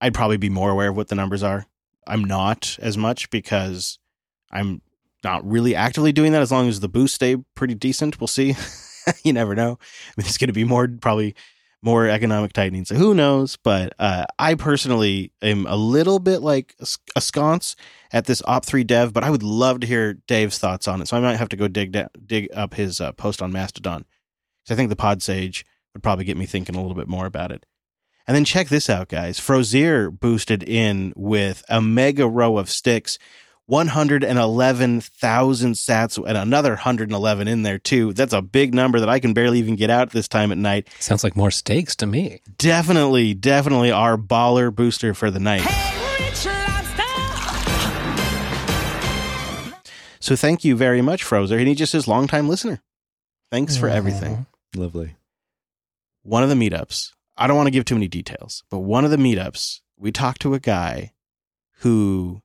I'd 0.00 0.14
probably 0.14 0.36
be 0.36 0.50
more 0.50 0.70
aware 0.70 0.90
of 0.90 0.96
what 0.96 1.08
the 1.08 1.14
numbers 1.14 1.42
are. 1.42 1.66
I'm 2.06 2.24
not 2.24 2.78
as 2.80 2.96
much 2.96 3.30
because 3.30 3.98
I'm 4.50 4.82
not 5.24 5.48
really 5.48 5.74
actively 5.74 6.12
doing 6.12 6.32
that 6.32 6.42
as 6.42 6.52
long 6.52 6.68
as 6.68 6.80
the 6.80 6.88
boosts 6.88 7.16
stay 7.16 7.36
pretty 7.54 7.74
decent. 7.74 8.20
We'll 8.20 8.28
see. 8.28 8.54
you 9.24 9.32
never 9.32 9.54
know. 9.54 9.72
I 9.72 10.12
mean, 10.16 10.26
it's 10.26 10.38
going 10.38 10.48
to 10.48 10.52
be 10.54 10.64
more 10.64 10.88
probably 10.88 11.34
more 11.82 12.08
economic 12.08 12.52
tightening. 12.52 12.84
So 12.84 12.96
who 12.96 13.14
knows? 13.14 13.56
But 13.56 13.92
uh, 13.98 14.24
I 14.38 14.54
personally 14.54 15.32
am 15.42 15.66
a 15.66 15.76
little 15.76 16.18
bit 16.18 16.42
like 16.42 16.74
sconce 17.18 17.76
at 18.12 18.24
this 18.26 18.42
Op3 18.42 18.86
dev, 18.86 19.12
but 19.12 19.22
I 19.22 19.30
would 19.30 19.44
love 19.44 19.80
to 19.80 19.86
hear 19.86 20.14
Dave's 20.14 20.58
thoughts 20.58 20.88
on 20.88 21.00
it. 21.00 21.08
So 21.08 21.16
I 21.16 21.20
might 21.20 21.36
have 21.36 21.50
to 21.50 21.56
go 21.56 21.68
dig 21.68 21.96
dig 22.26 22.48
up 22.52 22.74
his 22.74 23.00
uh, 23.00 23.12
post 23.12 23.40
on 23.42 23.52
Mastodon. 23.52 24.04
'Cause 24.66 24.74
I 24.74 24.76
think 24.76 24.90
the 24.90 24.96
Pod 24.96 25.22
Sage 25.22 25.64
would 25.94 26.02
probably 26.02 26.24
get 26.24 26.36
me 26.36 26.46
thinking 26.46 26.74
a 26.74 26.80
little 26.80 26.96
bit 26.96 27.08
more 27.08 27.26
about 27.26 27.52
it. 27.52 27.64
And 28.26 28.36
then 28.36 28.44
check 28.44 28.68
this 28.68 28.90
out, 28.90 29.08
guys. 29.08 29.38
Frozier 29.40 30.10
boosted 30.10 30.62
in 30.62 31.14
with 31.16 31.64
a 31.70 31.80
mega 31.80 32.28
row 32.28 32.58
of 32.58 32.68
sticks, 32.68 33.18
111,000 33.68 35.74
sats, 35.74 36.26
and 36.26 36.38
another 36.38 36.70
111 36.70 37.48
in 37.48 37.62
there 37.64 37.78
too. 37.78 38.14
That's 38.14 38.32
a 38.32 38.40
big 38.40 38.74
number 38.74 38.98
that 38.98 39.10
I 39.10 39.20
can 39.20 39.34
barely 39.34 39.58
even 39.58 39.76
get 39.76 39.90
out 39.90 40.10
this 40.10 40.26
time 40.26 40.50
at 40.50 40.56
night. 40.56 40.88
Sounds 41.00 41.22
like 41.22 41.36
more 41.36 41.50
stakes 41.50 41.94
to 41.96 42.06
me. 42.06 42.40
Definitely, 42.56 43.34
definitely 43.34 43.90
our 43.90 44.16
baller 44.16 44.74
booster 44.74 45.12
for 45.12 45.30
the 45.30 45.38
night. 45.38 45.60
So 50.18 50.34
thank 50.34 50.64
you 50.64 50.74
very 50.74 51.02
much, 51.02 51.22
Frozer. 51.22 51.58
And 51.58 51.68
he 51.68 51.74
just 51.74 51.92
says 51.92 52.08
longtime 52.08 52.48
listener. 52.48 52.80
Thanks 53.50 53.76
for 53.76 53.90
everything. 53.90 54.46
Lovely. 54.74 55.16
One 56.22 56.42
of 56.42 56.48
the 56.48 56.54
meetups, 56.54 57.12
I 57.36 57.46
don't 57.46 57.56
want 57.56 57.66
to 57.66 57.72
give 57.72 57.84
too 57.84 57.96
many 57.96 58.08
details, 58.08 58.64
but 58.70 58.78
one 58.78 59.04
of 59.04 59.10
the 59.10 59.18
meetups, 59.18 59.80
we 59.98 60.10
talked 60.10 60.40
to 60.40 60.54
a 60.54 60.58
guy 60.58 61.12
who 61.80 62.40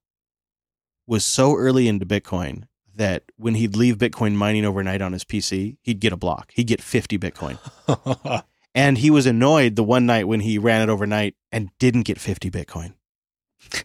was 1.08 1.26
so 1.26 1.56
early 1.56 1.88
into 1.88 2.06
Bitcoin 2.06 2.64
that 2.96 3.24
when 3.38 3.56
he'd 3.56 3.76
leave 3.76 3.98
Bitcoin 3.98 4.36
mining 4.36 4.66
overnight 4.66 5.02
on 5.02 5.14
his 5.14 5.24
PC, 5.24 5.78
he'd 5.82 6.00
get 6.00 6.14
a 6.14 6.18
block. 6.18 6.52
He'd 6.54 6.68
get 6.68 6.82
50 6.82 7.18
Bitcoin. 7.18 7.58
And 8.76 8.98
he 8.98 9.12
was 9.12 9.26
annoyed 9.26 9.76
the 9.76 9.84
one 9.84 10.06
night 10.06 10.28
when 10.28 10.40
he 10.40 10.58
ran 10.58 10.82
it 10.82 10.90
overnight 10.90 11.36
and 11.52 11.70
didn't 11.78 12.04
get 12.04 12.20
50 12.20 12.50
Bitcoin. 12.52 12.94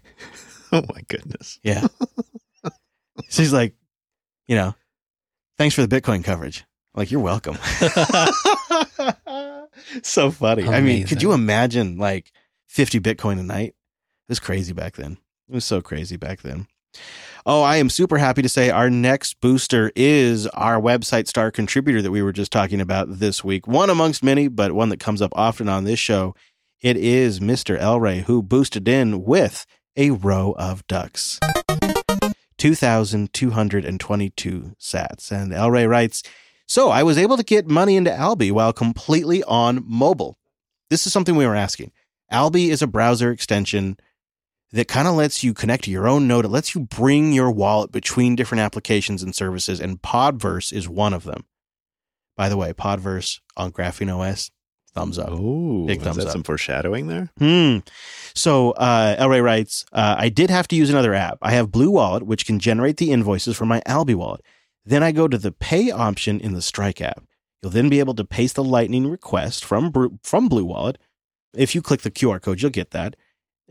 Oh 0.71 0.85
my 0.95 1.01
goodness. 1.09 1.59
Yeah. 1.63 1.87
so 3.31 3.43
he's 3.43 3.55
like, 3.55 3.75
you 4.47 4.55
know, 4.55 4.75
thanks 5.57 5.75
for 5.75 5.81
the 5.81 5.89
Bitcoin 5.89 6.23
coverage. 6.23 6.67
Like, 6.95 7.11
you're 7.11 7.23
welcome. 7.23 7.57
so 10.03 10.31
funny. 10.31 10.69
I 10.69 10.83
mean, 10.83 11.07
could 11.07 11.23
you 11.23 11.33
imagine 11.33 11.97
like 11.97 12.33
50 12.67 13.01
Bitcoin 13.01 13.41
a 13.41 13.43
night? 13.43 13.69
It 13.69 14.29
was 14.29 14.41
crazy 14.41 14.75
back 14.75 14.97
then. 14.97 15.17
It 15.49 15.55
was 15.55 15.65
so 15.65 15.81
crazy 15.81 16.19
back 16.19 16.43
then. 16.43 16.67
Oh, 17.47 17.63
I 17.63 17.77
am 17.77 17.89
super 17.89 18.19
happy 18.19 18.43
to 18.43 18.49
say 18.49 18.69
our 18.69 18.91
next 18.91 19.41
booster 19.41 19.91
is 19.97 20.47
our 20.49 20.81
website 20.81 21.29
star 21.29 21.51
contributor 21.51 22.03
that 22.03 22.11
we 22.11 22.21
were 22.21 22.33
just 22.33 22.53
talking 22.53 22.81
about 22.81 23.21
this 23.21 23.43
week. 23.43 23.67
One 23.67 23.89
amongst 23.89 24.23
many, 24.23 24.49
but 24.49 24.73
one 24.73 24.91
that 24.91 25.01
comes 25.01 25.23
up 25.23 25.33
often 25.35 25.69
on 25.69 25.85
this 25.85 25.99
show. 25.99 26.35
It 26.83 26.99
is 26.99 27.41
Mr. 27.41 27.81
Elray 27.81 28.23
who 28.23 28.43
boosted 28.43 28.87
in 28.87 29.25
with 29.25 29.65
a 29.97 30.11
row 30.11 30.55
of 30.59 30.87
ducks. 30.87 31.41
2,222 32.59 34.73
sats. 34.79 35.33
And 35.33 35.53
Elray 35.53 35.89
writes, 35.89 36.23
So 36.67 36.91
I 36.91 37.03
was 37.03 37.17
able 37.17 37.39
to 37.39 37.43
get 37.43 37.67
money 37.67 37.97
into 37.97 38.13
Alby 38.13 38.51
while 38.51 38.75
completely 38.75 39.43
on 39.45 39.83
mobile. 39.87 40.37
This 40.91 41.07
is 41.07 41.13
something 41.13 41.37
we 41.37 41.47
were 41.47 41.57
asking. 41.57 41.93
Alby 42.31 42.71
is 42.71 42.83
a 42.83 42.87
browser 42.87 43.31
extension 43.31 43.97
that 44.73 44.89
kind 44.89 45.09
of 45.09 45.15
lets 45.15 45.43
you 45.43 45.55
connect 45.55 45.85
to 45.85 45.91
your 45.91 46.07
own 46.09 46.29
node. 46.29 46.45
It 46.45 46.49
lets 46.49 46.75
you 46.75 46.83
bring 46.83 47.33
your 47.33 47.51
wallet 47.51 47.91
between 47.93 48.37
different 48.37 48.61
applications 48.61 49.23
and 49.23 49.35
services, 49.35 49.81
and 49.81 50.01
Podverse 50.03 50.73
is 50.73 50.89
one 50.89 51.15
of 51.15 51.25
them. 51.25 51.45
By 52.37 52.49
the 52.49 52.57
way, 52.57 52.73
Podverse 52.73 53.41
on 53.57 53.73
Graphene 53.73 54.15
OS, 54.17 54.51
thumbs 54.95 55.19
up. 55.19 55.31
Oh, 55.31 55.87
Big 55.87 55.99
is 55.99 56.05
thumbs 56.05 56.17
that 56.19 56.27
up. 56.27 56.33
some 56.33 56.43
foreshadowing 56.43 57.07
there? 57.09 57.31
Hmm. 57.39 57.79
So 58.35 58.73
uh, 58.73 59.17
Elray 59.23 59.43
writes, 59.43 59.85
uh, 59.93 60.17
I 60.19 60.29
did 60.29 60.51
have 60.51 60.69
to 60.69 60.77
use 60.77 60.91
another 60.91 61.15
app. 61.15 61.39
I 61.43 61.53
have 61.53 61.73
Blue 61.73 61.91
Wallet, 61.91 62.25
which 62.25 62.47
can 62.47 62.59
generate 62.59 62.99
the 62.99 63.11
invoices 63.11 63.57
from 63.57 63.69
my 63.69 63.83
Alby 63.87 64.15
wallet. 64.15 64.43
Then 64.85 65.03
I 65.03 65.13
go 65.13 65.29
to 65.29 65.39
the 65.39 65.53
pay 65.53 65.91
option 65.91 66.41
in 66.41 66.53
the 66.55 66.63
Strike 66.63 67.01
app. 67.01 67.25
You'll 67.63 67.73
then 67.73 67.89
be 67.89 67.99
able 67.99 68.15
to 68.15 68.25
paste 68.25 68.55
the 68.55 68.65
Lightning 68.65 69.07
request 69.09 69.65
from 69.65 70.19
from 70.23 70.49
Blue 70.49 70.65
Wallet. 70.65 70.99
If 71.55 71.75
you 71.75 71.83
click 71.83 72.03
the 72.03 72.11
QR 72.11 72.41
code, 72.41 72.63
you'll 72.63 72.71
get 72.71 72.93
that, 72.93 73.17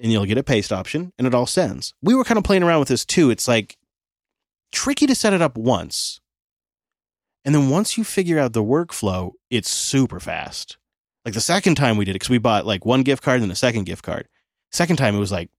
and 0.01 0.11
you'll 0.11 0.25
get 0.25 0.37
a 0.37 0.43
paste 0.43 0.71
option, 0.71 1.11
and 1.17 1.25
it 1.27 1.33
all 1.33 1.45
sends. 1.45 1.93
We 2.01 2.15
were 2.15 2.23
kind 2.23 2.37
of 2.37 2.43
playing 2.43 2.63
around 2.63 2.79
with 2.79 2.89
this 2.89 3.05
too. 3.05 3.29
It's 3.29 3.47
like 3.47 3.77
tricky 4.71 5.07
to 5.07 5.15
set 5.15 5.33
it 5.33 5.41
up 5.41 5.57
once, 5.57 6.19
and 7.45 7.53
then 7.55 7.69
once 7.69 7.97
you 7.97 8.03
figure 8.03 8.39
out 8.39 8.53
the 8.53 8.63
workflow, 8.63 9.31
it's 9.49 9.69
super 9.69 10.19
fast. 10.19 10.77
Like 11.25 11.33
the 11.33 11.41
second 11.41 11.75
time 11.75 11.97
we 11.97 12.05
did 12.05 12.11
it, 12.11 12.15
because 12.15 12.29
we 12.29 12.37
bought 12.37 12.65
like 12.65 12.85
one 12.85 13.03
gift 13.03 13.23
card 13.23 13.35
and 13.35 13.43
then 13.45 13.51
a 13.51 13.55
second 13.55 13.85
gift 13.85 14.03
card. 14.03 14.27
Second 14.71 14.95
time 14.97 15.15
it 15.15 15.19
was 15.19 15.31
like 15.31 15.49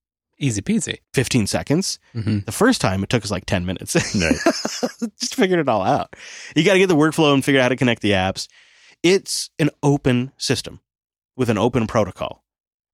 Easy 0.40 0.62
peasy. 0.62 0.98
15 1.14 1.48
seconds. 1.48 1.98
hmm 2.12 2.38
The 2.46 2.52
first 2.52 2.80
time 2.80 3.02
it 3.02 3.10
took 3.10 3.24
us 3.24 3.30
like 3.30 3.44
10 3.44 3.66
minutes. 3.66 3.94
Just 5.20 5.34
figured 5.34 5.58
it 5.58 5.68
all 5.68 5.82
out. 5.82 6.14
You 6.54 6.62
got 6.64 6.74
to 6.74 6.78
get 6.78 6.86
the 6.86 6.94
workflow 6.94 7.34
and 7.34 7.44
figure 7.44 7.60
out 7.60 7.64
how 7.64 7.68
to 7.70 7.76
connect 7.76 8.02
the 8.02 8.12
apps. 8.12 8.46
It's 9.02 9.50
an 9.58 9.70
open 9.82 10.30
system 10.36 10.80
with 11.36 11.50
an 11.50 11.58
open 11.58 11.88
protocol, 11.88 12.44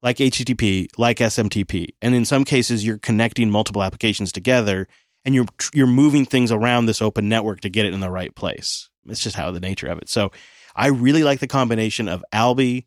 like 0.04 0.18
HTTP, 0.18 0.88
like 0.98 1.16
SMTP. 1.16 1.88
And 2.02 2.14
in 2.14 2.26
some 2.26 2.44
cases, 2.44 2.84
you're 2.84 2.98
connecting 2.98 3.50
multiple 3.50 3.82
applications 3.82 4.30
together 4.30 4.86
and 5.24 5.34
you're 5.34 5.46
you're 5.72 5.86
moving 5.86 6.26
things 6.26 6.52
around 6.52 6.86
this 6.86 7.00
open 7.00 7.28
network 7.28 7.62
to 7.62 7.70
get 7.70 7.86
it 7.86 7.94
in 7.94 8.00
the 8.00 8.10
right 8.10 8.34
place. 8.34 8.90
It's 9.06 9.22
just 9.22 9.34
how 9.34 9.50
the 9.50 9.60
nature 9.60 9.88
of 9.88 9.98
it. 9.98 10.10
So 10.10 10.30
I 10.76 10.88
really 10.88 11.24
like 11.24 11.40
the 11.40 11.46
combination 11.46 12.08
of 12.08 12.22
Alby 12.32 12.86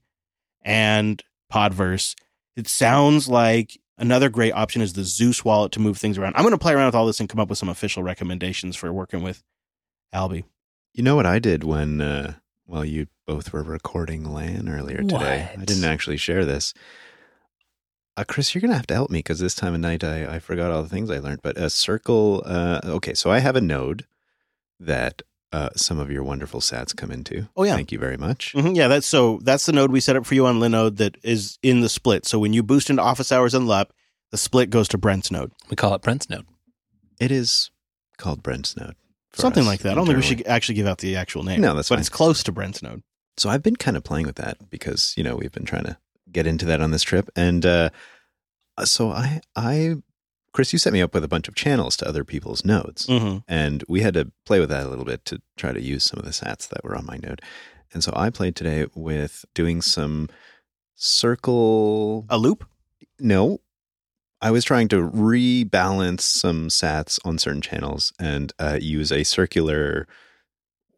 and 0.62 1.22
Podverse. 1.52 2.16
It 2.56 2.68
sounds 2.68 3.28
like 3.28 3.80
another 3.98 4.30
great 4.30 4.52
option 4.52 4.84
is 4.84 4.94
the 4.94 5.04
Zeus 5.04 5.44
wallet 5.44 5.72
to 5.74 5.80
move 5.80 5.98
things 5.98 6.18
around. 6.18 6.36
I'm 6.36 6.44
going 6.44 6.52
to 6.52 6.58
play 6.60 6.74
around 6.74 6.88
with 6.88 6.96
all 6.96 7.08
this 7.08 7.20
and 7.20 7.28
come 7.28 7.40
up 7.40 7.50
with 7.50 7.58
some 7.58 7.70
official 7.70 8.04
recommendations 8.04 8.76
for 8.76 8.94
working 8.94 9.24
with 9.24 9.44
Alby. 10.14 10.46
You 10.94 11.04
know 11.04 11.16
what 11.16 11.26
I 11.26 11.40
did 11.40 11.64
when, 11.64 12.02
uh, 12.02 12.34
while 12.66 12.86
you 12.86 13.08
both 13.26 13.54
were 13.54 13.64
recording 13.64 14.32
LAN 14.32 14.68
earlier 14.70 15.02
today? 15.04 15.50
I 15.54 15.66
didn't 15.66 15.86
actually 15.86 16.18
share 16.18 16.46
this. 16.46 16.74
Uh, 18.18 18.24
Chris, 18.28 18.54
you're 18.56 18.62
going 18.62 18.72
to 18.72 18.76
have 18.78 18.88
to 18.88 18.96
help 18.96 19.12
me 19.12 19.20
because 19.20 19.40
this 19.40 19.54
time 19.54 19.76
of 19.76 19.80
night 19.80 20.04
I, 20.04 20.26
I 20.36 20.40
forgot 20.40 20.72
all 20.72 20.82
the 20.82 20.90
things 20.90 21.12
I 21.12 21.20
learned. 21.20 21.42
But 21.44 21.56
a 21.58 21.70
circle, 21.70 22.42
uh, 22.46 22.82
okay, 22.84 23.14
so 23.14 23.30
I 23.32 23.40
have 23.40 23.56
a 23.56 23.62
node 23.62 24.08
that 24.80 25.22
uh, 25.54 25.70
some 25.76 26.00
of 26.00 26.10
your 26.12 26.24
wonderful 26.24 26.60
sats 26.60 26.96
come 26.96 27.12
into. 27.12 27.48
Oh, 27.56 27.64
yeah. 27.64 27.76
Thank 27.76 27.92
you 27.92 28.00
very 28.00 28.18
much. 28.18 28.54
Mhm, 28.54 28.76
yeah, 28.76 28.88
that's 28.88 29.06
so 29.08 29.40
that's 29.44 29.68
the 29.68 29.72
node 29.72 29.92
we 29.92 30.00
set 30.00 30.16
up 30.16 30.26
for 30.26 30.34
you 30.34 30.46
on 30.48 30.60
Linode 30.60 30.98
that 30.98 31.16
is 31.24 31.60
in 31.62 31.82
the 31.82 31.90
split. 31.90 32.26
So 32.26 32.40
when 32.40 32.54
you 32.54 32.64
boost 32.64 32.90
into 32.90 33.04
office 33.04 33.32
hours 33.32 33.54
and 33.54 33.68
LUP, 33.68 33.94
the 34.32 34.38
split 34.38 34.72
goes 34.72 34.88
to 34.90 34.98
Brent's 34.98 35.32
node. 35.32 35.52
We 35.70 35.76
call 35.76 35.94
it 35.94 36.02
Brent's 36.02 36.30
node. 36.30 36.46
It 37.20 37.32
is 37.32 37.70
called 38.18 38.42
Brent's 38.44 38.76
node. 38.76 38.96
Something 39.34 39.66
like 39.66 39.82
that. 39.82 39.92
I 39.92 39.96
don't 39.96 40.08
think 40.08 40.18
we 40.18 40.24
should 40.24 40.46
actually 40.48 40.76
give 40.76 40.88
out 40.88 40.98
the 40.98 41.16
actual 41.16 41.44
name. 41.44 41.62
No, 41.62 41.76
that's 41.76 41.90
but 41.90 41.96
fine. 41.96 42.00
it's 42.00 42.10
close 42.10 42.42
to 42.44 42.52
Brent's 42.52 42.82
node. 42.82 43.04
So 43.38 43.50
I've 43.50 43.62
been 43.62 43.76
kind 43.76 43.96
of 43.96 44.04
playing 44.04 44.26
with 44.26 44.38
that 44.38 44.70
because 44.72 45.14
you 45.16 45.24
know 45.24 45.36
we've 45.36 45.52
been 45.52 45.66
trying 45.66 45.84
to 45.84 45.98
get 46.32 46.48
into 46.48 46.66
that 46.66 46.82
on 46.82 46.92
this 46.92 47.04
trip, 47.04 47.30
and 47.36 47.66
uh, 47.66 47.90
so 48.84 49.12
I, 49.12 49.42
I, 49.56 49.96
Chris, 50.54 50.74
you 50.74 50.80
set 50.80 50.94
me 50.94 51.02
up 51.02 51.14
with 51.14 51.24
a 51.24 51.28
bunch 51.28 51.48
of 51.48 51.56
channels 51.56 51.96
to 51.98 52.08
other 52.08 52.24
people's 52.24 52.64
nodes, 52.66 53.08
Mm-hmm. 53.08 53.38
and 53.48 53.84
we 53.88 54.02
had 54.02 54.14
to 54.16 54.32
play 54.46 54.60
with 54.60 54.70
that 54.70 54.86
a 54.86 54.90
little 54.90 55.06
bit 55.06 55.24
to 55.26 55.42
try 55.56 55.72
to 55.72 55.82
use 55.82 56.04
some 56.04 56.20
of 56.20 56.26
the 56.26 56.32
sats 56.32 56.68
that 56.70 56.84
were 56.84 56.96
on 56.96 57.06
my 57.06 57.18
node, 57.18 57.42
and 57.94 58.04
so 58.04 58.12
I 58.16 58.30
played 58.30 58.56
today 58.56 58.86
with 58.96 59.46
doing 59.54 59.82
some 59.82 60.30
circle. 60.96 62.26
A 62.30 62.38
loop? 62.38 62.66
No, 63.20 63.60
I 64.42 64.52
was 64.52 64.64
trying 64.66 64.88
to 64.90 64.98
rebalance 65.10 66.22
some 66.22 66.68
sats 66.70 67.20
on 67.26 67.38
certain 67.38 67.62
channels 67.62 68.14
and 68.20 68.52
uh, 68.60 68.78
use 68.82 69.12
a 69.12 69.24
circular. 69.24 70.08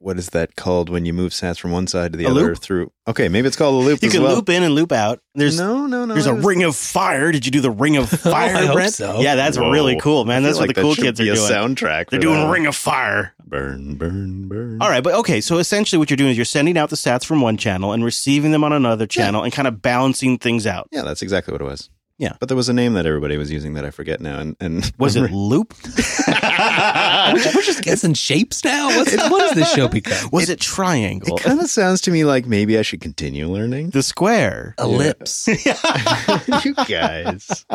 What 0.01 0.17
is 0.17 0.29
that 0.29 0.55
called 0.55 0.89
when 0.89 1.05
you 1.05 1.11
move 1.11 1.33
sats 1.33 1.59
from 1.59 1.71
one 1.71 1.85
side 1.85 2.13
to 2.13 2.17
the 2.17 2.23
A 2.23 2.29
other 2.29 2.41
loop? 2.41 2.59
through? 2.59 2.89
Okay, 3.05 3.27
maybe 3.27 3.47
it's 3.49 3.57
called 3.57 3.83
a 3.83 3.85
loop. 3.85 4.01
You 4.01 4.09
can 4.09 4.23
well. 4.23 4.33
loop 4.35 4.47
in 4.47 4.63
and 4.63 4.73
loop 4.73 4.93
out. 4.93 5.19
There's 5.35 5.59
no, 5.59 5.87
no, 5.87 6.05
no. 6.05 6.13
there's 6.13 6.25
a 6.25 6.33
ring 6.33 6.63
of 6.63 6.77
fire. 6.77 7.33
Did 7.33 7.45
you 7.45 7.51
do 7.51 7.59
the 7.59 7.69
ring 7.69 7.97
of 7.97 8.09
fire, 8.09 8.71
Brent? 8.71 8.93
so. 8.93 9.19
Yeah, 9.19 9.35
that's 9.35 9.57
Whoa. 9.57 9.69
really 9.69 9.99
cool, 9.99 10.23
man. 10.23 10.41
That's 10.41 10.57
feel 10.57 10.61
what 10.61 10.67
like 10.69 10.75
the 10.75 10.81
that 10.81 10.85
cool 10.87 10.95
kids 10.95 11.19
are 11.19 11.25
doing. 11.25 11.37
Soundtrack. 11.37 12.11
They're 12.11 12.19
doing 12.21 12.37
that. 12.39 12.49
ring 12.49 12.65
of 12.65 12.77
fire. 12.77 13.33
Burn, 13.45 13.95
burn, 13.95 14.47
burn. 14.47 14.81
All 14.81 14.89
right, 14.89 15.03
but 15.03 15.15
okay. 15.15 15.41
So 15.41 15.57
essentially, 15.57 15.99
what 15.99 16.09
you're 16.09 16.17
doing 16.17 16.31
is 16.31 16.37
you're 16.37 16.45
sending 16.45 16.77
out 16.77 16.89
the 16.91 16.95
sats 16.95 17.25
from 17.25 17.41
one 17.41 17.57
channel 17.57 17.91
and 17.91 18.05
receiving 18.05 18.51
them 18.51 18.63
on 18.63 18.71
another 18.71 19.05
channel, 19.05 19.43
and 19.43 19.51
kind 19.51 19.67
of 19.67 19.81
balancing 19.81 20.37
things 20.37 20.65
out. 20.65 20.87
Yeah, 20.93 21.01
that's 21.01 21.21
exactly 21.21 21.51
what 21.51 21.59
it 21.59 21.65
was. 21.65 21.89
Yeah. 22.19 22.33
but 22.39 22.49
there 22.49 22.57
was 22.57 22.67
a 22.69 22.73
name 22.73 22.93
that 22.93 23.05
everybody 23.05 23.37
was 23.37 23.49
using 23.49 23.73
that 23.75 23.85
I 23.85 23.91
forget 23.91 24.19
now. 24.19 24.39
And 24.39 24.55
and 24.59 24.91
Was 24.99 25.15
it 25.15 25.31
loop? 25.31 25.73
We're 26.27 27.61
just, 27.61 27.81
guessing 27.81 28.13
shapes 28.13 28.63
now. 28.63 28.87
What's, 28.89 29.15
what 29.15 29.45
is 29.45 29.51
this 29.53 29.73
show 29.73 29.87
become? 29.87 30.29
Was 30.31 30.49
it, 30.49 30.59
triangle? 30.59 31.37
It 31.37 31.43
kind 31.43 31.59
of 31.59 31.69
sounds 31.69 32.01
to 32.01 32.11
me 32.11 32.25
like 32.25 32.45
maybe 32.45 32.77
I 32.77 32.81
should 32.81 32.99
continue 33.01 33.47
learning. 33.47 33.91
the 33.91 34.03
square. 34.03 34.75
Ellipse. 34.77 35.47
you 35.47 36.73
guys. 36.87 37.65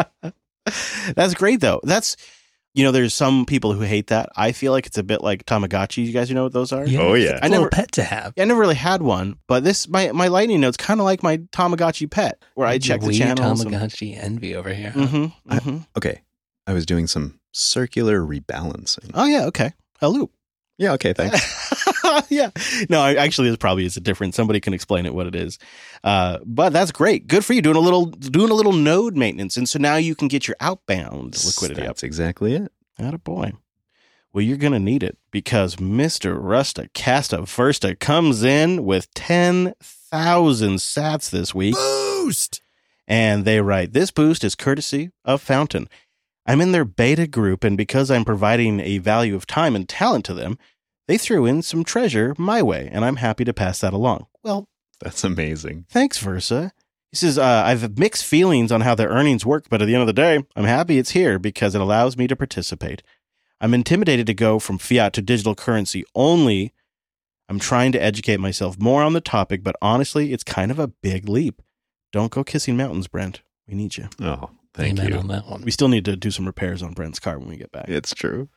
That's 1.16 1.34
great 1.34 1.60
though. 1.60 1.80
That's 1.82 2.16
you 2.74 2.82
know, 2.84 2.90
there's 2.90 3.14
some 3.14 3.46
people 3.46 3.72
who 3.72 3.80
hate 3.82 4.08
that. 4.08 4.28
I 4.36 4.52
feel 4.52 4.72
like 4.72 4.84
it's 4.86 4.98
a 4.98 5.02
bit 5.02 5.22
like 5.22 5.46
Tamagotchi. 5.46 6.04
You 6.04 6.12
guys 6.12 6.28
you 6.28 6.34
know 6.34 6.42
what 6.44 6.52
those 6.52 6.72
are? 6.72 6.84
Yeah, 6.86 7.00
Oh, 7.00 7.14
yeah. 7.14 7.32
a 7.32 7.36
I 7.36 7.48
little 7.48 7.58
never- 7.64 7.70
pet 7.70 7.92
to 7.92 8.02
have. 8.04 8.32
Yeah, 8.36 8.42
I 8.42 8.46
never 8.46 8.60
really 8.60 8.74
had 8.74 9.00
one, 9.02 9.36
but 9.46 9.62
this 9.64 9.88
my 9.88 10.10
my 10.12 10.28
lightning 10.28 10.60
node's 10.60 10.76
kind 10.76 11.00
of 11.00 11.04
like 11.04 11.22
my 11.22 11.36
Tamagotchi 11.38 12.10
pet, 12.10 12.42
where 12.54 12.66
I 12.66 12.78
check 12.78 13.00
the 13.00 13.06
Weird 13.06 13.18
channels. 13.18 13.60
and- 13.64 13.72
Tamagotchi 13.72 14.16
envy 14.22 14.54
over 14.56 14.74
here. 14.74 14.90
Mhm, 14.94 15.32
I- 15.48 15.58
mhm. 15.60 15.86
Okay, 15.96 16.22
I 16.66 16.72
was 16.72 16.84
doing 16.84 17.06
some 17.06 17.38
circular 17.52 18.20
rebalancing. 18.20 19.12
Oh 19.14 19.24
yeah, 19.26 19.44
okay. 19.46 19.72
A 20.02 20.08
loop. 20.08 20.32
Yeah. 20.76 20.92
Okay. 20.94 21.12
Thanks. 21.12 21.83
yeah. 22.28 22.50
No, 22.88 23.04
actually, 23.04 23.48
it 23.48 23.58
probably 23.58 23.84
is 23.84 23.96
a 23.96 24.00
different. 24.00 24.34
Somebody 24.34 24.60
can 24.60 24.74
explain 24.74 25.06
it 25.06 25.14
what 25.14 25.26
it 25.26 25.34
is. 25.34 25.58
Uh, 26.02 26.38
but 26.44 26.72
that's 26.72 26.92
great. 26.92 27.26
Good 27.26 27.44
for 27.44 27.52
you 27.52 27.62
doing 27.62 27.76
a 27.76 27.80
little 27.80 28.06
doing 28.06 28.50
a 28.50 28.54
little 28.54 28.72
node 28.72 29.16
maintenance, 29.16 29.56
and 29.56 29.68
so 29.68 29.78
now 29.78 29.96
you 29.96 30.14
can 30.14 30.28
get 30.28 30.46
your 30.46 30.56
outbound 30.60 31.42
liquidity 31.44 31.82
up. 31.82 31.88
That's 31.88 32.02
exactly 32.02 32.54
it. 32.54 32.72
Atta 32.98 33.18
boy. 33.18 33.52
Well, 34.32 34.42
you're 34.42 34.56
gonna 34.56 34.80
need 34.80 35.02
it 35.02 35.16
because 35.30 35.78
Mister 35.78 36.36
Rusta 36.36 36.92
Casta 36.92 37.38
Versta 37.38 37.98
comes 37.98 38.42
in 38.42 38.84
with 38.84 39.12
ten 39.14 39.74
thousand 39.82 40.76
Sats 40.76 41.30
this 41.30 41.54
week. 41.54 41.74
Boost! 41.74 42.60
And 43.06 43.44
they 43.44 43.60
write, 43.60 43.92
This 43.92 44.10
boost 44.10 44.44
is 44.44 44.54
courtesy 44.54 45.10
of 45.24 45.42
Fountain. 45.42 45.88
I'm 46.46 46.60
in 46.60 46.72
their 46.72 46.84
beta 46.84 47.26
group, 47.26 47.64
and 47.64 47.76
because 47.76 48.10
I'm 48.10 48.24
providing 48.24 48.80
a 48.80 48.98
value 48.98 49.34
of 49.34 49.46
time 49.46 49.74
and 49.74 49.88
talent 49.88 50.24
to 50.26 50.34
them, 50.34 50.58
they 51.08 51.18
threw 51.18 51.46
in 51.46 51.62
some 51.62 51.84
treasure 51.84 52.34
my 52.38 52.62
way, 52.62 52.88
and 52.92 53.04
I'm 53.04 53.16
happy 53.16 53.44
to 53.44 53.52
pass 53.52 53.80
that 53.80 53.92
along. 53.92 54.26
Well, 54.42 54.68
That's 55.00 55.24
amazing. 55.24 55.86
thanks, 55.88 56.18
Versa. 56.18 56.72
He 57.10 57.16
says, 57.16 57.38
uh, 57.38 57.62
I've 57.66 57.96
mixed 57.98 58.24
feelings 58.24 58.72
on 58.72 58.80
how 58.80 58.94
their 58.96 59.08
earnings 59.08 59.46
work, 59.46 59.66
but 59.70 59.80
at 59.80 59.84
the 59.86 59.94
end 59.94 60.00
of 60.00 60.06
the 60.08 60.12
day, 60.12 60.40
I'm 60.56 60.64
happy 60.64 60.98
it's 60.98 61.10
here 61.10 61.38
because 61.38 61.74
it 61.74 61.80
allows 61.80 62.16
me 62.16 62.26
to 62.26 62.34
participate. 62.34 63.02
I'm 63.60 63.72
intimidated 63.74 64.26
to 64.26 64.34
go 64.34 64.58
from 64.58 64.78
fiat 64.78 65.12
to 65.14 65.22
digital 65.22 65.54
currency 65.54 66.04
only. 66.14 66.72
I'm 67.48 67.60
trying 67.60 67.92
to 67.92 68.02
educate 68.02 68.40
myself 68.40 68.78
more 68.80 69.02
on 69.02 69.12
the 69.12 69.20
topic, 69.20 69.62
but 69.62 69.76
honestly, 69.80 70.32
it's 70.32 70.42
kind 70.42 70.70
of 70.72 70.78
a 70.78 70.88
big 70.88 71.28
leap. 71.28 71.62
Don't 72.12 72.32
go 72.32 72.42
kissing 72.42 72.76
mountains, 72.76 73.06
Brent. 73.06 73.42
We 73.68 73.74
need 73.74 73.96
you. 73.96 74.08
Oh, 74.20 74.50
thank 74.74 74.98
Amen 74.98 75.12
you. 75.12 75.18
on 75.18 75.28
that 75.28 75.46
one. 75.46 75.62
We 75.62 75.70
still 75.70 75.88
need 75.88 76.04
to 76.06 76.16
do 76.16 76.30
some 76.32 76.46
repairs 76.46 76.82
on 76.82 76.94
Brent's 76.94 77.20
car 77.20 77.38
when 77.38 77.48
we 77.48 77.56
get 77.56 77.70
back. 77.70 77.88
It's 77.88 78.12
true. 78.14 78.48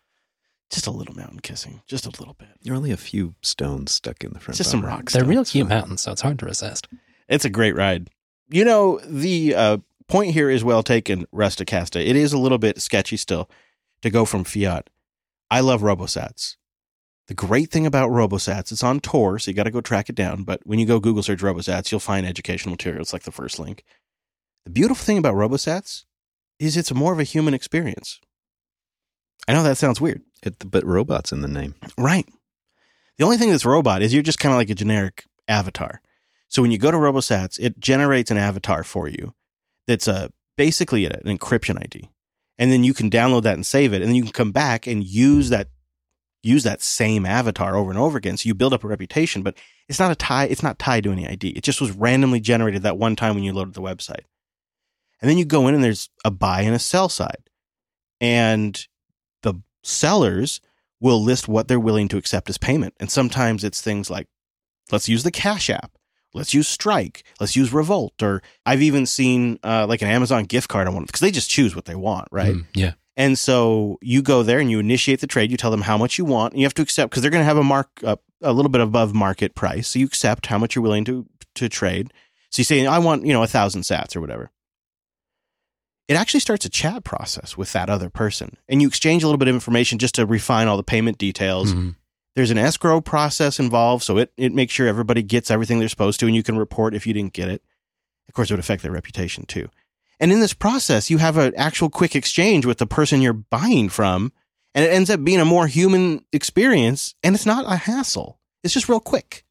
Just 0.70 0.88
a 0.88 0.91
little 0.91 1.15
mountain 1.15 1.39
kissing, 1.39 1.82
just 1.88 2.05
a 2.05 2.09
little 2.09 2.34
bit. 2.34 2.49
You're 2.61 2.76
only 2.76 2.91
a 2.91 2.97
few 2.97 3.36
stones 3.41 3.93
stuck 3.93 4.24
in 4.24 4.34
the 4.34 4.39
front. 4.39 4.57
Just 4.57 4.70
some 4.70 4.82
bumper. 4.82 4.95
rocks. 4.95 5.13
They're 5.13 5.24
real 5.24 5.45
cute 5.45 5.68
fine. 5.68 5.78
mountains, 5.78 6.01
so 6.01 6.11
it's 6.11 6.22
hard 6.22 6.39
to 6.39 6.45
resist. 6.45 6.88
It's 7.30 7.45
a 7.45 7.49
great 7.49 7.76
ride. 7.76 8.09
You 8.49 8.65
know, 8.65 8.99
the 9.05 9.55
uh, 9.55 9.78
point 10.07 10.32
here 10.34 10.49
is 10.49 10.63
well 10.63 10.84
taken, 10.84 11.26
Rusticasta. 11.34 12.05
It 12.05 12.15
is 12.15 12.34
a 12.34 12.38
little 12.38 12.57
bit 12.57 12.82
sketchy 12.82 13.18
still 13.18 13.49
to 14.01 14.09
go 14.09 14.26
from 14.26 14.43
fiat. 14.43 14.89
I 15.49 15.61
love 15.61 15.82
RoboSats. 15.82 16.57
The 17.28 17.34
great 17.34 17.72
thing 17.72 17.86
about 17.86 18.09
RoboSats, 18.09 18.72
it's 18.72 18.84
on 18.84 19.01
Tor, 19.01 19.38
so 19.38 19.51
you 19.51 19.55
got 19.55 19.63
to 19.63 19.72
go 19.72 19.82
track 19.82 20.09
it 20.09 20.15
down. 20.15 20.43
But 20.43 20.61
when 20.65 20.80
you 20.80 20.86
go 20.86 20.99
Google 20.99 21.24
search 21.24 21.41
RoboSats, 21.41 21.91
you'll 21.91 21.99
find 21.99 22.26
educational 22.26 22.72
materials 22.72 23.11
like 23.11 23.24
the 23.24 23.32
first 23.32 23.59
link. 23.59 23.84
The 24.63 24.72
beautiful 24.72 25.03
thing 25.03 25.18
about 25.18 25.36
RoboSats 25.36 26.05
is 26.59 26.78
it's 26.78 26.93
more 26.93 27.13
of 27.13 27.20
a 27.20 27.24
human 27.24 27.53
experience. 27.53 28.20
I 29.47 29.53
know 29.53 29.63
that 29.63 29.77
sounds 29.77 30.01
weird. 30.01 30.21
It, 30.43 30.69
but 30.69 30.85
robots 30.85 31.31
in 31.31 31.41
the 31.41 31.47
name. 31.47 31.75
Right. 31.97 32.27
The 33.17 33.23
only 33.23 33.38
thing 33.38 33.49
that's 33.49 33.65
robot 33.65 34.01
is 34.01 34.13
you're 34.13 34.23
just 34.23 34.39
kind 34.39 34.53
of 34.53 34.57
like 34.57 34.69
a 34.69 34.75
generic 34.75 35.25
avatar. 35.47 36.01
So 36.47 36.61
when 36.61 36.71
you 36.71 36.77
go 36.77 36.91
to 36.91 36.97
RoboSats, 36.97 37.59
it 37.59 37.79
generates 37.79 38.31
an 38.31 38.38
avatar 38.38 38.83
for 38.83 39.07
you 39.07 39.33
that's 39.85 40.07
uh, 40.07 40.27
a 40.29 40.33
basically 40.55 41.05
an 41.05 41.13
encryption 41.25 41.81
ID. 41.81 42.09
And 42.57 42.71
then 42.71 42.83
you 42.83 42.93
can 42.93 43.09
download 43.09 43.43
that 43.43 43.55
and 43.55 43.65
save 43.65 43.93
it. 43.93 44.01
And 44.01 44.09
then 44.09 44.15
you 44.15 44.23
can 44.23 44.31
come 44.31 44.51
back 44.51 44.88
and 44.88 45.03
use 45.03 45.49
that 45.49 45.69
use 46.43 46.63
that 46.63 46.81
same 46.81 47.25
avatar 47.25 47.75
over 47.75 47.89
and 47.89 47.99
over 47.99 48.17
again. 48.17 48.38
So 48.38 48.47
you 48.47 48.53
build 48.53 48.73
up 48.73 48.83
a 48.83 48.88
reputation, 48.88 49.41
but 49.41 49.57
it's 49.89 49.99
not 49.99 50.11
a 50.11 50.15
tie, 50.15 50.45
it's 50.45 50.63
not 50.63 50.79
tied 50.79 51.03
to 51.03 51.11
any 51.11 51.27
ID. 51.27 51.49
It 51.49 51.63
just 51.63 51.81
was 51.81 51.91
randomly 51.91 52.39
generated 52.39 52.83
that 52.83 52.97
one 52.97 53.15
time 53.15 53.35
when 53.35 53.43
you 53.43 53.51
loaded 53.51 53.73
the 53.73 53.81
website. 53.81 54.23
And 55.19 55.29
then 55.29 55.38
you 55.38 55.45
go 55.45 55.67
in 55.67 55.75
and 55.75 55.83
there's 55.83 56.09
a 56.23 56.31
buy 56.31 56.61
and 56.61 56.75
a 56.75 56.79
sell 56.79 57.09
side. 57.09 57.49
And 58.21 58.88
sellers 59.88 60.61
will 60.99 61.21
list 61.23 61.47
what 61.47 61.67
they're 61.67 61.79
willing 61.79 62.07
to 62.09 62.17
accept 62.17 62.49
as 62.49 62.57
payment. 62.57 62.93
And 62.99 63.09
sometimes 63.11 63.63
it's 63.63 63.81
things 63.81 64.09
like, 64.09 64.27
let's 64.91 65.07
use 65.07 65.23
the 65.23 65.31
Cash 65.31 65.69
App, 65.69 65.91
let's 66.33 66.53
use 66.53 66.67
Strike, 66.67 67.23
let's 67.39 67.55
use 67.55 67.73
Revolt, 67.73 68.21
or 68.21 68.41
I've 68.65 68.81
even 68.81 69.05
seen 69.05 69.59
uh, 69.63 69.85
like 69.88 70.01
an 70.01 70.09
Amazon 70.09 70.45
gift 70.45 70.69
card 70.69 70.88
on 70.88 70.95
one 70.95 71.05
because 71.05 71.21
they 71.21 71.31
just 71.31 71.49
choose 71.49 71.75
what 71.75 71.85
they 71.85 71.95
want, 71.95 72.27
right? 72.31 72.55
Mm, 72.55 72.65
yeah. 72.73 72.93
And 73.15 73.38
so 73.38 73.97
you 74.01 74.21
go 74.21 74.43
there 74.43 74.59
and 74.59 74.69
you 74.69 74.79
initiate 74.79 75.21
the 75.21 75.27
trade. 75.27 75.49
You 75.49 75.57
tell 75.57 75.71
them 75.71 75.81
how 75.81 75.97
much 75.97 76.19
you 76.19 76.25
want, 76.25 76.53
and 76.53 76.61
you 76.61 76.65
have 76.65 76.75
to 76.75 76.83
accept 76.83 77.09
because 77.09 77.23
they're 77.23 77.31
going 77.31 77.41
to 77.41 77.45
have 77.45 77.57
a 77.57 77.63
mark 77.63 77.89
up 78.03 78.21
a 78.43 78.53
little 78.53 78.69
bit 78.69 78.81
above 78.81 79.15
market 79.15 79.55
price. 79.55 79.88
So 79.88 79.99
you 79.99 80.05
accept 80.05 80.45
how 80.45 80.59
much 80.59 80.75
you're 80.75 80.83
willing 80.83 81.05
to 81.05 81.25
to 81.55 81.67
trade. 81.67 82.13
So 82.51 82.59
you 82.59 82.63
say, 82.63 82.85
I 82.85 82.99
want 82.99 83.25
you 83.25 83.33
know 83.33 83.41
a 83.41 83.47
thousand 83.47 83.81
Sats 83.81 84.15
or 84.15 84.21
whatever. 84.21 84.51
It 86.08 86.16
actually 86.16 86.39
starts 86.39 86.66
a 86.66 86.70
chat 86.70 87.03
process 87.03 87.58
with 87.58 87.74
that 87.74 87.89
other 87.89 88.10
person, 88.10 88.58
and 88.70 88.82
you 88.82 88.88
exchange 88.88 89.24
a 89.24 89.28
little 89.28 89.38
bit 89.38 89.49
of 89.49 89.55
information 89.55 89.97
just 89.97 90.16
to 90.16 90.26
refine 90.26 90.68
all 90.68 90.78
the 90.78 90.84
payment 90.84 91.18
details. 91.18 91.74
Mhm. 91.74 91.95
There's 92.36 92.51
an 92.51 92.58
escrow 92.58 93.01
process 93.01 93.60
involved, 93.60 94.03
so 94.03 94.18
it 94.18 94.32
it 94.38 94.53
makes 94.53 94.74
sure 94.74 94.88
everybody 94.88 95.22
gets 95.24 95.51
everything 95.51 95.80
they're 95.80 95.89
supposed 95.89 96.20
to, 96.22 96.28
and 96.28 96.36
you 96.36 96.43
can 96.43 96.58
report 96.58 96.93
if 96.95 97.05
you 97.05 97.14
didn't 97.14 97.34
get 97.34 97.49
it. 97.49 97.62
Of 98.30 98.34
course, 98.36 98.49
it 98.49 98.53
would 98.53 98.60
affect 98.60 98.84
their 98.84 98.91
reputation 98.91 99.45
too. 99.45 99.70
And 100.20 100.32
in 100.32 100.39
this 100.39 100.53
process, 100.53 101.10
you 101.10 101.18
have 101.18 101.38
an 101.38 101.53
actual 101.58 101.89
quick 101.89 102.16
exchange 102.16 102.66
with 102.66 102.78
the 102.78 102.88
person 102.88 103.22
you're 103.22 103.34
buying 103.34 103.89
from, 103.89 104.32
and 104.74 104.86
it 104.86 104.89
ends 104.89 105.10
up 105.10 105.24
being 105.24 105.39
a 105.39 105.45
more 105.45 105.68
human 105.68 106.24
experience, 106.32 107.16
and 107.24 107.36
it's 107.36 107.45
not 107.45 107.66
a 107.72 107.76
hassle. 107.76 108.39
It's 108.64 108.74
just 108.74 108.89
real 108.89 108.99
quick. 108.99 109.43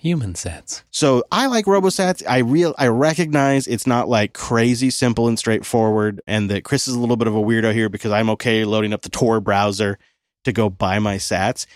Human 0.00 0.36
sets. 0.36 0.84
So 0.92 1.24
I 1.32 1.48
like 1.48 1.64
RoboSats. 1.64 2.22
I 2.28 2.38
real 2.38 2.72
I 2.78 2.86
recognize 2.86 3.66
it's 3.66 3.86
not 3.86 4.08
like 4.08 4.32
crazy 4.32 4.90
simple 4.90 5.26
and 5.26 5.36
straightforward, 5.36 6.20
and 6.24 6.48
that 6.50 6.62
Chris 6.62 6.86
is 6.86 6.94
a 6.94 7.00
little 7.00 7.16
bit 7.16 7.26
of 7.26 7.34
a 7.34 7.42
weirdo 7.42 7.72
here 7.74 7.88
because 7.88 8.12
I'm 8.12 8.30
okay 8.30 8.64
loading 8.64 8.92
up 8.92 9.02
the 9.02 9.08
Tor 9.08 9.40
browser 9.40 9.98
to 10.44 10.52
go 10.52 10.70
buy 10.70 11.00
my 11.00 11.16
sats. 11.16 11.66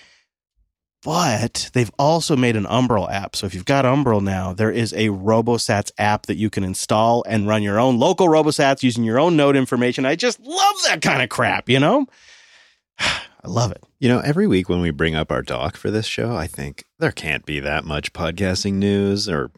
But 1.03 1.71
they've 1.73 1.91
also 1.99 2.37
made 2.37 2.55
an 2.55 2.65
Umbrel 2.67 3.11
app. 3.11 3.35
So 3.35 3.45
if 3.47 3.55
you've 3.55 3.65
got 3.65 3.85
Umbrel 3.85 4.23
now, 4.23 4.53
there 4.53 4.71
is 4.71 4.93
a 4.93 5.09
RoboSats 5.09 5.91
app 5.99 6.27
that 6.27 6.37
you 6.37 6.49
can 6.49 6.63
install 6.63 7.25
and 7.27 7.49
run 7.49 7.65
your 7.65 7.81
own 7.81 7.99
local 7.99 8.29
RoboSats 8.29 8.85
using 8.85 9.03
your 9.03 9.19
own 9.19 9.37
node 9.37 9.57
information. 9.57 10.07
I 10.07 10.15
just 10.15 10.39
love 10.39 10.75
that 10.87 11.03
kind 11.03 11.21
of 11.21 11.29
crap, 11.29 11.69
you 11.69 11.81
know? 11.81 12.07
I 13.45 13.49
love 13.49 13.73
it. 13.73 13.83
You 13.99 14.09
know, 14.09 14.21
every 14.21 14.47
week 14.47 14.69
when 14.69 14.81
we 14.81 14.91
bring 14.91 15.17
up 15.17 15.33
our 15.33 15.43
doc 15.43 15.77
for 15.77 15.91
this 15.91 16.07
show, 16.07 16.37
I 16.37 16.47
think 16.47 16.85
there 17.03 17.11
can't 17.11 17.45
be 17.45 17.59
that 17.59 17.85
much 17.85 18.13
podcasting 18.13 18.75
news 18.75 19.29
or 19.29 19.51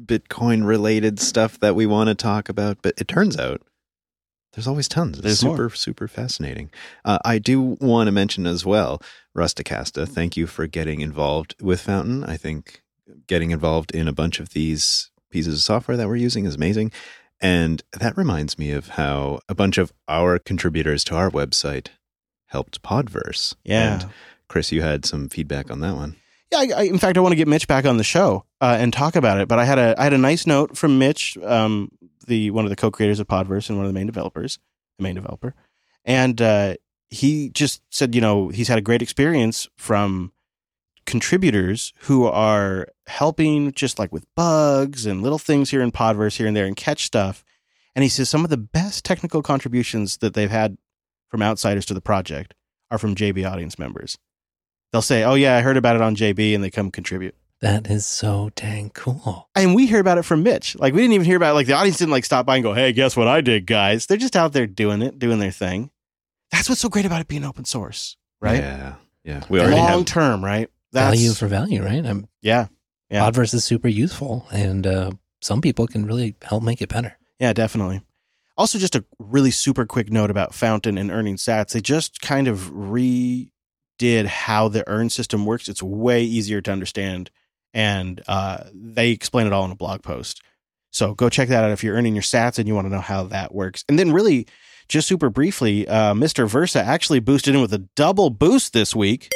Bitcoin 0.00 0.64
related 0.64 1.18
stuff 1.18 1.58
that 1.58 1.74
we 1.74 1.84
want 1.84 2.08
to 2.08 2.14
talk 2.14 2.48
about. 2.48 2.78
But 2.80 2.94
it 2.96 3.08
turns 3.08 3.36
out 3.36 3.60
there's 4.52 4.68
always 4.68 4.86
tons. 4.86 5.18
It's 5.18 5.24
There's 5.24 5.40
super, 5.40 5.62
more. 5.62 5.70
super 5.70 6.06
fascinating. 6.06 6.70
Uh, 7.04 7.18
I 7.24 7.38
do 7.38 7.60
want 7.80 8.06
to 8.06 8.12
mention 8.12 8.46
as 8.46 8.64
well, 8.64 9.02
Rusticasta, 9.36 10.06
thank 10.08 10.36
you 10.36 10.46
for 10.46 10.68
getting 10.68 11.00
involved 11.00 11.56
with 11.60 11.80
Fountain. 11.80 12.22
I 12.22 12.36
think 12.36 12.82
getting 13.26 13.50
involved 13.50 13.90
in 13.90 14.06
a 14.06 14.12
bunch 14.12 14.38
of 14.38 14.50
these 14.50 15.10
pieces 15.30 15.54
of 15.54 15.60
software 15.60 15.96
that 15.96 16.06
we're 16.06 16.16
using 16.16 16.44
is 16.44 16.54
amazing. 16.54 16.92
And 17.40 17.82
that 17.98 18.16
reminds 18.16 18.58
me 18.58 18.70
of 18.70 18.90
how 18.90 19.40
a 19.48 19.56
bunch 19.56 19.76
of 19.76 19.92
our 20.06 20.38
contributors 20.38 21.02
to 21.04 21.16
our 21.16 21.30
website 21.30 21.88
helped 22.46 22.80
Podverse. 22.82 23.56
Yeah. 23.64 23.94
And 23.94 24.10
Chris, 24.52 24.70
you 24.70 24.82
had 24.82 25.06
some 25.06 25.30
feedback 25.30 25.70
on 25.70 25.80
that 25.80 25.94
one. 25.94 26.14
Yeah, 26.50 26.58
I, 26.58 26.68
I, 26.76 26.82
in 26.82 26.98
fact, 26.98 27.16
I 27.16 27.20
want 27.20 27.32
to 27.32 27.36
get 27.36 27.48
Mitch 27.48 27.66
back 27.66 27.86
on 27.86 27.96
the 27.96 28.04
show 28.04 28.44
uh, 28.60 28.76
and 28.78 28.92
talk 28.92 29.16
about 29.16 29.40
it. 29.40 29.48
But 29.48 29.58
I 29.58 29.64
had 29.64 29.78
a 29.78 29.94
I 29.96 30.04
had 30.04 30.12
a 30.12 30.18
nice 30.18 30.46
note 30.46 30.76
from 30.76 30.98
Mitch, 30.98 31.38
um, 31.38 31.90
the 32.26 32.50
one 32.50 32.66
of 32.66 32.68
the 32.68 32.76
co-creators 32.76 33.18
of 33.18 33.26
Podverse 33.26 33.70
and 33.70 33.78
one 33.78 33.86
of 33.86 33.88
the 33.88 33.98
main 33.98 34.04
developers, 34.04 34.58
the 34.98 35.04
main 35.04 35.14
developer, 35.14 35.54
and 36.04 36.42
uh, 36.42 36.74
he 37.08 37.48
just 37.48 37.80
said, 37.88 38.14
you 38.14 38.20
know, 38.20 38.50
he's 38.50 38.68
had 38.68 38.76
a 38.76 38.82
great 38.82 39.00
experience 39.00 39.70
from 39.78 40.32
contributors 41.06 41.94
who 42.00 42.26
are 42.26 42.88
helping, 43.06 43.72
just 43.72 43.98
like 43.98 44.12
with 44.12 44.26
bugs 44.36 45.06
and 45.06 45.22
little 45.22 45.38
things 45.38 45.70
here 45.70 45.80
in 45.80 45.92
Podverse 45.92 46.36
here 46.36 46.46
and 46.46 46.54
there, 46.54 46.66
and 46.66 46.76
catch 46.76 47.06
stuff. 47.06 47.42
And 47.96 48.02
he 48.02 48.10
says 48.10 48.28
some 48.28 48.44
of 48.44 48.50
the 48.50 48.58
best 48.58 49.02
technical 49.02 49.40
contributions 49.40 50.18
that 50.18 50.34
they've 50.34 50.50
had 50.50 50.76
from 51.30 51.40
outsiders 51.40 51.86
to 51.86 51.94
the 51.94 52.02
project 52.02 52.52
are 52.90 52.98
from 52.98 53.14
JB 53.14 53.50
audience 53.50 53.78
members 53.78 54.18
they'll 54.92 55.02
say, 55.02 55.24
"Oh 55.24 55.34
yeah, 55.34 55.56
I 55.56 55.60
heard 55.62 55.76
about 55.76 55.96
it 55.96 56.02
on 56.02 56.14
JB," 56.16 56.54
and 56.54 56.62
they 56.62 56.70
come 56.70 56.90
contribute. 56.90 57.34
That 57.60 57.88
is 57.88 58.04
so 58.04 58.50
dang 58.56 58.90
cool. 58.90 59.48
And 59.54 59.74
we 59.74 59.86
hear 59.86 60.00
about 60.00 60.18
it 60.18 60.24
from 60.24 60.42
Mitch. 60.42 60.76
Like 60.76 60.94
we 60.94 61.00
didn't 61.00 61.14
even 61.14 61.24
hear 61.26 61.36
about 61.36 61.52
it. 61.52 61.54
Like 61.54 61.66
the 61.68 61.74
audience 61.74 61.98
didn't 61.98 62.10
like 62.12 62.24
stop 62.24 62.46
by 62.46 62.56
and 62.56 62.62
go, 62.64 62.72
"Hey, 62.74 62.92
guess 62.92 63.16
what 63.16 63.28
I 63.28 63.40
did, 63.40 63.66
guys?" 63.66 64.06
They're 64.06 64.16
just 64.16 64.36
out 64.36 64.52
there 64.52 64.66
doing 64.66 65.02
it, 65.02 65.18
doing 65.18 65.38
their 65.38 65.50
thing. 65.52 65.90
That's 66.50 66.68
what's 66.68 66.80
so 66.80 66.88
great 66.88 67.06
about 67.06 67.20
it 67.20 67.28
being 67.28 67.44
open 67.44 67.64
source, 67.64 68.16
right? 68.40 68.58
Yeah. 68.60 68.94
Yeah. 69.24 69.44
We 69.48 69.60
already 69.60 69.76
Long 69.76 69.88
have 69.88 70.04
term, 70.04 70.44
right? 70.44 70.68
value 70.92 71.32
for 71.32 71.46
value, 71.46 71.82
right? 71.82 72.04
I'm, 72.04 72.26
yeah, 72.42 72.66
Yeah. 73.08 73.30
Podverse 73.30 73.54
is 73.54 73.64
super 73.64 73.88
useful, 73.88 74.46
and 74.52 74.86
uh, 74.86 75.12
some 75.40 75.60
people 75.62 75.86
can 75.86 76.04
really 76.04 76.34
help 76.42 76.62
make 76.62 76.82
it 76.82 76.88
better. 76.90 77.16
Yeah, 77.38 77.52
definitely. 77.54 78.02
Also, 78.58 78.78
just 78.78 78.94
a 78.94 79.04
really 79.18 79.50
super 79.50 79.86
quick 79.86 80.10
note 80.12 80.30
about 80.30 80.54
Fountain 80.54 80.98
and 80.98 81.10
earning 81.10 81.36
sats. 81.36 81.72
They 81.72 81.80
just 81.80 82.20
kind 82.20 82.46
of 82.46 82.70
redid 83.98 84.26
how 84.26 84.68
the 84.68 84.88
earn 84.88 85.10
system 85.10 85.46
works. 85.46 85.68
It's 85.68 85.82
way 85.82 86.22
easier 86.24 86.60
to 86.60 86.72
understand, 86.72 87.30
and 87.74 88.20
uh, 88.28 88.64
they 88.72 89.10
explain 89.10 89.46
it 89.46 89.52
all 89.52 89.64
in 89.64 89.70
a 89.70 89.76
blog 89.76 90.02
post. 90.02 90.42
So 90.90 91.14
go 91.14 91.28
check 91.28 91.48
that 91.48 91.64
out 91.64 91.70
if 91.70 91.82
you're 91.82 91.96
earning 91.96 92.14
your 92.14 92.22
sats 92.22 92.58
and 92.58 92.68
you 92.68 92.74
want 92.74 92.86
to 92.86 92.92
know 92.92 93.00
how 93.00 93.24
that 93.24 93.54
works. 93.54 93.84
And 93.88 93.98
then, 93.98 94.12
really, 94.12 94.46
just 94.88 95.08
super 95.08 95.30
briefly, 95.30 95.88
uh, 95.88 96.12
Mr. 96.12 96.46
Versa 96.46 96.82
actually 96.82 97.20
boosted 97.20 97.54
in 97.54 97.62
with 97.62 97.72
a 97.72 97.86
double 97.96 98.30
boost 98.30 98.72
this 98.72 98.94
week, 98.94 99.30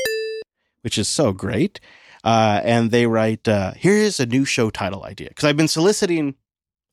which 0.83 0.99
is 0.99 1.09
so 1.09 1.33
great. 1.33 1.81
Uh, 2.25 2.61
and 2.65 2.91
they 2.91 3.07
write, 3.07 3.47
uh, 3.47 3.73
"Here's 3.77 4.21
a 4.21 4.27
new 4.27 4.45
show 4.45 4.69
title 4.69 5.05
idea." 5.05 5.29
Because 5.29 5.45
I've 5.45 5.57
been 5.57 5.69
soliciting 5.69 6.35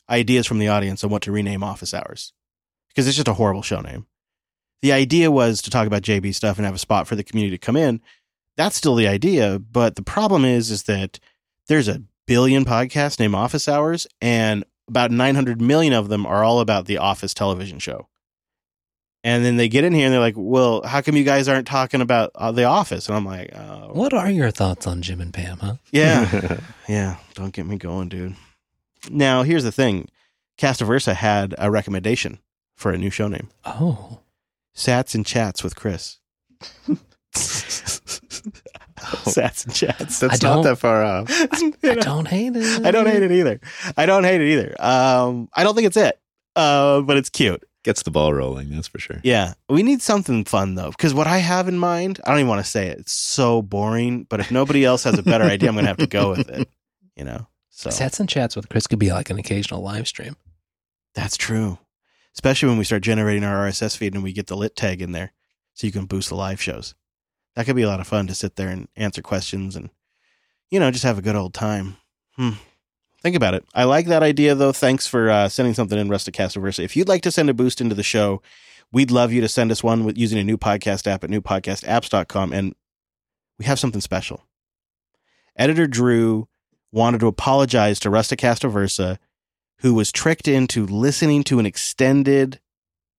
ideas 0.09 0.45
from 0.45 0.59
the 0.59 0.68
audience 0.68 1.03
on 1.03 1.09
what 1.09 1.24
to 1.24 1.32
rename 1.32 1.64
office 1.64 1.93
hours 1.93 2.34
because 2.89 3.07
it's 3.07 3.16
just 3.16 3.28
a 3.28 3.34
horrible 3.34 3.64
show 3.64 3.82
name. 3.82 4.05
The 4.84 4.91
idea 4.91 5.31
was 5.31 5.61
to 5.61 5.69
talk 5.69 5.88
about 5.88 6.01
JB 6.01 6.36
stuff 6.36 6.57
and 6.57 6.65
have 6.65 6.75
a 6.75 6.77
spot 6.77 7.07
for 7.07 7.15
the 7.15 7.23
community 7.23 7.57
to 7.57 7.65
come 7.65 7.77
in. 7.77 8.01
That's 8.57 8.75
still 8.75 8.95
the 8.95 9.07
idea, 9.07 9.57
but 9.57 9.95
the 9.95 10.03
problem 10.03 10.43
is 10.43 10.69
is 10.69 10.84
that 10.84 11.21
there's 11.67 11.88
a 11.88 12.03
billion 12.27 12.65
podcasts 12.65 13.17
named 13.17 13.34
Office 13.34 13.69
Hours 13.69 14.07
and 14.21 14.65
about 14.89 15.09
900 15.09 15.61
million 15.61 15.93
of 15.93 16.09
them 16.09 16.25
are 16.25 16.43
all 16.43 16.59
about 16.59 16.86
the 16.86 16.97
Office 16.97 17.34
television 17.34 17.79
show. 17.79 18.09
And 19.23 19.45
then 19.45 19.55
they 19.55 19.69
get 19.69 19.86
in 19.86 19.93
here 19.93 20.03
and 20.03 20.13
they're 20.13 20.19
like, 20.19 20.36
"Well, 20.36 20.81
how 20.84 20.99
come 20.99 21.15
you 21.15 21.23
guys 21.23 21.47
aren't 21.47 21.65
talking 21.65 22.01
about 22.01 22.31
uh, 22.36 22.51
the 22.51 22.65
Office?" 22.65 23.07
And 23.07 23.15
I'm 23.15 23.25
like, 23.25 23.55
oh, 23.55 23.91
What 23.93 24.13
are 24.13 24.29
your 24.29 24.51
thoughts 24.51 24.86
on 24.86 25.01
Jim 25.01 25.21
and 25.21 25.34
Pam, 25.34 25.59
huh? 25.59 25.75
yeah, 25.93 26.59
yeah, 26.89 27.15
don't 27.36 27.53
get 27.53 27.65
me 27.65 27.77
going, 27.77 28.09
dude. 28.09 28.36
Now, 29.09 29.43
here's 29.43 29.63
the 29.63 29.71
thing. 29.71 30.09
Castaversa 30.57 31.15
had 31.15 31.55
a 31.57 31.71
recommendation 31.71 32.39
for 32.75 32.91
a 32.91 32.97
new 32.97 33.09
show 33.09 33.29
name. 33.29 33.47
Oh, 33.63 34.19
Sats 34.76 35.15
and 35.15 35.26
Chats 35.26 35.63
with 35.63 35.76
Chris. 35.76 36.19
Sats 37.34 38.21
and 39.65 39.74
Chats. 39.76 40.24
I 40.24 40.28
That's 40.28 40.39
don't- 40.39 40.63
that 40.63 40.78
far 40.78 41.03
off. 41.03 41.30
I 41.84 41.95
don't 41.95 42.28
hate 42.28 42.55
it. 42.55 42.86
I 42.86 42.91
don't 42.91 43.07
hate 43.07 43.24
it 43.24 43.32
either. 43.32 43.59
I 43.97 44.05
don't 44.05 44.24
hate 44.24 44.41
it 44.41 44.51
either. 44.53 44.76
Um, 44.80 45.49
I 45.53 45.63
don't 45.63 45.76
think 45.76 45.88
it's 45.88 45.97
it, 45.97 46.19
uh, 46.55 47.01
but 47.01 47.17
it's 47.17 47.30
cute. 47.30 47.63
Gets 47.84 48.03
the 48.03 48.11
ball 48.11 48.34
rolling, 48.34 48.69
that's 48.69 48.88
for 48.88 48.97
sure. 48.97 49.19
Yeah, 49.26 49.55
we 49.67 49.84
need 49.84 50.01
something 50.01 50.45
fun 50.45 50.76
though, 50.76 50.91
because 50.91 51.13
what 51.13 51.28
I 51.28 51.39
have 51.39 51.67
in 51.67 51.78
mind, 51.78 52.21
I 52.26 52.30
don't 52.30 52.39
even 52.39 52.47
want 52.47 52.63
to 52.63 52.69
say 52.71 52.88
it. 52.88 52.99
It's 52.99 53.11
so 53.11 53.61
boring. 53.61 54.24
But 54.30 54.39
if 54.39 54.51
nobody 54.51 54.86
else 54.86 55.03
has 55.03 55.19
a 55.19 55.24
better 55.24 55.43
idea, 55.43 55.67
I'm 55.67 55.76
going 55.76 55.84
to 55.84 55.89
have 55.89 55.97
to 55.97 56.07
go 56.07 56.30
with 56.30 56.49
it. 56.49 56.69
You 57.17 57.26
know, 57.26 57.45
so 57.69 57.89
Sets 57.89 58.21
and 58.21 58.30
chats 58.30 58.55
with 58.55 58.69
Chris 58.69 58.88
could 58.88 58.99
be 58.99 59.11
like 59.11 59.30
an 59.30 59.38
occasional 59.38 59.82
live 59.82 60.07
stream. 60.07 60.38
That's 61.13 61.36
true. 61.36 61.78
Especially 62.34 62.69
when 62.69 62.77
we 62.77 62.84
start 62.84 63.03
generating 63.03 63.43
our 63.43 63.67
RSS 63.67 63.95
feed 63.95 64.13
and 64.13 64.23
we 64.23 64.34
get 64.34 64.47
the 64.47 64.57
lit 64.57 64.75
tag 64.75 65.01
in 65.01 65.11
there 65.11 65.34
so 65.73 65.88
you 65.88 65.93
can 65.93 66.05
boost 66.05 66.29
the 66.29 66.36
live 66.36 66.61
shows. 66.61 66.95
That 67.55 67.65
could 67.65 67.75
be 67.75 67.84
a 67.84 67.88
lot 67.88 67.99
of 67.99 68.07
fun 68.07 68.27
to 68.27 68.36
sit 68.36 68.55
there 68.55 68.69
and 68.69 68.88
answer 68.95 69.21
questions 69.21 69.75
and, 69.75 69.91
you 70.69 70.79
know, 70.79 70.89
just 70.89 71.03
have 71.03 71.19
a 71.19 71.21
good 71.21 71.36
old 71.36 71.53
time. 71.53 71.97
Hmm. 72.36 72.51
Think 73.21 73.36
about 73.36 73.53
it. 73.53 73.63
I 73.73 73.86
like 73.86 74.07
that 74.07 74.23
idea, 74.23 74.53
though. 74.55 74.73
Thanks 74.73 75.07
for 75.07 75.29
uh, 75.29 75.47
sending 75.47 75.73
something 75.73 75.97
in, 75.97 76.09
Rusticastiversa. 76.09 76.84
If 76.84 76.97
you'd 76.97 77.07
like 77.07 77.21
to 77.21 77.31
send 77.31 77.49
a 77.49 77.53
boost 77.53 77.79
into 77.79 77.95
the 77.95 78.03
show, 78.03 78.41
we'd 78.91 79.11
love 79.11 79.31
you 79.31 79.39
to 79.39 79.47
send 79.47 79.71
us 79.71 79.84
one 79.84 80.03
with 80.03 80.17
using 80.17 80.39
a 80.39 80.43
new 80.43 80.57
podcast 80.57 81.07
app 81.07 81.23
at 81.23 81.29
newpodcastapps.com. 81.29 82.51
And 82.51 82.75
we 83.57 83.65
have 83.65 83.79
something 83.79 84.01
special. 84.01 84.43
Editor 85.55 85.88
Drew 85.88 86.49
wanted 86.91 87.19
to 87.21 87.27
apologize 87.27 87.99
to 88.01 88.09
Rusticastiversa 88.09 89.19
who 89.80 89.93
was 89.93 90.11
tricked 90.11 90.47
into 90.47 90.86
listening 90.86 91.43
to 91.45 91.59
an 91.59 91.65
extended 91.65 92.59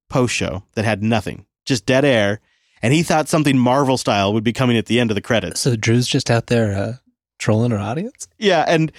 post 0.09 0.35
show 0.35 0.65
that 0.75 0.85
had 0.85 1.03
nothing, 1.03 1.47
just 1.65 1.87
dead 1.87 2.05
air. 2.05 2.41
And 2.83 2.93
he 2.93 3.03
thought 3.03 3.29
something 3.29 3.59
Marvel 3.59 3.97
style 3.97 4.33
would 4.33 4.45
be 4.45 4.53
coming 4.53 4.77
at 4.77 4.87
the 4.87 5.01
end 5.01 5.11
of 5.11 5.15
the 5.15 5.23
credits. 5.23 5.61
So 5.61 5.77
Drew's 5.77 6.07
just 6.07 6.31
out 6.31 6.49
there 6.49 6.77
uh, 6.77 6.93
trolling 7.39 7.73
our 7.73 7.79
audience. 7.79 8.29
Yeah. 8.39 8.65
And 8.67 8.93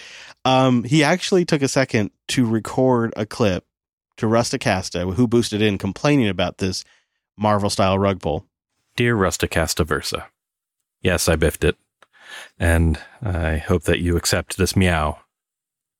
um, 0.43 0.83
he 0.83 1.03
actually 1.03 1.45
took 1.45 1.61
a 1.61 1.67
second 1.67 2.11
to 2.29 2.45
record 2.45 3.13
a 3.15 3.25
clip 3.25 3.65
to 4.17 4.27
Rusticasta, 4.27 5.13
who 5.13 5.27
boosted 5.27 5.61
in 5.61 5.77
complaining 5.77 6.29
about 6.29 6.57
this 6.57 6.83
Marvel 7.37 7.69
style 7.69 7.99
rug 7.99 8.21
pull. 8.21 8.45
Dear 8.95 9.15
Rusticasta 9.15 9.85
Versa, 9.85 10.27
yes, 11.01 11.27
I 11.27 11.35
biffed 11.35 11.65
it, 11.65 11.75
and 12.57 12.97
I 13.21 13.57
hope 13.57 13.83
that 13.83 13.99
you 13.99 14.15
accept 14.15 14.57
this 14.57 14.75
meow 14.75 15.19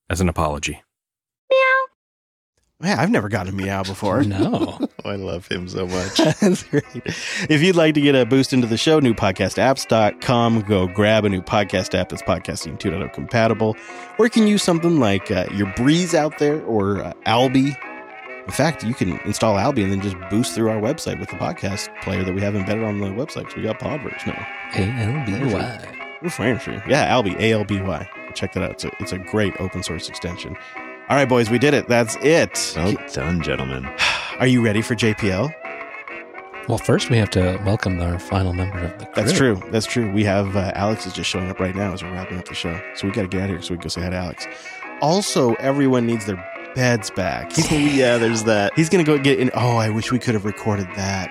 as 0.10 0.22
an 0.22 0.30
apology. 0.30 0.82
Yeah, 2.84 3.02
I've 3.02 3.10
never 3.10 3.30
gotten 3.30 3.54
a 3.54 3.56
meow 3.56 3.84
before. 3.84 4.24
No. 4.26 4.80
I 5.06 5.16
love 5.16 5.48
him 5.48 5.68
so 5.70 5.86
much. 5.86 6.18
That's 6.42 6.64
great. 6.64 6.84
If 7.48 7.62
you'd 7.62 7.76
like 7.76 7.94
to 7.94 8.02
get 8.02 8.16
a 8.16 8.26
boost 8.26 8.54
into 8.54 8.66
the 8.68 8.76
show, 8.78 9.00
newpodcastapps.com. 9.00 10.62
Go 10.62 10.88
grab 10.88 11.26
a 11.26 11.30
new 11.30 11.42
podcast 11.42 11.94
app 11.98 12.10
that's 12.10 12.24
podcasting 12.24 12.80
2.0 12.80 13.14
compatible. 13.14 13.76
Or 14.18 14.26
you 14.26 14.32
can 14.32 14.48
use 14.48 14.64
something 14.64 15.00
like 15.00 15.30
uh, 15.30 15.46
your 15.54 15.68
Breez 15.68 16.16
out 16.16 16.40
there 16.40 16.62
or 16.64 17.04
uh, 17.04 17.14
Alby. 17.28 17.68
In 17.68 18.52
fact, 18.52 18.84
you 18.84 18.96
can 18.96 19.20
install 19.22 19.60
Alby 19.60 19.84
and 19.84 19.92
then 19.92 20.02
just 20.02 20.16
boost 20.32 20.56
through 20.56 20.70
our 20.70 20.82
website 20.82 21.20
with 21.20 21.30
the 21.30 21.36
podcast 21.36 21.90
player 22.02 22.24
that 22.24 22.34
we 22.34 22.42
have 22.42 22.56
embedded 22.56 22.84
on 22.84 23.00
the 23.00 23.08
website 23.08 23.42
because 23.46 23.56
we 23.56 23.64
got 23.64 23.80
Podverse 23.80 24.26
now. 24.26 24.48
A 24.74 24.82
L 24.82 25.26
B 25.26 25.54
Y. 25.54 25.96
We're 26.24 26.30
fancy. 26.30 26.82
Yeah, 26.88 27.06
Alby, 27.14 27.36
A 27.40 27.52
L 27.54 27.64
B 27.64 27.80
Y. 27.80 28.10
Check 28.34 28.54
that 28.54 28.64
out. 28.64 28.72
It's 28.72 28.86
a, 28.86 28.92
it's 29.00 29.12
a 29.12 29.20
great 29.20 29.54
open 29.60 29.84
source 29.84 30.10
extension. 30.10 30.58
All 31.08 31.16
right, 31.16 31.30
boys, 31.30 31.50
we 31.52 31.60
did 31.60 31.74
it. 31.76 31.88
That's 31.88 32.16
it. 32.22 32.74
Well 32.76 32.96
done, 33.14 33.42
gentlemen. 33.42 33.86
Are 34.40 34.48
you 34.48 34.64
ready 34.64 34.82
for 34.82 34.96
JPL? 34.96 35.54
Well, 36.68 36.80
first 36.80 37.12
we 37.12 37.18
have 37.18 37.30
to 37.32 37.62
welcome 37.64 38.02
our 38.02 38.18
final 38.18 38.54
member 38.54 38.80
of 38.80 38.98
the 38.98 39.06
crew. 39.06 39.14
That's 39.16 39.34
true. 39.38 39.62
That's 39.70 39.86
true. 39.86 40.12
We 40.12 40.24
have 40.24 40.56
uh, 40.56 40.72
Alex 40.74 41.06
is 41.06 41.14
just 41.14 41.30
showing 41.30 41.48
up 41.52 41.60
right 41.60 41.76
now 41.76 41.94
as 41.94 42.02
we're 42.02 42.12
wrapping 42.12 42.40
up 42.40 42.48
the 42.48 42.56
show. 42.56 42.82
So 42.96 43.06
we 43.06 43.14
got 43.14 43.22
to 43.22 43.28
get 43.28 43.42
out 43.42 43.44
of 43.46 43.50
here 43.52 43.62
so 43.62 43.74
we 43.74 43.78
can 43.78 43.84
go 43.84 43.90
say 43.90 44.02
hi 44.02 44.10
to 44.10 44.16
Alex. 44.16 44.48
Also, 45.00 45.54
everyone 45.56 46.08
needs 46.08 46.26
their 46.26 46.44
beds 46.74 47.12
back. 47.12 47.54
He's, 47.54 47.72
yeah, 47.96 48.18
there's 48.18 48.44
that. 48.46 48.74
he's 48.76 48.90
going 48.90 49.06
to 49.06 49.10
go 49.18 49.22
get 49.22 49.40
in. 49.40 49.52
Oh, 49.54 49.78
I 49.78 49.90
wish 49.92 50.12
we 50.12 50.18
could 50.18 50.34
have 50.34 50.44
recorded 50.46 50.88
that. 50.96 51.30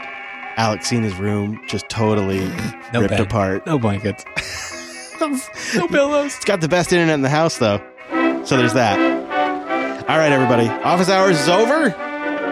Alex 0.56 0.88
seeing 0.88 1.02
his 1.02 1.16
room 1.16 1.60
just 1.66 1.88
totally 1.88 2.38
No 2.92 3.00
ripped 3.00 3.10
bed. 3.10 3.20
apart. 3.20 3.66
No 3.66 3.76
blankets. 3.76 4.24
no 5.20 5.88
pillows. 5.88 6.36
It's 6.36 6.44
got 6.44 6.60
the 6.60 6.68
best 6.68 6.92
internet 6.92 7.14
in 7.14 7.22
the 7.22 7.28
house, 7.28 7.58
though. 7.58 7.82
So 8.44 8.56
there's 8.56 8.74
that. 8.74 9.23
All 10.06 10.18
right, 10.18 10.32
everybody. 10.32 10.68
Office 10.68 11.08
hours 11.08 11.40
is 11.40 11.48
over. 11.48 11.88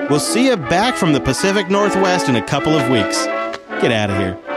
We'll 0.09 0.21
see 0.21 0.47
you 0.47 0.57
back 0.57 0.95
from 0.97 1.13
the 1.13 1.21
Pacific 1.21 1.69
Northwest 1.69 2.31
in 2.31 2.37
a 2.37 2.43
couple 2.43 2.73
of 2.73 2.91
weeks. 2.91 3.27
Get 3.83 3.93
out 3.93 4.09
of 4.09 4.17
here. 4.17 4.52